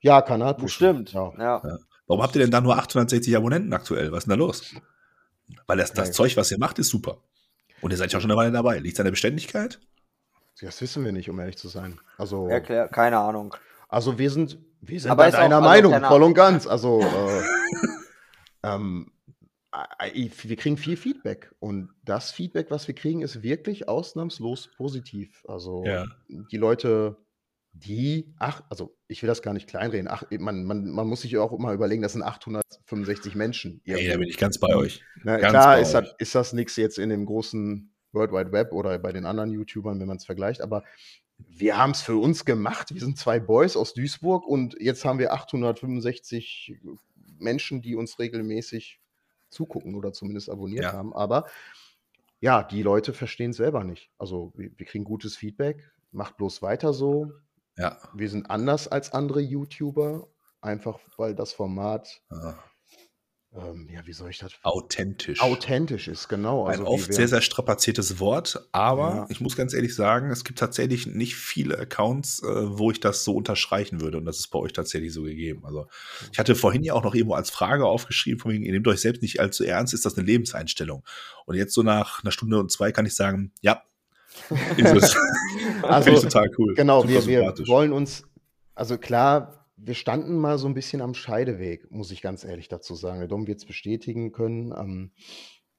[0.00, 1.12] Ja, Kanal Bestimmt.
[1.12, 1.32] Ja.
[1.38, 1.62] Ja.
[2.06, 4.10] Warum habt ihr denn da nur 860 Abonnenten aktuell?
[4.12, 4.74] Was ist denn da los?
[5.66, 6.12] Weil das, das.
[6.12, 7.18] Zeug, was ihr macht, ist super.
[7.80, 8.78] Und ihr seid ja schon eine Weile dabei.
[8.78, 9.80] Liegt es an der Beständigkeit?
[10.60, 12.00] Das wissen wir nicht, um ehrlich zu sein.
[12.18, 13.54] Also, Erklär, keine Ahnung.
[13.88, 16.66] also wir sind, wir sind Aber also Meinung, voll und ganz.
[16.68, 17.42] Also äh,
[18.62, 19.10] ähm,
[19.72, 25.44] äh, wir kriegen viel Feedback und das Feedback, was wir kriegen, ist wirklich ausnahmslos positiv.
[25.48, 26.06] Also Ja.
[26.28, 27.16] die Leute,
[27.72, 31.36] die, ach, also ich will das gar nicht kleinreden, ach, man, man, man muss sich
[31.38, 33.80] auch immer überlegen, das sind 865 Menschen.
[33.84, 34.18] Ey, da irgendwo.
[34.20, 35.02] bin ich ganz bei euch.
[35.24, 36.04] Na, Ganz klar bei ist euch.
[36.04, 39.50] das, ist das nichts jetzt in dem großen World Wide Web oder bei den anderen
[39.50, 40.84] YouTubern, wenn man es vergleicht, aber
[41.48, 42.92] wir haben es für uns gemacht.
[42.94, 46.78] Wir sind zwei Boys aus Duisburg und jetzt haben wir 865
[47.38, 49.00] Menschen, die uns regelmäßig
[49.48, 50.92] zugucken oder zumindest abonniert Ja.
[50.92, 51.12] haben.
[51.14, 51.46] Aber
[52.40, 54.10] ja, die Leute verstehen es selber nicht.
[54.18, 57.32] Also wir, wir kriegen gutes Feedback, macht bloß weiter so.
[57.76, 57.98] Ja.
[58.14, 60.28] Wir sind anders als andere YouTuber,
[60.60, 62.54] einfach weil das Format, Ah,
[63.54, 64.52] ähm, ja, wie soll ich das?
[64.62, 65.40] Authentisch.
[65.42, 66.64] Authentisch ist, genau.
[66.66, 69.26] Ein wie oft wir- sehr, sehr strapaziertes Wort, aber Ja.
[69.28, 72.46] ich muss ganz ehrlich sagen, es gibt tatsächlich nicht viele Accounts, äh,
[72.78, 75.64] wo ich das so unterstreichen würde und das ist bei euch tatsächlich so gegeben.
[75.66, 75.86] Also
[76.32, 79.00] ich hatte vorhin ja auch noch irgendwo als Frage aufgeschrieben, von wegen, ihr nehmt euch
[79.00, 81.04] selbst nicht allzu ernst, ist das eine Lebenseinstellung?
[81.44, 83.82] Und jetzt so nach einer Stunde und zwei kann ich sagen, ja,
[84.76, 85.16] ist es.
[85.82, 86.74] Also, Finde ich total cool.
[86.74, 88.24] Genau, Super wir, wir wollen uns,
[88.74, 92.94] also klar, wir standen mal so ein bisschen am Scheideweg, muss ich ganz ehrlich dazu
[92.94, 93.18] sagen.
[93.18, 94.72] Der Dom wird es bestätigen können.
[94.76, 95.12] Ähm,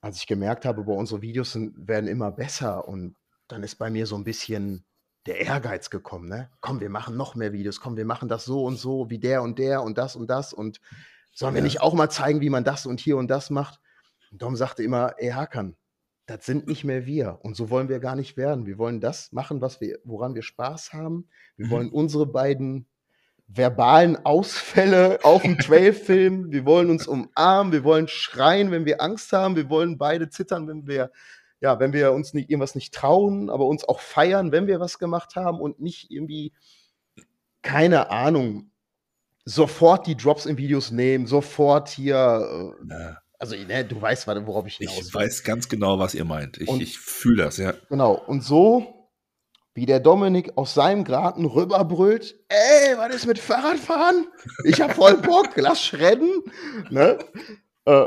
[0.01, 3.15] als ich gemerkt habe, boah, unsere Videos sind, werden immer besser und
[3.47, 4.83] dann ist bei mir so ein bisschen
[5.25, 6.49] der Ehrgeiz gekommen, ne?
[6.59, 9.41] Komm, wir machen noch mehr Videos, komm, wir machen das so und so, wie der
[9.41, 10.81] und der und das und das und
[11.31, 11.63] sollen wir Ja.
[11.63, 13.79] nicht auch mal zeigen, wie man das und hier und das macht?
[14.31, 15.77] Und Dom sagte immer, ey Hakan,
[16.25, 18.65] das sind nicht mehr wir und so wollen wir gar nicht werden.
[18.65, 21.27] Wir wollen das machen, was wir, woran wir Spaß haben.
[21.57, 21.71] Wir Mhm.
[21.71, 22.87] wollen unsere beiden
[23.47, 26.51] verbalen Ausfälle auf dem Trail filmen.
[26.51, 29.55] Wir wollen uns umarmen, wir wollen schreien, wenn wir Angst haben.
[29.55, 31.11] Wir wollen beide zittern, wenn wir,
[31.59, 34.97] ja, wenn wir uns nicht, irgendwas nicht trauen, aber uns auch feiern, wenn wir was
[34.99, 36.53] gemacht haben und nicht irgendwie,
[37.61, 38.71] keine Ahnung,
[39.45, 44.65] sofort die Drops in Videos nehmen, sofort hier, äh, Ja, also ne, du weißt, worauf
[44.67, 45.21] ich hinaus ich will.
[45.21, 46.57] weiß ganz genau, was ihr meint.
[46.61, 47.73] Ich, ich fühle das, ja.
[47.89, 49.09] Genau, und so
[49.75, 54.27] wie der Dominik aus seinem Garten rüberbrüllt, ey, was ist mit Fahrradfahren?
[54.65, 56.29] Ich hab voll Bock, lass schredden.
[56.91, 57.17] Ne?
[57.85, 58.05] Äh,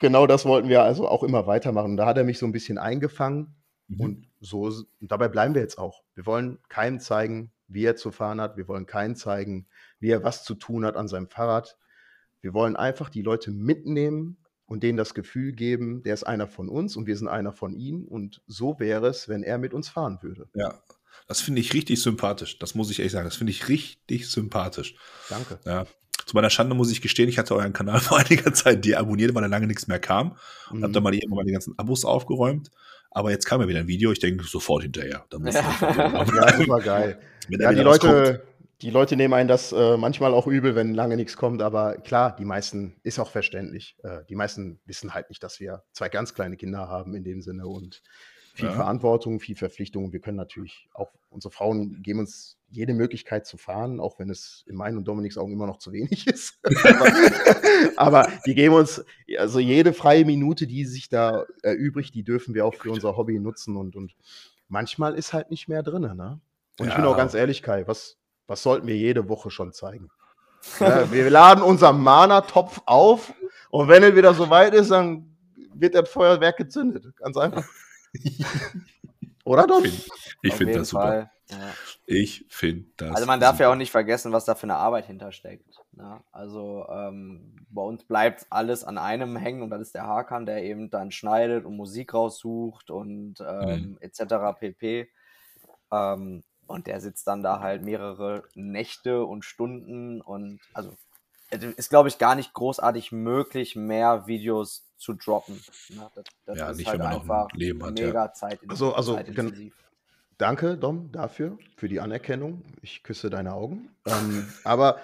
[0.00, 1.92] genau das wollten wir also auch immer weitermachen.
[1.92, 3.54] Und da hat er mich so ein bisschen eingefangen
[3.88, 4.00] Mhm.
[4.00, 6.02] und so und dabei bleiben wir jetzt auch.
[6.14, 8.56] Wir wollen keinem zeigen, wie er zu fahren hat.
[8.56, 9.68] Wir wollen keinem zeigen,
[10.00, 11.78] wie er was zu tun hat an seinem Fahrrad.
[12.40, 16.68] Wir wollen einfach die Leute mitnehmen und denen das Gefühl geben, der ist einer von
[16.68, 18.06] uns und wir sind einer von ihnen.
[18.06, 20.48] Und so wäre es, wenn er mit uns fahren würde.
[20.54, 20.82] Ja,
[21.28, 22.58] das finde ich richtig sympathisch.
[22.58, 23.26] Das muss ich ehrlich sagen.
[23.26, 24.96] Das finde ich richtig sympathisch.
[25.28, 25.58] Danke.
[25.64, 25.86] Ja.
[26.24, 29.42] Zu meiner Schande muss ich gestehen, ich hatte euren Kanal vor einiger Zeit deabonniert, weil
[29.42, 30.36] da lange nichts mehr kam.
[30.72, 30.82] Mhm.
[30.82, 32.70] Hab dann mal die, mal die ganzen Abos aufgeräumt.
[33.12, 35.24] Aber jetzt kam ja wieder ein Video, ich denke sofort hinterher.
[35.30, 37.18] Da muss ja, super geil.
[37.48, 38.42] ja, die Leute,
[38.82, 42.36] die Leute nehmen einen das äh, manchmal auch übel, wenn lange nichts kommt, aber klar,
[42.36, 43.96] die meisten ist auch verständlich.
[44.02, 47.40] Äh, die meisten wissen halt nicht, dass wir zwei ganz kleine Kinder haben in dem
[47.40, 48.02] Sinne und
[48.56, 48.72] viel ja.
[48.72, 50.12] Verantwortung, viel Verpflichtung.
[50.12, 54.64] Wir können natürlich auch, unsere Frauen geben uns jede Möglichkeit zu fahren, auch wenn es
[54.66, 56.58] in meinen und Dominiks Augen immer noch zu wenig ist.
[56.64, 57.10] aber,
[57.96, 59.04] aber, die geben uns,
[59.38, 63.38] also jede freie Minute, die sich da erübrigt, die dürfen wir auch für unser Hobby
[63.38, 64.14] nutzen und, und
[64.68, 66.02] manchmal ist halt nicht mehr drin.
[66.02, 66.40] Ne?
[66.78, 66.92] Und ja.
[66.92, 68.16] ich bin auch ganz ehrlich, Kai, was,
[68.46, 70.10] was sollten wir jede Woche schon zeigen?
[70.80, 73.32] ja, wir laden unseren Mana-Topf auf
[73.70, 75.36] und wenn er wieder so weit ist, dann
[75.74, 77.14] wird das Feuerwerk gezündet.
[77.16, 77.64] Ganz einfach.
[79.44, 79.84] Oder doch?
[80.42, 81.30] Ich finde das super.
[81.48, 81.56] Ja.
[82.06, 83.14] Ich finde das.
[83.14, 83.64] Also man darf super.
[83.64, 85.80] ja auch nicht vergessen, was da für eine Arbeit hintersteckt.
[85.92, 86.20] Ne?
[86.32, 90.64] Also ähm, bei uns bleibt alles an einem hängen und das ist der Hakan, der
[90.64, 93.98] eben dann schneidet und Musik raussucht und ähm, mhm.
[94.00, 94.58] etc.
[94.58, 95.08] pp.
[95.92, 100.96] Ähm, und der sitzt dann da halt mehrere Nächte und Stunden und also
[101.50, 105.62] ist, glaube ich, gar nicht großartig möglich, mehr Videos zu droppen.
[105.90, 106.10] Ne?
[106.14, 107.94] Das, das ja, nicht, halt wenn man noch ein Leben hat.
[107.94, 108.32] Mega ja.
[108.32, 109.18] Zeit also, also
[110.38, 112.62] danke, Dom, dafür, für die Anerkennung.
[112.82, 113.90] Ich küsse deine Augen.
[114.06, 115.00] ähm, aber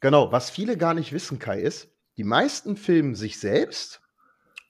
[0.00, 4.00] genau, was viele gar nicht wissen, Kai, ist, die meisten filmen sich selbst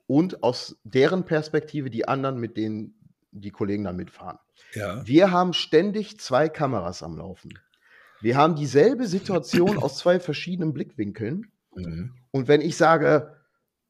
[0.07, 2.95] und aus deren Perspektive die anderen, mit denen
[3.41, 4.39] die Kollegen dann mitfahren.
[4.75, 5.07] Ja.
[5.07, 7.59] Wir haben ständig zwei Kameras am Laufen.
[8.21, 11.53] Wir haben dieselbe Situation aus zwei verschiedenen Blickwinkeln.
[11.75, 12.15] Mhm.
[12.31, 13.37] Und wenn ich sage,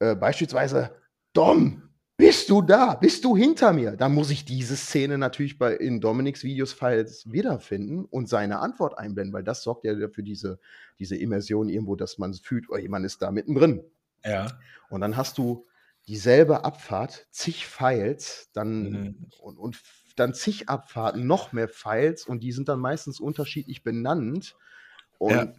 [0.00, 0.90] äh, beispielsweise,
[1.32, 1.82] Dom,
[2.16, 2.94] bist du da?
[2.94, 3.92] Bist du hinter mir?
[3.92, 9.32] Dann muss ich diese Szene natürlich bei, in Dominiks Videos-Files wiederfinden und seine Antwort einblenden,
[9.32, 10.60] weil das sorgt ja für diese,
[10.98, 13.82] diese Immersion irgendwo, dass man fühlt, oh, jemand ist da mittendrin.
[14.24, 14.46] Ja.
[14.90, 15.66] Und dann hast du
[16.08, 19.26] dieselbe Abfahrt, zig Files, dann mhm.
[19.40, 19.80] und, und
[20.16, 24.54] dann zig Abfahrten, noch mehr Files und die sind dann meistens unterschiedlich benannt.
[25.18, 25.52] Und ja,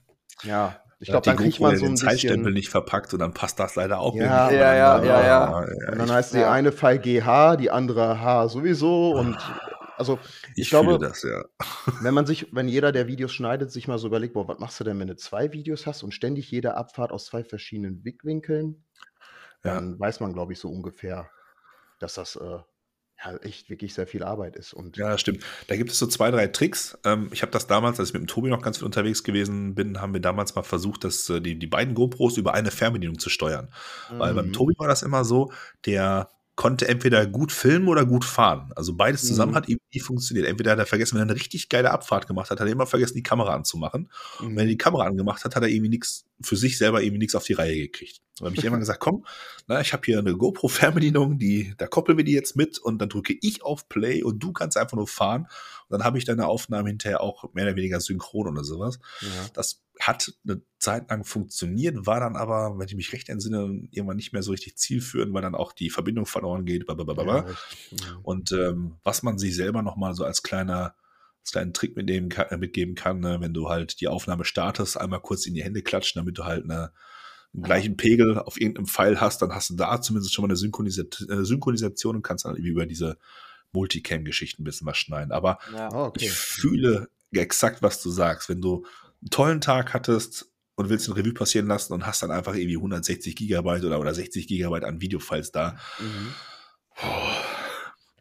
[0.43, 3.75] ja ich glaube, dann kriegt man so ein Zeitstempel nicht verpackt und dann passt das
[3.75, 5.57] leider auch ja, ja, ja, ja, ja,
[5.91, 9.37] Und dann heißt die eine File GH, die andere H sowieso und
[9.97, 10.19] also
[10.55, 11.43] ich, ich glaube, das, ja.
[12.01, 14.79] wenn man sich, wenn jeder der Videos schneidet, sich mal so überlegt, boah, was machst
[14.79, 18.83] du denn, wenn du zwei Videos hast und ständig jede Abfahrt aus zwei verschiedenen Blickwinkeln,
[18.95, 19.14] ja.
[19.65, 21.29] Dann weiß man, glaube ich, so ungefähr,
[21.99, 22.59] dass das äh,
[23.23, 24.73] ja, echt wirklich sehr viel Arbeit ist.
[24.73, 25.43] Und ja, stimmt.
[25.67, 26.97] Da gibt es so zwei, drei Tricks.
[27.03, 29.75] Ähm, ich habe das damals, als ich mit dem Tobi noch ganz viel unterwegs gewesen
[29.75, 33.19] bin, haben wir damals mal versucht, das, äh, die, die beiden GoPros über eine Fernbedienung
[33.19, 33.69] zu steuern.
[34.11, 34.19] Mhm.
[34.19, 34.53] Weil beim mhm.
[34.53, 35.51] Tobi war das immer so,
[35.85, 38.71] der konnte entweder gut filmen oder gut fahren.
[38.75, 39.55] Also beides zusammen mhm.
[39.55, 40.47] hat ihm nie funktioniert.
[40.47, 42.87] Entweder hat er vergessen, wenn er eine richtig geile Abfahrt gemacht hat, hat er immer
[42.87, 44.09] vergessen, die Kamera anzumachen.
[44.39, 44.47] Mhm.
[44.47, 47.19] Und wenn er die Kamera angemacht hat, hat er irgendwie nichts für sich selber irgendwie
[47.19, 48.21] nichts auf die Reihe gekriegt.
[48.39, 49.25] Und dann habe ich immer gesagt, komm,
[49.67, 53.07] na, ich habe hier eine GoPro-Fernbedienung, die, da koppeln wir die jetzt mit und dann
[53.09, 55.47] drücke ich auf Play und du kannst einfach nur fahren.
[55.87, 58.99] Und dann habe ich deine Aufnahme hinterher auch mehr oder weniger synchron oder sowas.
[59.21, 59.27] Ja.
[59.53, 64.17] Das hat eine Zeit lang funktioniert, war dann aber, wenn ich mich recht entsinne, irgendwann
[64.17, 66.87] nicht mehr so richtig zielführend, weil dann auch die Verbindung verloren geht.
[67.91, 68.19] Ja, ja.
[68.23, 70.95] Und ähm, was man sich selber nochmal so als kleiner
[71.45, 74.99] als kleinen Trick mitnehmen kann, äh, mitgeben kann, ne, wenn du halt die Aufnahme startest,
[74.99, 76.91] einmal kurz in die Hände klatschen, damit du halt eine,
[77.53, 80.55] einen gleichen Pegel auf irgendeinem Pfeil hast, dann hast du da zumindest schon mal eine
[80.55, 83.19] Synchronisation, äh, Synchronisation und kannst dann irgendwie über diese
[83.75, 85.31] Multicam-Geschichten ein bisschen was schneiden.
[85.31, 86.25] Aber ja, okay.
[86.25, 88.49] ich fühle exakt, was du sagst.
[88.49, 88.85] Wenn du
[89.21, 92.77] einen tollen Tag hattest und willst ein Revue passieren lassen und hast dann einfach irgendwie
[92.77, 95.77] 160 Gigabyte oder, oder 60 Gigabyte an Videofiles da.
[95.99, 96.33] Mhm.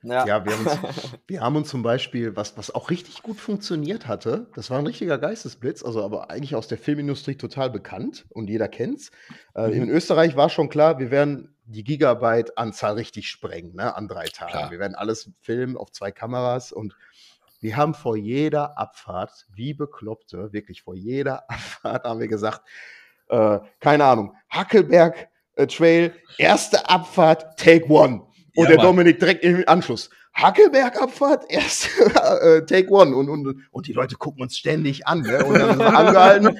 [0.04, 0.78] Ja, ja wir, haben uns,
[1.26, 4.86] wir, haben uns, zum Beispiel, was, was auch richtig gut funktioniert hatte, das war ein
[4.86, 9.10] richtiger Geistesblitz, also aber eigentlich aus der Filmindustrie total bekannt und jeder kennt's.
[9.54, 9.74] Äh, mhm.
[9.74, 14.52] In Österreich war schon klar, wir werden die Gigabyte-Anzahl richtig sprengen, ne, an drei Tagen.
[14.52, 14.70] Klar.
[14.70, 16.96] Wir werden alles filmen auf zwei Kameras und
[17.60, 22.62] wir haben vor jeder Abfahrt, wie Bekloppte, wirklich vor jeder Abfahrt haben wir gesagt,
[23.28, 28.26] äh, keine Ahnung, Hackelberg äh, Trail, erste Abfahrt, Take One.
[28.56, 28.86] Und ja, der Mann.
[28.86, 30.10] Dominik direkt im Anschluss.
[30.34, 31.88] Hackelberg-Abfahrt, erste
[32.40, 33.14] äh, Take One.
[33.14, 35.22] Und, und, und die Leute gucken uns ständig an.
[35.22, 35.44] Ne?
[35.44, 36.58] Und dann sind wir angehalten.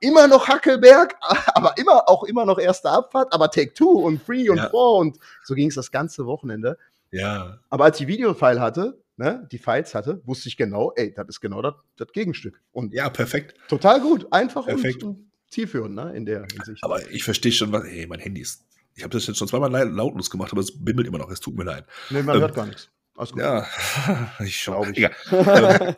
[0.00, 1.14] Immer noch Hackelberg,
[1.54, 4.68] aber immer auch immer noch erste Abfahrt, aber Take Two und Three und ja.
[4.70, 4.98] Four.
[4.98, 6.78] Und so ging es das ganze Wochenende.
[7.10, 7.58] Ja.
[7.70, 11.40] Aber als ich Videofile hatte, ne, die Files hatte, wusste ich genau, ey, das ist
[11.40, 12.60] genau das, das Gegenstück.
[12.72, 13.54] Und ja, perfekt.
[13.68, 15.02] Total gut, einfach perfekt.
[15.04, 16.82] Und, und zielführend, ne, in der Hinsicht.
[16.82, 18.65] Aber ich verstehe schon, was, ey, mein Handy ist
[18.96, 21.30] Ich habe das jetzt schon zweimal lautlos gemacht, aber es bimmelt immer noch.
[21.30, 21.86] Es tut mir leid.
[22.10, 22.90] Nee, man ähm, hört gar nichts.
[23.36, 23.66] Ja,
[24.40, 24.92] ich glaube.
[24.94, 25.08] Ich.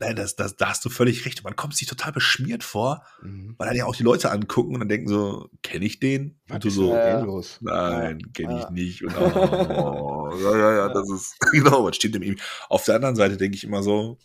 [0.00, 1.42] Nein, das, das, da hast du völlig recht.
[1.42, 3.56] Man kommt sich total beschmiert vor, mhm.
[3.58, 6.38] weil dann ja auch die Leute angucken und dann denken so, kenne ich den?
[6.46, 7.24] Was und du so, äh,
[7.60, 9.02] nein, kenne ich nicht.
[9.02, 12.36] Und, oh, ja, ja, ja, das ist, genau, was steht dem
[12.68, 14.18] Auf der anderen Seite denke ich immer so,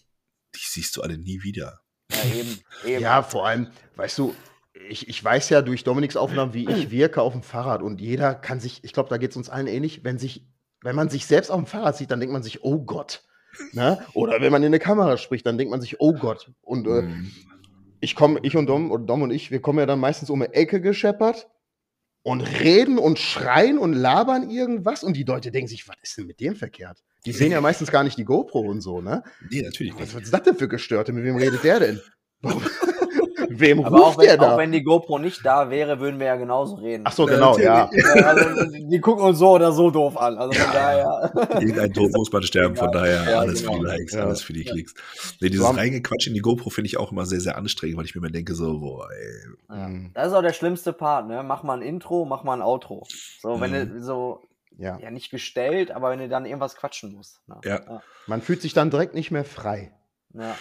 [0.53, 1.79] die siehst du alle nie wieder.
[2.11, 3.01] Ja, eben, eben.
[3.01, 4.35] ja vor allem, weißt du,
[4.73, 8.33] ich, ich weiß ja durch Dominiks Aufnahmen, wie ich wirke auf dem Fahrrad und jeder
[8.33, 10.45] kann sich, ich glaube, da geht es uns allen ähnlich, wenn sich,
[10.81, 13.23] wenn man sich selbst auf dem Fahrrad sieht, dann denkt man sich, oh Gott.
[13.71, 14.03] Ne?
[14.13, 16.51] Oder wenn man in eine Kamera spricht, dann denkt man sich, oh Gott.
[16.61, 17.31] Und äh, mhm.
[17.99, 20.41] ich komme, ich und Dom, oder Dom und ich, wir kommen ja dann meistens um
[20.41, 21.47] eine Ecke gescheppert
[22.23, 26.25] und reden und schreien und labern irgendwas und die Leute denken sich, was ist denn
[26.25, 27.03] mit dem verkehrt?
[27.25, 29.23] Die sehen ja meistens gar nicht die GoPro und so, ne?
[29.49, 30.01] Nee, natürlich nicht.
[30.01, 31.13] Was, was ist das denn für Gestörte?
[31.13, 32.01] Mit wem redet der denn?
[33.49, 34.53] Wem Aber ruft auch wenn, der da?
[34.53, 37.03] Auch wenn die GoPro nicht da wäre, würden wir ja genauso reden.
[37.05, 37.89] Ach so, genau, ja.
[38.23, 40.37] Also, die gucken uns so oder so doof an.
[40.37, 41.31] Also von daher.
[41.59, 43.73] Irgendein Tod muss man sterben, von daher ja, alles genau.
[43.73, 44.25] für die Likes, ja.
[44.25, 44.93] alles für die Klicks.
[45.39, 48.05] Nee, dieses so Reingequatsch in die GoPro finde ich auch immer sehr, sehr anstrengend, weil
[48.05, 49.77] ich mir immer denke, so, boah, ey.
[49.77, 49.89] Ja.
[50.13, 51.43] Das ist auch der schlimmste Part, ne?
[51.43, 53.05] Mach mal ein Intro, mach mal ein Outro.
[53.41, 53.95] So, wenn mhm.
[53.95, 54.41] du so
[54.77, 54.97] ja.
[54.99, 57.41] ja nicht gestellt, aber wenn du dann irgendwas quatschen musst.
[57.47, 57.59] Ne?
[57.63, 57.81] Ja.
[57.85, 58.03] ja.
[58.27, 59.93] Man fühlt sich dann direkt nicht mehr frei.
[60.33, 60.55] Ja,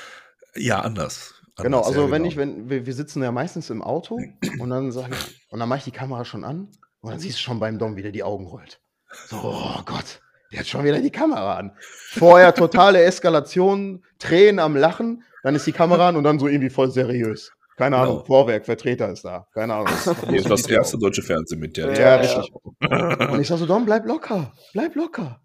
[0.55, 1.42] ja anders.
[1.63, 2.33] Genau, also wenn genau.
[2.33, 4.19] ich, wenn wir, wir, sitzen ja meistens im Auto
[4.59, 6.69] und dann sage ich, und dann mache ich die Kamera schon an
[7.01, 8.81] und dann siehst du schon beim Dom, wie der die Augen rollt.
[9.29, 10.21] So, oh Gott,
[10.51, 11.73] der hat schon wieder die Kamera an.
[11.81, 16.71] Vorher totale Eskalation, Tränen am Lachen, dann ist die Kamera an und dann so irgendwie
[16.71, 17.53] voll seriös.
[17.77, 18.27] Keine Ahnung, genau.
[18.27, 19.47] Vorwerk, Vertreter ist da.
[19.53, 19.89] Keine Ahnung.
[20.05, 21.93] Das ist das erste deutsche Fernsehen mit der.
[21.95, 22.53] Ja, richtig.
[22.53, 25.42] Und ich sag so, Dom, bleib locker, bleib locker.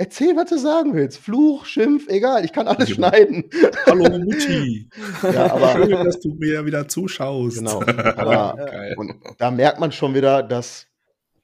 [0.00, 1.18] Erzähl, was du sagen willst.
[1.18, 3.08] Fluch, Schimpf, egal, ich kann alles genau.
[3.08, 3.50] schneiden.
[3.84, 4.88] Hallo Mutti.
[5.24, 7.58] ja, aber, Schön, dass du mir wieder zuschaust.
[7.58, 7.82] Genau.
[8.16, 8.56] Aber,
[8.96, 10.86] und da merkt man schon wieder, dass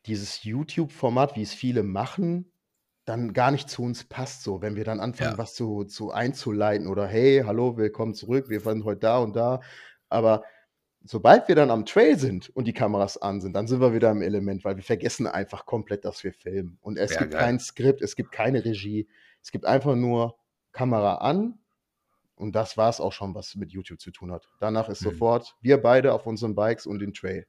[0.06, 2.48] dieses YouTube-Format, wie es viele machen,
[3.04, 4.44] dann gar nicht zu uns passt.
[4.44, 5.38] So, wenn wir dann anfangen, ja.
[5.38, 9.62] was zu, zu einzuleiten oder hey, hallo, willkommen zurück, wir sind heute da und da.
[10.08, 10.44] Aber
[11.04, 14.10] sobald wir dann am Trail sind und die Kameras an sind, dann sind wir wieder
[14.10, 16.78] im Element, weil wir vergessen einfach komplett, dass wir filmen.
[16.80, 17.40] Und es ja, gibt geil.
[17.40, 19.06] kein Skript, es gibt keine Regie,
[19.42, 20.36] es gibt einfach nur
[20.72, 21.58] Kamera an.
[22.36, 24.48] Und das war es auch schon, was mit YouTube zu tun hat.
[24.58, 25.10] Danach ist mhm.
[25.10, 27.46] sofort wir beide auf unseren Bikes und den Trail.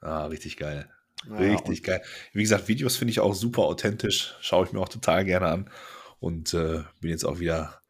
[0.00, 0.88] Ah, richtig geil.
[1.28, 2.02] Ja, richtig geil.
[2.32, 4.34] Wie gesagt, Videos finde ich auch super authentisch.
[4.40, 5.70] Schaue ich mir auch total gerne an.
[6.18, 7.81] Und äh, bin jetzt auch wieder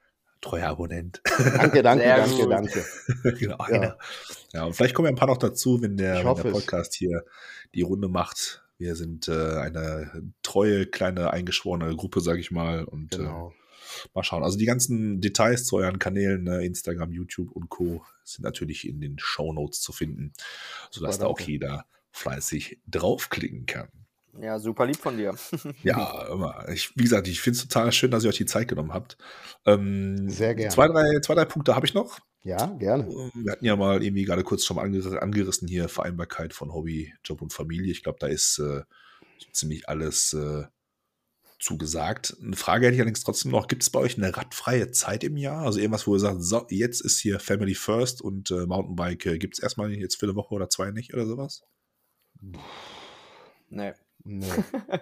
[0.42, 1.22] treuer Abonnent.
[1.24, 2.50] Danke, danke, Sehr danke, gut.
[2.50, 2.84] danke.
[3.38, 3.96] genau, ja.
[4.52, 6.98] ja, und vielleicht kommen ja ein paar noch dazu, wenn der, wenn der Podcast es.
[6.98, 7.24] hier
[7.74, 8.62] die Runde macht.
[8.76, 12.84] Wir sind äh, eine treue, kleine, eingeschworene Gruppe, sage ich mal.
[12.84, 13.50] Und äh, genau.
[13.50, 14.42] äh, mal schauen.
[14.42, 18.04] Also die ganzen Details zu euren Kanälen, ne, Instagram, YouTube und Co.
[18.24, 20.32] sind natürlich in den Show Notes zu finden,
[20.90, 23.88] sodass Super, da auch jeder fleißig draufklicken kann.
[24.40, 25.34] Ja, super lieb von dir.
[25.82, 26.66] ja, immer.
[26.70, 29.18] Ich, wie gesagt, ich finde es total schön, dass ihr euch die Zeit genommen habt.
[29.66, 30.72] Ähm, Sehr gerne.
[30.72, 32.18] Zwei, drei, zwei, drei Punkte habe ich noch.
[32.42, 33.04] Ja, gerne.
[33.04, 37.12] Ähm, wir hatten ja mal irgendwie gerade kurz schon mal angerissen hier Vereinbarkeit von Hobby,
[37.24, 37.92] Job und Familie.
[37.92, 38.82] Ich glaube, da ist äh,
[39.52, 40.64] ziemlich alles äh,
[41.60, 42.36] zugesagt.
[42.42, 45.36] Eine Frage hätte ich allerdings trotzdem noch: Gibt es bei euch eine radfreie Zeit im
[45.36, 45.64] Jahr?
[45.66, 49.38] Also irgendwas, wo ihr sagt, so, jetzt ist hier Family First und äh, Mountainbike äh,
[49.38, 51.62] gibt es erstmal jetzt für eine Woche oder zwei nicht oder sowas?
[53.68, 53.92] Nee.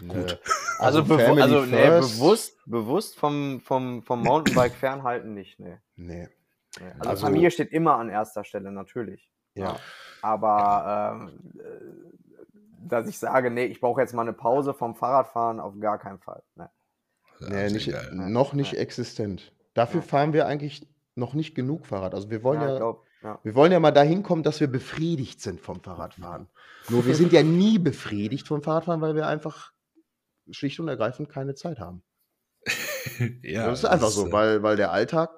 [0.00, 0.14] Nee.
[0.14, 0.40] Gut.
[0.78, 5.58] Also, also, bewu also nee, bewusst, bewusst vom, vom, vom Mountainbike fernhalten nicht.
[5.58, 5.78] Nee.
[5.96, 6.28] Nee.
[6.78, 6.86] nee.
[6.98, 9.28] Also, also, Familie steht immer an erster Stelle, natürlich.
[9.54, 9.76] Ja.
[10.22, 15.60] Aber ähm, äh, dass ich sage, nee, ich brauche jetzt mal eine Pause vom Fahrradfahren,
[15.60, 16.42] auf gar keinen Fall.
[16.54, 16.66] Nee,
[17.40, 18.78] nee nicht, noch nicht nee.
[18.78, 19.52] existent.
[19.74, 22.14] Dafür fahren wir eigentlich noch nicht genug Fahrrad.
[22.14, 23.40] Also wir wollen ja, ja glaub, ja.
[23.42, 26.48] Wir wollen ja mal dahin kommen, dass wir befriedigt sind vom Fahrradfahren.
[26.88, 29.72] Nur wir sind ja nie befriedigt vom Fahrradfahren, weil wir einfach
[30.50, 32.02] schlicht und ergreifend keine Zeit haben.
[33.42, 35.30] ja, das ist einfach das, so, weil, weil der Alltag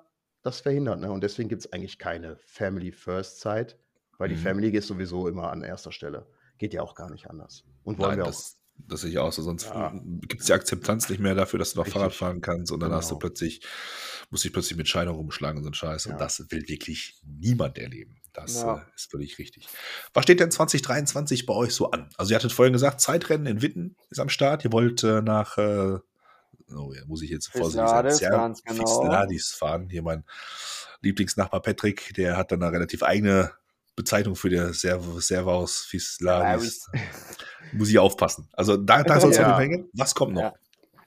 [0.43, 1.01] das verhindert.
[1.01, 1.11] Ne?
[1.11, 3.79] Und deswegen gibt es eigentlich keine Family First Zeit,
[4.19, 4.41] weil die mhm.
[4.41, 6.27] Family ist sowieso immer an erster Stelle.
[6.59, 7.65] Geht ja auch gar nicht anders.
[7.85, 8.61] Und wollen Nein, wir das, auch.
[8.89, 9.43] Das sehe ich auch so.
[9.43, 9.93] Sonst ja.
[10.23, 12.01] gibt es die Akzeptanz nicht mehr dafür, dass du noch Richtig.
[12.01, 12.99] Fahrrad fahren kannst und dann genau.
[12.99, 13.21] hast du genau.
[13.21, 13.63] plötzlich
[14.31, 16.05] muss sich plötzlich mit Scheidung rumschlagen und so ein Scheiß.
[16.05, 16.13] Ja.
[16.13, 18.21] Und das will wirklich niemand erleben.
[18.33, 18.77] Das ja.
[18.77, 19.69] äh, ist völlig richtig.
[20.15, 22.09] Was steht denn 2023 bei euch so an?
[22.17, 24.65] Also, ihr hattet vorhin gesagt, Zeitrennen in Witten ist am Start.
[24.65, 25.99] Ihr wollt äh, nach, äh,
[26.73, 29.29] oh, ja, muss ich jetzt vorsichtig sagen, genau.
[29.59, 29.89] fahren.
[29.91, 30.25] Hier mein
[31.03, 33.53] Lieblingsnachbar Patrick, der hat dann eine relativ eigene
[33.97, 36.89] Bezeichnung für der Serv Servaus Fisladis.
[37.73, 38.49] muss ich aufpassen.
[38.53, 39.59] Also, da, da soll es ja.
[39.59, 39.91] hängen.
[39.93, 40.55] Was kommt noch?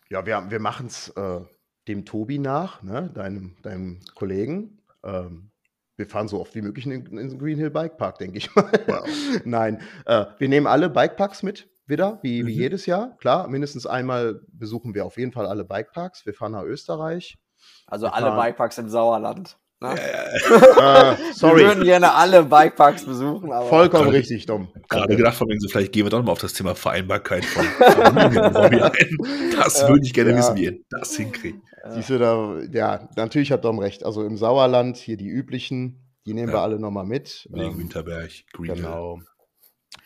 [0.10, 1.40] Ja, wir, wir machen es äh,
[1.88, 4.82] dem Tobi nach, ne, deinem, deinem Kollegen.
[5.04, 5.52] Ähm,
[5.96, 8.54] wir fahren so oft wie möglich in, in den Green Hill Bike Park, denke ich
[8.56, 8.72] mal.
[8.88, 9.08] Wow.
[9.46, 12.48] Nein, äh, wir nehmen alle Bikeparks mit, wieder, wie, mhm.
[12.48, 13.16] wie jedes Jahr.
[13.18, 16.26] Klar, mindestens einmal besuchen wir auf jeden Fall alle Bikeparks.
[16.26, 17.38] Wir fahren nach Österreich.
[17.86, 18.40] Also wir alle fahren...
[18.40, 19.58] Bikeparks im Sauerland.
[19.82, 19.96] Ne?
[20.00, 21.60] äh, sorry.
[21.60, 23.52] Wir würden gerne alle Bikeparks besuchen.
[23.52, 24.70] Aber Vollkommen gerade, richtig, Dom.
[24.88, 28.42] Gerade gedacht von so, vielleicht gehen wir doch mal auf das Thema Vereinbarkeit von Familien
[28.56, 29.18] ein.
[29.58, 30.38] Das würde ich gerne ja.
[30.38, 31.60] wissen, wie ihr das hinkriegt.
[31.90, 34.06] Siehst du da, ja, natürlich hat Dom recht.
[34.06, 36.56] Also im Sauerland hier die üblichen, die nehmen ja.
[36.56, 37.48] wir alle nochmal mit.
[37.52, 39.20] Wegen ähm, Winterberg, Green Genau.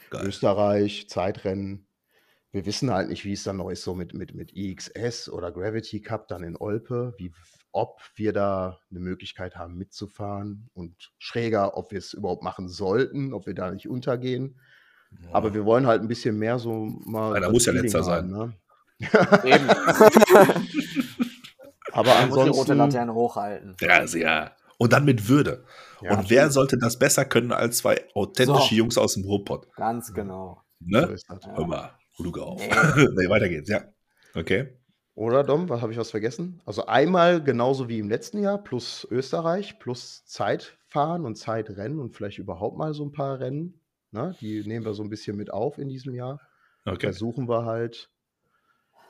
[0.09, 0.25] Geil.
[0.25, 1.87] Österreich, Zeitrennen.
[2.51, 5.51] Wir wissen halt nicht, wie es dann noch ist, so mit, mit, mit IXS oder
[5.51, 7.31] Gravity Cup dann in Olpe, wie,
[7.71, 13.33] ob wir da eine Möglichkeit haben mitzufahren und schräger, ob wir es überhaupt machen sollten,
[13.33, 14.59] ob wir da nicht untergehen.
[15.11, 15.29] Ja.
[15.33, 17.35] Aber wir wollen halt ein bisschen mehr so mal.
[17.35, 18.29] Einer muss ja letzter haben, sein.
[18.29, 18.53] Ne?
[19.43, 19.67] Eben.
[21.97, 22.47] Aber Man ansonsten.
[22.49, 23.75] Muss die rote Laterne hochhalten.
[23.81, 24.55] Ja, sehr.
[24.77, 25.65] Und dann mit Würde.
[26.01, 28.75] Ja, und wer sollte das besser können als zwei authentische so.
[28.75, 29.67] Jungs aus dem Ruhrpott?
[29.75, 30.61] Ganz genau.
[30.79, 31.17] Ne?
[31.27, 31.55] So ja.
[31.55, 32.61] Hör mal, Luke auf.
[32.61, 32.69] Nee.
[33.15, 33.81] nee, weiter geht's, ja.
[34.35, 34.77] Okay.
[35.15, 36.61] Oder Dom, was habe ich was vergessen?
[36.65, 42.37] Also einmal genauso wie im letzten Jahr, plus Österreich, plus Zeitfahren und Zeitrennen und vielleicht
[42.37, 43.81] überhaupt mal so ein paar Rennen.
[44.11, 44.35] Ne?
[44.39, 46.39] Die nehmen wir so ein bisschen mit auf in diesem Jahr.
[46.85, 47.07] Okay.
[47.07, 48.11] Versuchen wir halt.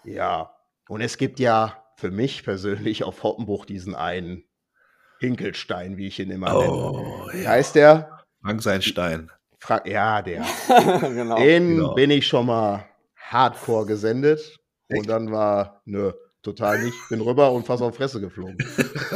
[0.06, 0.56] Ja.
[0.88, 4.44] Und es gibt ja für mich persönlich auf Hoppenbruch diesen einen
[5.20, 7.34] Hinkelstein, wie ich ihn immer oh, nenne.
[7.34, 7.50] Wie ja.
[7.50, 8.20] heißt der?
[8.42, 9.32] Frank Seinstein.
[9.58, 10.46] Fra ja, der.
[11.02, 11.38] genau.
[11.38, 11.96] Den genau.
[11.96, 14.60] bin ich schon mal hardcore gesendet.
[14.88, 15.00] Echt?
[15.00, 16.12] Und dann war, nö,
[16.44, 16.96] total nicht.
[17.10, 18.58] Bin rüber und fast auf Fresse geflogen.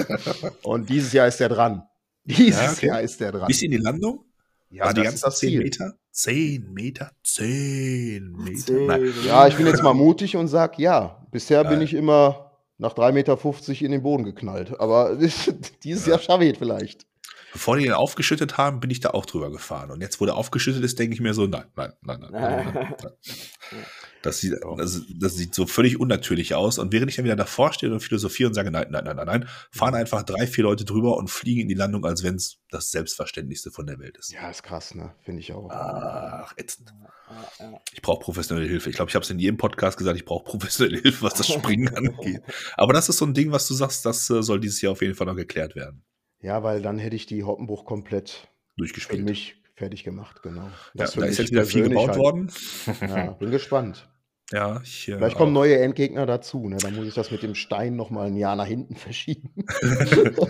[0.64, 1.84] und dieses Jahr ist der dran.
[2.24, 2.88] Dieses ja, okay.
[2.88, 3.48] Jahr ist der dran.
[3.48, 4.26] Bis in die Landung?
[4.72, 5.94] Ja, War die ganzen 10 Meter?
[6.12, 7.12] 10 Meter?
[7.24, 8.60] 10 Meter?
[8.60, 9.14] 10.
[9.26, 11.24] Ja, ich bin jetzt mal mutig und sag ja.
[11.30, 11.74] Bisher Nein.
[11.74, 12.51] bin ich immer
[12.82, 14.80] nach 3,50 Meter in den Boden geknallt.
[14.80, 15.16] Aber
[15.84, 16.14] dieses ja.
[16.14, 17.06] Jahr schaffe ich es vielleicht.
[17.54, 19.92] Bevor die den aufgeschüttet haben, bin ich da auch drüber gefahren.
[19.92, 22.32] Und jetzt, wo der aufgeschüttet ist, denke ich mir so, nein, nein, nein, nein.
[22.32, 23.86] nein, nein, nein.
[24.22, 26.78] Das sieht, das, das, sieht so völlig unnatürlich aus.
[26.78, 29.26] Und während ich dann wieder davor stehe und philosophiere und sage, nein, nein, nein, nein,
[29.26, 32.60] nein, fahren einfach drei, vier Leute drüber und fliegen in die Landung, als wenn es
[32.70, 34.32] das Selbstverständlichste von der Welt ist.
[34.32, 35.16] Ja, ist krass, ne?
[35.24, 35.70] Finde ich auch.
[35.72, 36.94] Ach, ätzend.
[37.94, 38.90] Ich brauche professionelle Hilfe.
[38.90, 41.48] Ich glaube, ich habe es in jedem Podcast gesagt, ich brauche professionelle Hilfe, was das
[41.48, 42.44] Springen angeht.
[42.76, 45.02] Aber das ist so ein Ding, was du sagst, das äh, soll dieses Jahr auf
[45.02, 46.04] jeden Fall noch geklärt werden.
[46.42, 48.48] Ja, weil dann hätte ich die Hoppenbruch komplett
[48.78, 49.20] durchgespielt.
[49.20, 50.70] Für mich fertig gemacht, genau.
[50.94, 52.20] Das ja, da ist jetzt wieder viel gebaut halt.
[52.20, 52.52] worden.
[53.02, 54.08] Ja, bin gespannt.
[54.52, 56.68] Ja, ich, äh, Vielleicht kommen neue Endgegner dazu.
[56.68, 56.78] Ne?
[56.78, 59.54] Da muss ich das mit dem Stein noch mal ein Jahr nach hinten verschieben.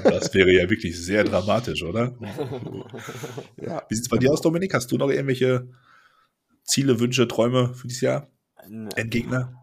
[0.04, 2.16] das wäre ja wirklich sehr dramatisch, oder?
[3.58, 3.84] ja.
[3.88, 4.74] Wie sieht es bei dir aus, Dominik?
[4.74, 5.70] Hast du noch irgendwelche
[6.64, 8.28] Ziele, Wünsche, Träume für dieses Jahr?
[8.96, 9.54] Endgegner?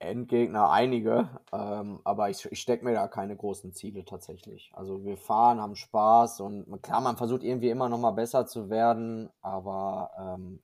[0.00, 4.70] Endgegner einige, ähm, aber ich, ich stecke mir da keine großen Ziele tatsächlich.
[4.74, 8.70] Also wir fahren, haben Spaß und klar, man versucht irgendwie immer noch mal besser zu
[8.70, 10.60] werden, aber ähm,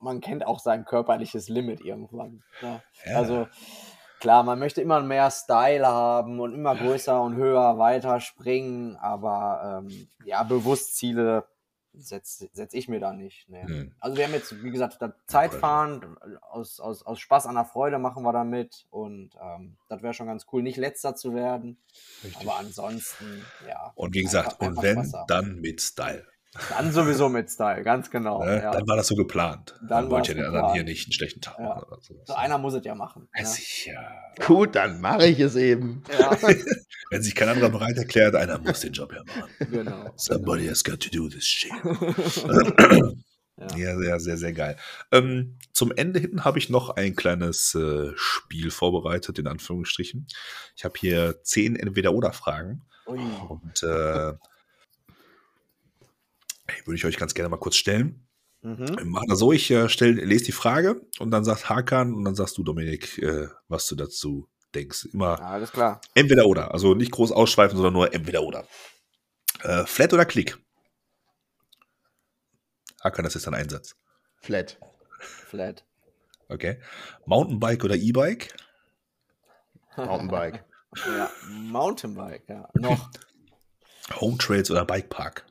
[0.00, 2.42] man kennt auch sein körperliches Limit irgendwann.
[2.62, 2.82] Ne?
[3.06, 3.16] Ja.
[3.16, 3.46] Also
[4.20, 9.82] klar, man möchte immer mehr Style haben und immer größer und höher weiter springen, aber
[9.82, 11.44] ähm, ja, bewusst Ziele
[11.98, 13.48] setze setz ich mir da nicht.
[13.48, 13.62] Nee.
[13.62, 13.92] Hm.
[14.00, 18.22] Also wir haben jetzt, wie gesagt, Zeitfahren, aus, aus, aus Spaß an der Freude machen
[18.22, 21.78] wir damit und ähm, das wäre schon ganz cool, nicht letzter zu werden.
[22.24, 22.46] Richtig.
[22.46, 23.92] Aber ansonsten, ja.
[23.94, 26.26] Und wie gesagt, einfach, und wenn, dann mit Style.
[26.70, 28.42] Dann sowieso mit Style, ganz genau.
[28.42, 28.62] Ne?
[28.62, 28.72] Ja.
[28.72, 29.74] Dann war das so geplant.
[29.80, 31.74] Dann, dann wollte ich ja dann hier nicht einen schlechten Tag ja.
[31.74, 31.98] machen.
[32.24, 33.28] So einer muss es ja machen.
[33.36, 33.44] Ja.
[33.44, 34.10] Sicher.
[34.46, 36.02] Gut, dann mache ich es eben.
[37.10, 39.70] Wenn sich kein anderer bereit erklärt, einer muss den Job ja machen.
[39.70, 40.10] Genau.
[40.16, 41.70] Somebody has got to do this shit.
[43.76, 43.98] ja.
[43.98, 44.76] sehr, sehr, sehr geil.
[45.12, 50.26] Ähm, zum Ende hinten habe ich noch ein kleines äh, Spiel vorbereitet, in Anführungsstrichen.
[50.76, 52.84] Ich habe hier zehn Entweder-Oder-Fragen.
[53.06, 54.34] Und äh,
[56.84, 58.28] würde ich euch ganz gerne mal kurz stellen.
[58.62, 58.98] Mhm.
[58.98, 62.24] Wir machen das so, ich äh, stell, lese die Frage und dann sagt Hakan und
[62.24, 65.08] dann sagst du, Dominik, äh, was du dazu denkst.
[65.12, 66.00] Immer alles klar.
[66.14, 66.72] entweder oder.
[66.72, 68.66] Also nicht groß ausschweifen, sondern nur entweder oder.
[69.62, 70.58] Äh, Flat oder Klick?
[73.02, 73.96] Hakan, das ist dein Einsatz.
[74.40, 74.78] Flat.
[75.20, 75.84] Flat.
[76.48, 76.80] Okay.
[77.26, 78.54] Mountainbike oder E-Bike?
[79.96, 80.64] Mountainbike.
[81.06, 82.68] ja, Mountainbike, ja.
[82.74, 83.10] Noch.
[84.20, 85.44] Home Trails oder Bikepark?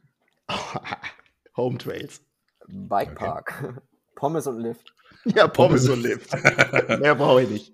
[1.57, 2.21] Home Trails.
[2.67, 3.63] Bikepark.
[3.63, 3.73] Okay.
[4.15, 4.93] Pommes und Lift.
[5.25, 6.33] Ja, Pommes, Pommes und Lift.
[6.99, 7.73] Mehr brauche ich nicht.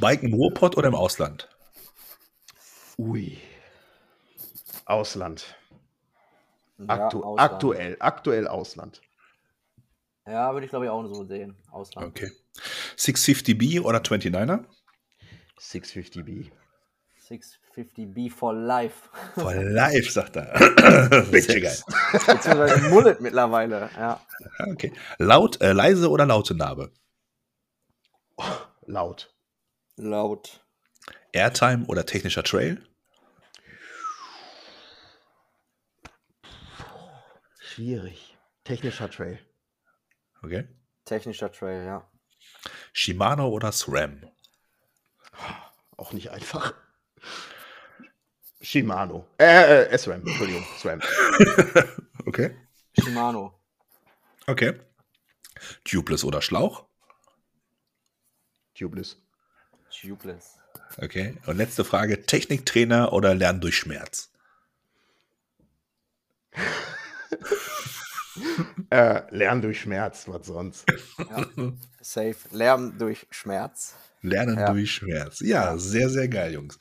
[0.00, 1.48] Bike im Ruhrpott oder im Ausland?
[2.98, 3.38] Ui.
[4.84, 5.56] Ausland.
[6.86, 7.52] Aktu ja, Ausland.
[7.52, 9.00] Aktuell, aktuell Ausland.
[10.26, 11.56] Ja, würde ich glaube ich auch so sehen.
[11.70, 12.08] Ausland.
[12.08, 12.32] Okay.
[12.96, 14.64] 650B oder 29er?
[15.58, 16.50] 650B.
[17.76, 19.08] 650B for life.
[19.34, 20.52] For life, sagt er.
[21.32, 21.78] Richtig geil.
[22.12, 24.20] Beziehungsweise Mullet mittlerweile, ja.
[24.72, 24.92] Okay.
[25.18, 26.92] Laut, äh, leise oder laute Narbe?
[28.86, 29.34] Laut.
[29.96, 30.64] Laut.
[31.32, 32.82] Airtime oder technischer Trail?
[37.60, 38.36] Schwierig.
[38.64, 39.38] Technischer Trail.
[40.42, 40.66] Okay.
[41.04, 42.10] Technischer Trail, ja.
[42.92, 44.26] Shimano oder SRAM?
[45.96, 46.74] Auch nicht einfach.
[48.66, 49.24] Shimano.
[49.38, 51.00] Äh, äh, SRAM, Entschuldigung, SRAM.
[52.26, 52.56] Okay.
[52.98, 53.54] Shimano.
[54.48, 54.74] Okay.
[55.84, 56.84] Tubeless oder Schlauch?
[58.74, 59.16] Tubeless.
[59.88, 60.58] Tubeless.
[60.98, 61.36] Okay.
[61.46, 64.32] Und letzte Frage: Techniktrainer oder Lernen durch Schmerz?
[68.90, 70.84] Äh, Lernen durch Schmerz, was sonst.
[71.18, 71.44] Ja.
[72.00, 72.36] Safe.
[72.52, 73.94] Lärm durch Schmerz.
[74.22, 74.72] Lernen Ja.
[74.72, 75.40] durch Schmerz.
[75.40, 76.78] Ja, sehr, sehr geil, Jungs.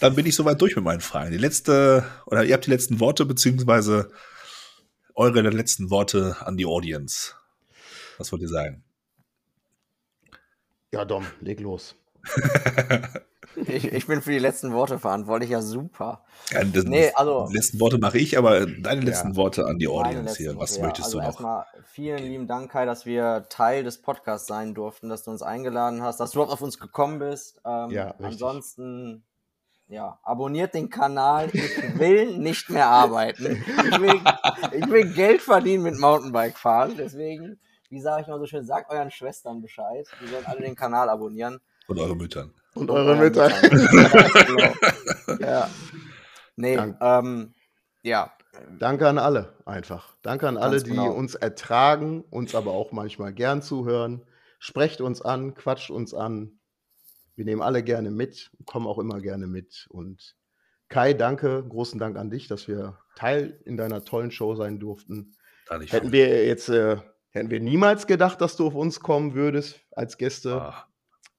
[0.00, 1.30] Dann bin ich soweit durch mit meinen Fragen.
[1.30, 4.10] Die letzte, oder ihr habt die letzten Worte, beziehungsweise
[5.14, 7.32] eure letzten Worte an die Audience.
[8.18, 8.84] Was wollt ihr sagen?
[10.92, 11.94] Ja, Dom, leg los.
[13.56, 16.24] Ich, ich bin für die letzten Worte verantwortlich, ja super.
[16.50, 19.36] Ja, das, Nee, also- die letzten Worte mache ich, aber deine letzten Ja.
[19.36, 20.56] Worte an die Audience hier.
[20.56, 20.86] Was Worte, ja.
[20.86, 21.28] möchtest also du noch?
[21.30, 25.42] Erstmal vielen lieben Dank, Kai, dass wir Teil des Podcasts sein durften, dass du uns
[25.42, 27.60] eingeladen hast, dass du überhaupt auf uns gekommen bist.
[27.64, 28.26] Ähm, Ja, richtig.
[28.26, 29.24] ansonsten,
[29.88, 31.48] ja, abonniert den Kanal.
[31.52, 33.62] Ich will nicht mehr arbeiten.
[33.66, 34.20] Ich will,
[34.72, 36.94] ich will Geld verdienen mit Mountainbike fahren.
[36.98, 37.58] Deswegen,
[37.88, 40.06] wie sage ich mal so schön, sagt euren Schwestern Bescheid.
[40.22, 41.60] Die sollen alle den Kanal abonnieren.
[41.88, 42.52] Und eure Müttern.
[42.76, 43.50] Und Und eure Mütter.
[43.60, 44.72] Genau.
[45.40, 45.68] Ja.
[46.56, 46.96] Nee, Dank.
[47.00, 47.54] ähm,
[48.02, 48.32] ja.
[48.78, 50.16] Danke an alle, einfach.
[50.22, 51.10] Danke an alle, Ganz die genau.
[51.12, 54.22] uns ertragen, uns aber auch manchmal gern zuhören.
[54.58, 56.58] Sprecht uns an, quatscht uns an.
[57.34, 59.86] Wir nehmen alle gerne mit, kommen auch immer gerne mit.
[59.90, 60.36] Und
[60.88, 65.34] Kai, danke, großen Dank an dich, dass wir Teil in deiner tollen Show sein durften.
[65.68, 66.96] Hätten wir jetzt, äh,
[67.30, 70.86] hätten wir niemals gedacht, dass du auf uns kommen würdest als Gäste, Ah,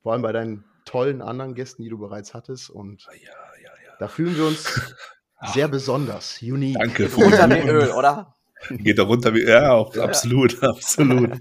[0.03, 2.69] vor allem bei deinen tollen anderen Gästen, die du bereits hattest.
[2.69, 3.29] Und ja,
[3.61, 3.93] ja, ja.
[3.99, 4.95] da fühlen wir uns
[5.53, 6.79] sehr besonders, unique.
[6.79, 7.07] Danke.
[7.09, 8.35] Unter wie Öl, oder?
[8.69, 11.39] Geht da runter wie, ja, auch, absolut, absolut.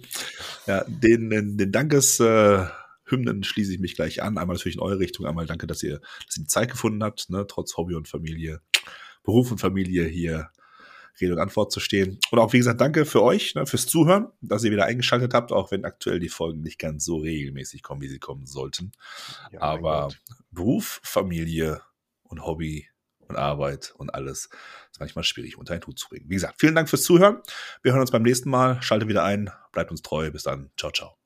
[0.66, 2.66] Ja, den, den, den Dankeshymnen äh,
[3.08, 4.36] Hymnen schließe ich mich gleich an.
[4.36, 7.30] Einmal natürlich in eure Richtung, einmal danke, dass ihr, dass ihr die Zeit gefunden habt,
[7.30, 8.60] ne, trotz Hobby und Familie,
[9.22, 10.50] Beruf und Familie hier
[11.20, 12.18] Rede und Antwort zu stehen.
[12.30, 15.52] Und auch, wie gesagt, danke für euch, ne, fürs Zuhören, dass ihr wieder eingeschaltet habt,
[15.52, 18.92] auch wenn aktuell die Folgen nicht ganz so regelmäßig kommen, wie sie kommen sollten.
[19.52, 20.08] Ja, Aber.
[20.50, 21.82] Beruf, Familie
[22.22, 22.88] und Hobby
[23.28, 24.48] und Arbeit und alles
[24.90, 26.26] ist manchmal schwierig unter einen Hut zu bringen.
[26.28, 27.42] Wie gesagt, vielen Dank fürs Zuhören.
[27.82, 28.80] Wir hören uns beim nächsten Mal.
[28.82, 30.30] Schaltet wieder ein, bleibt uns treu.
[30.30, 30.70] Bis dann.
[30.76, 31.16] Ciao, ciao.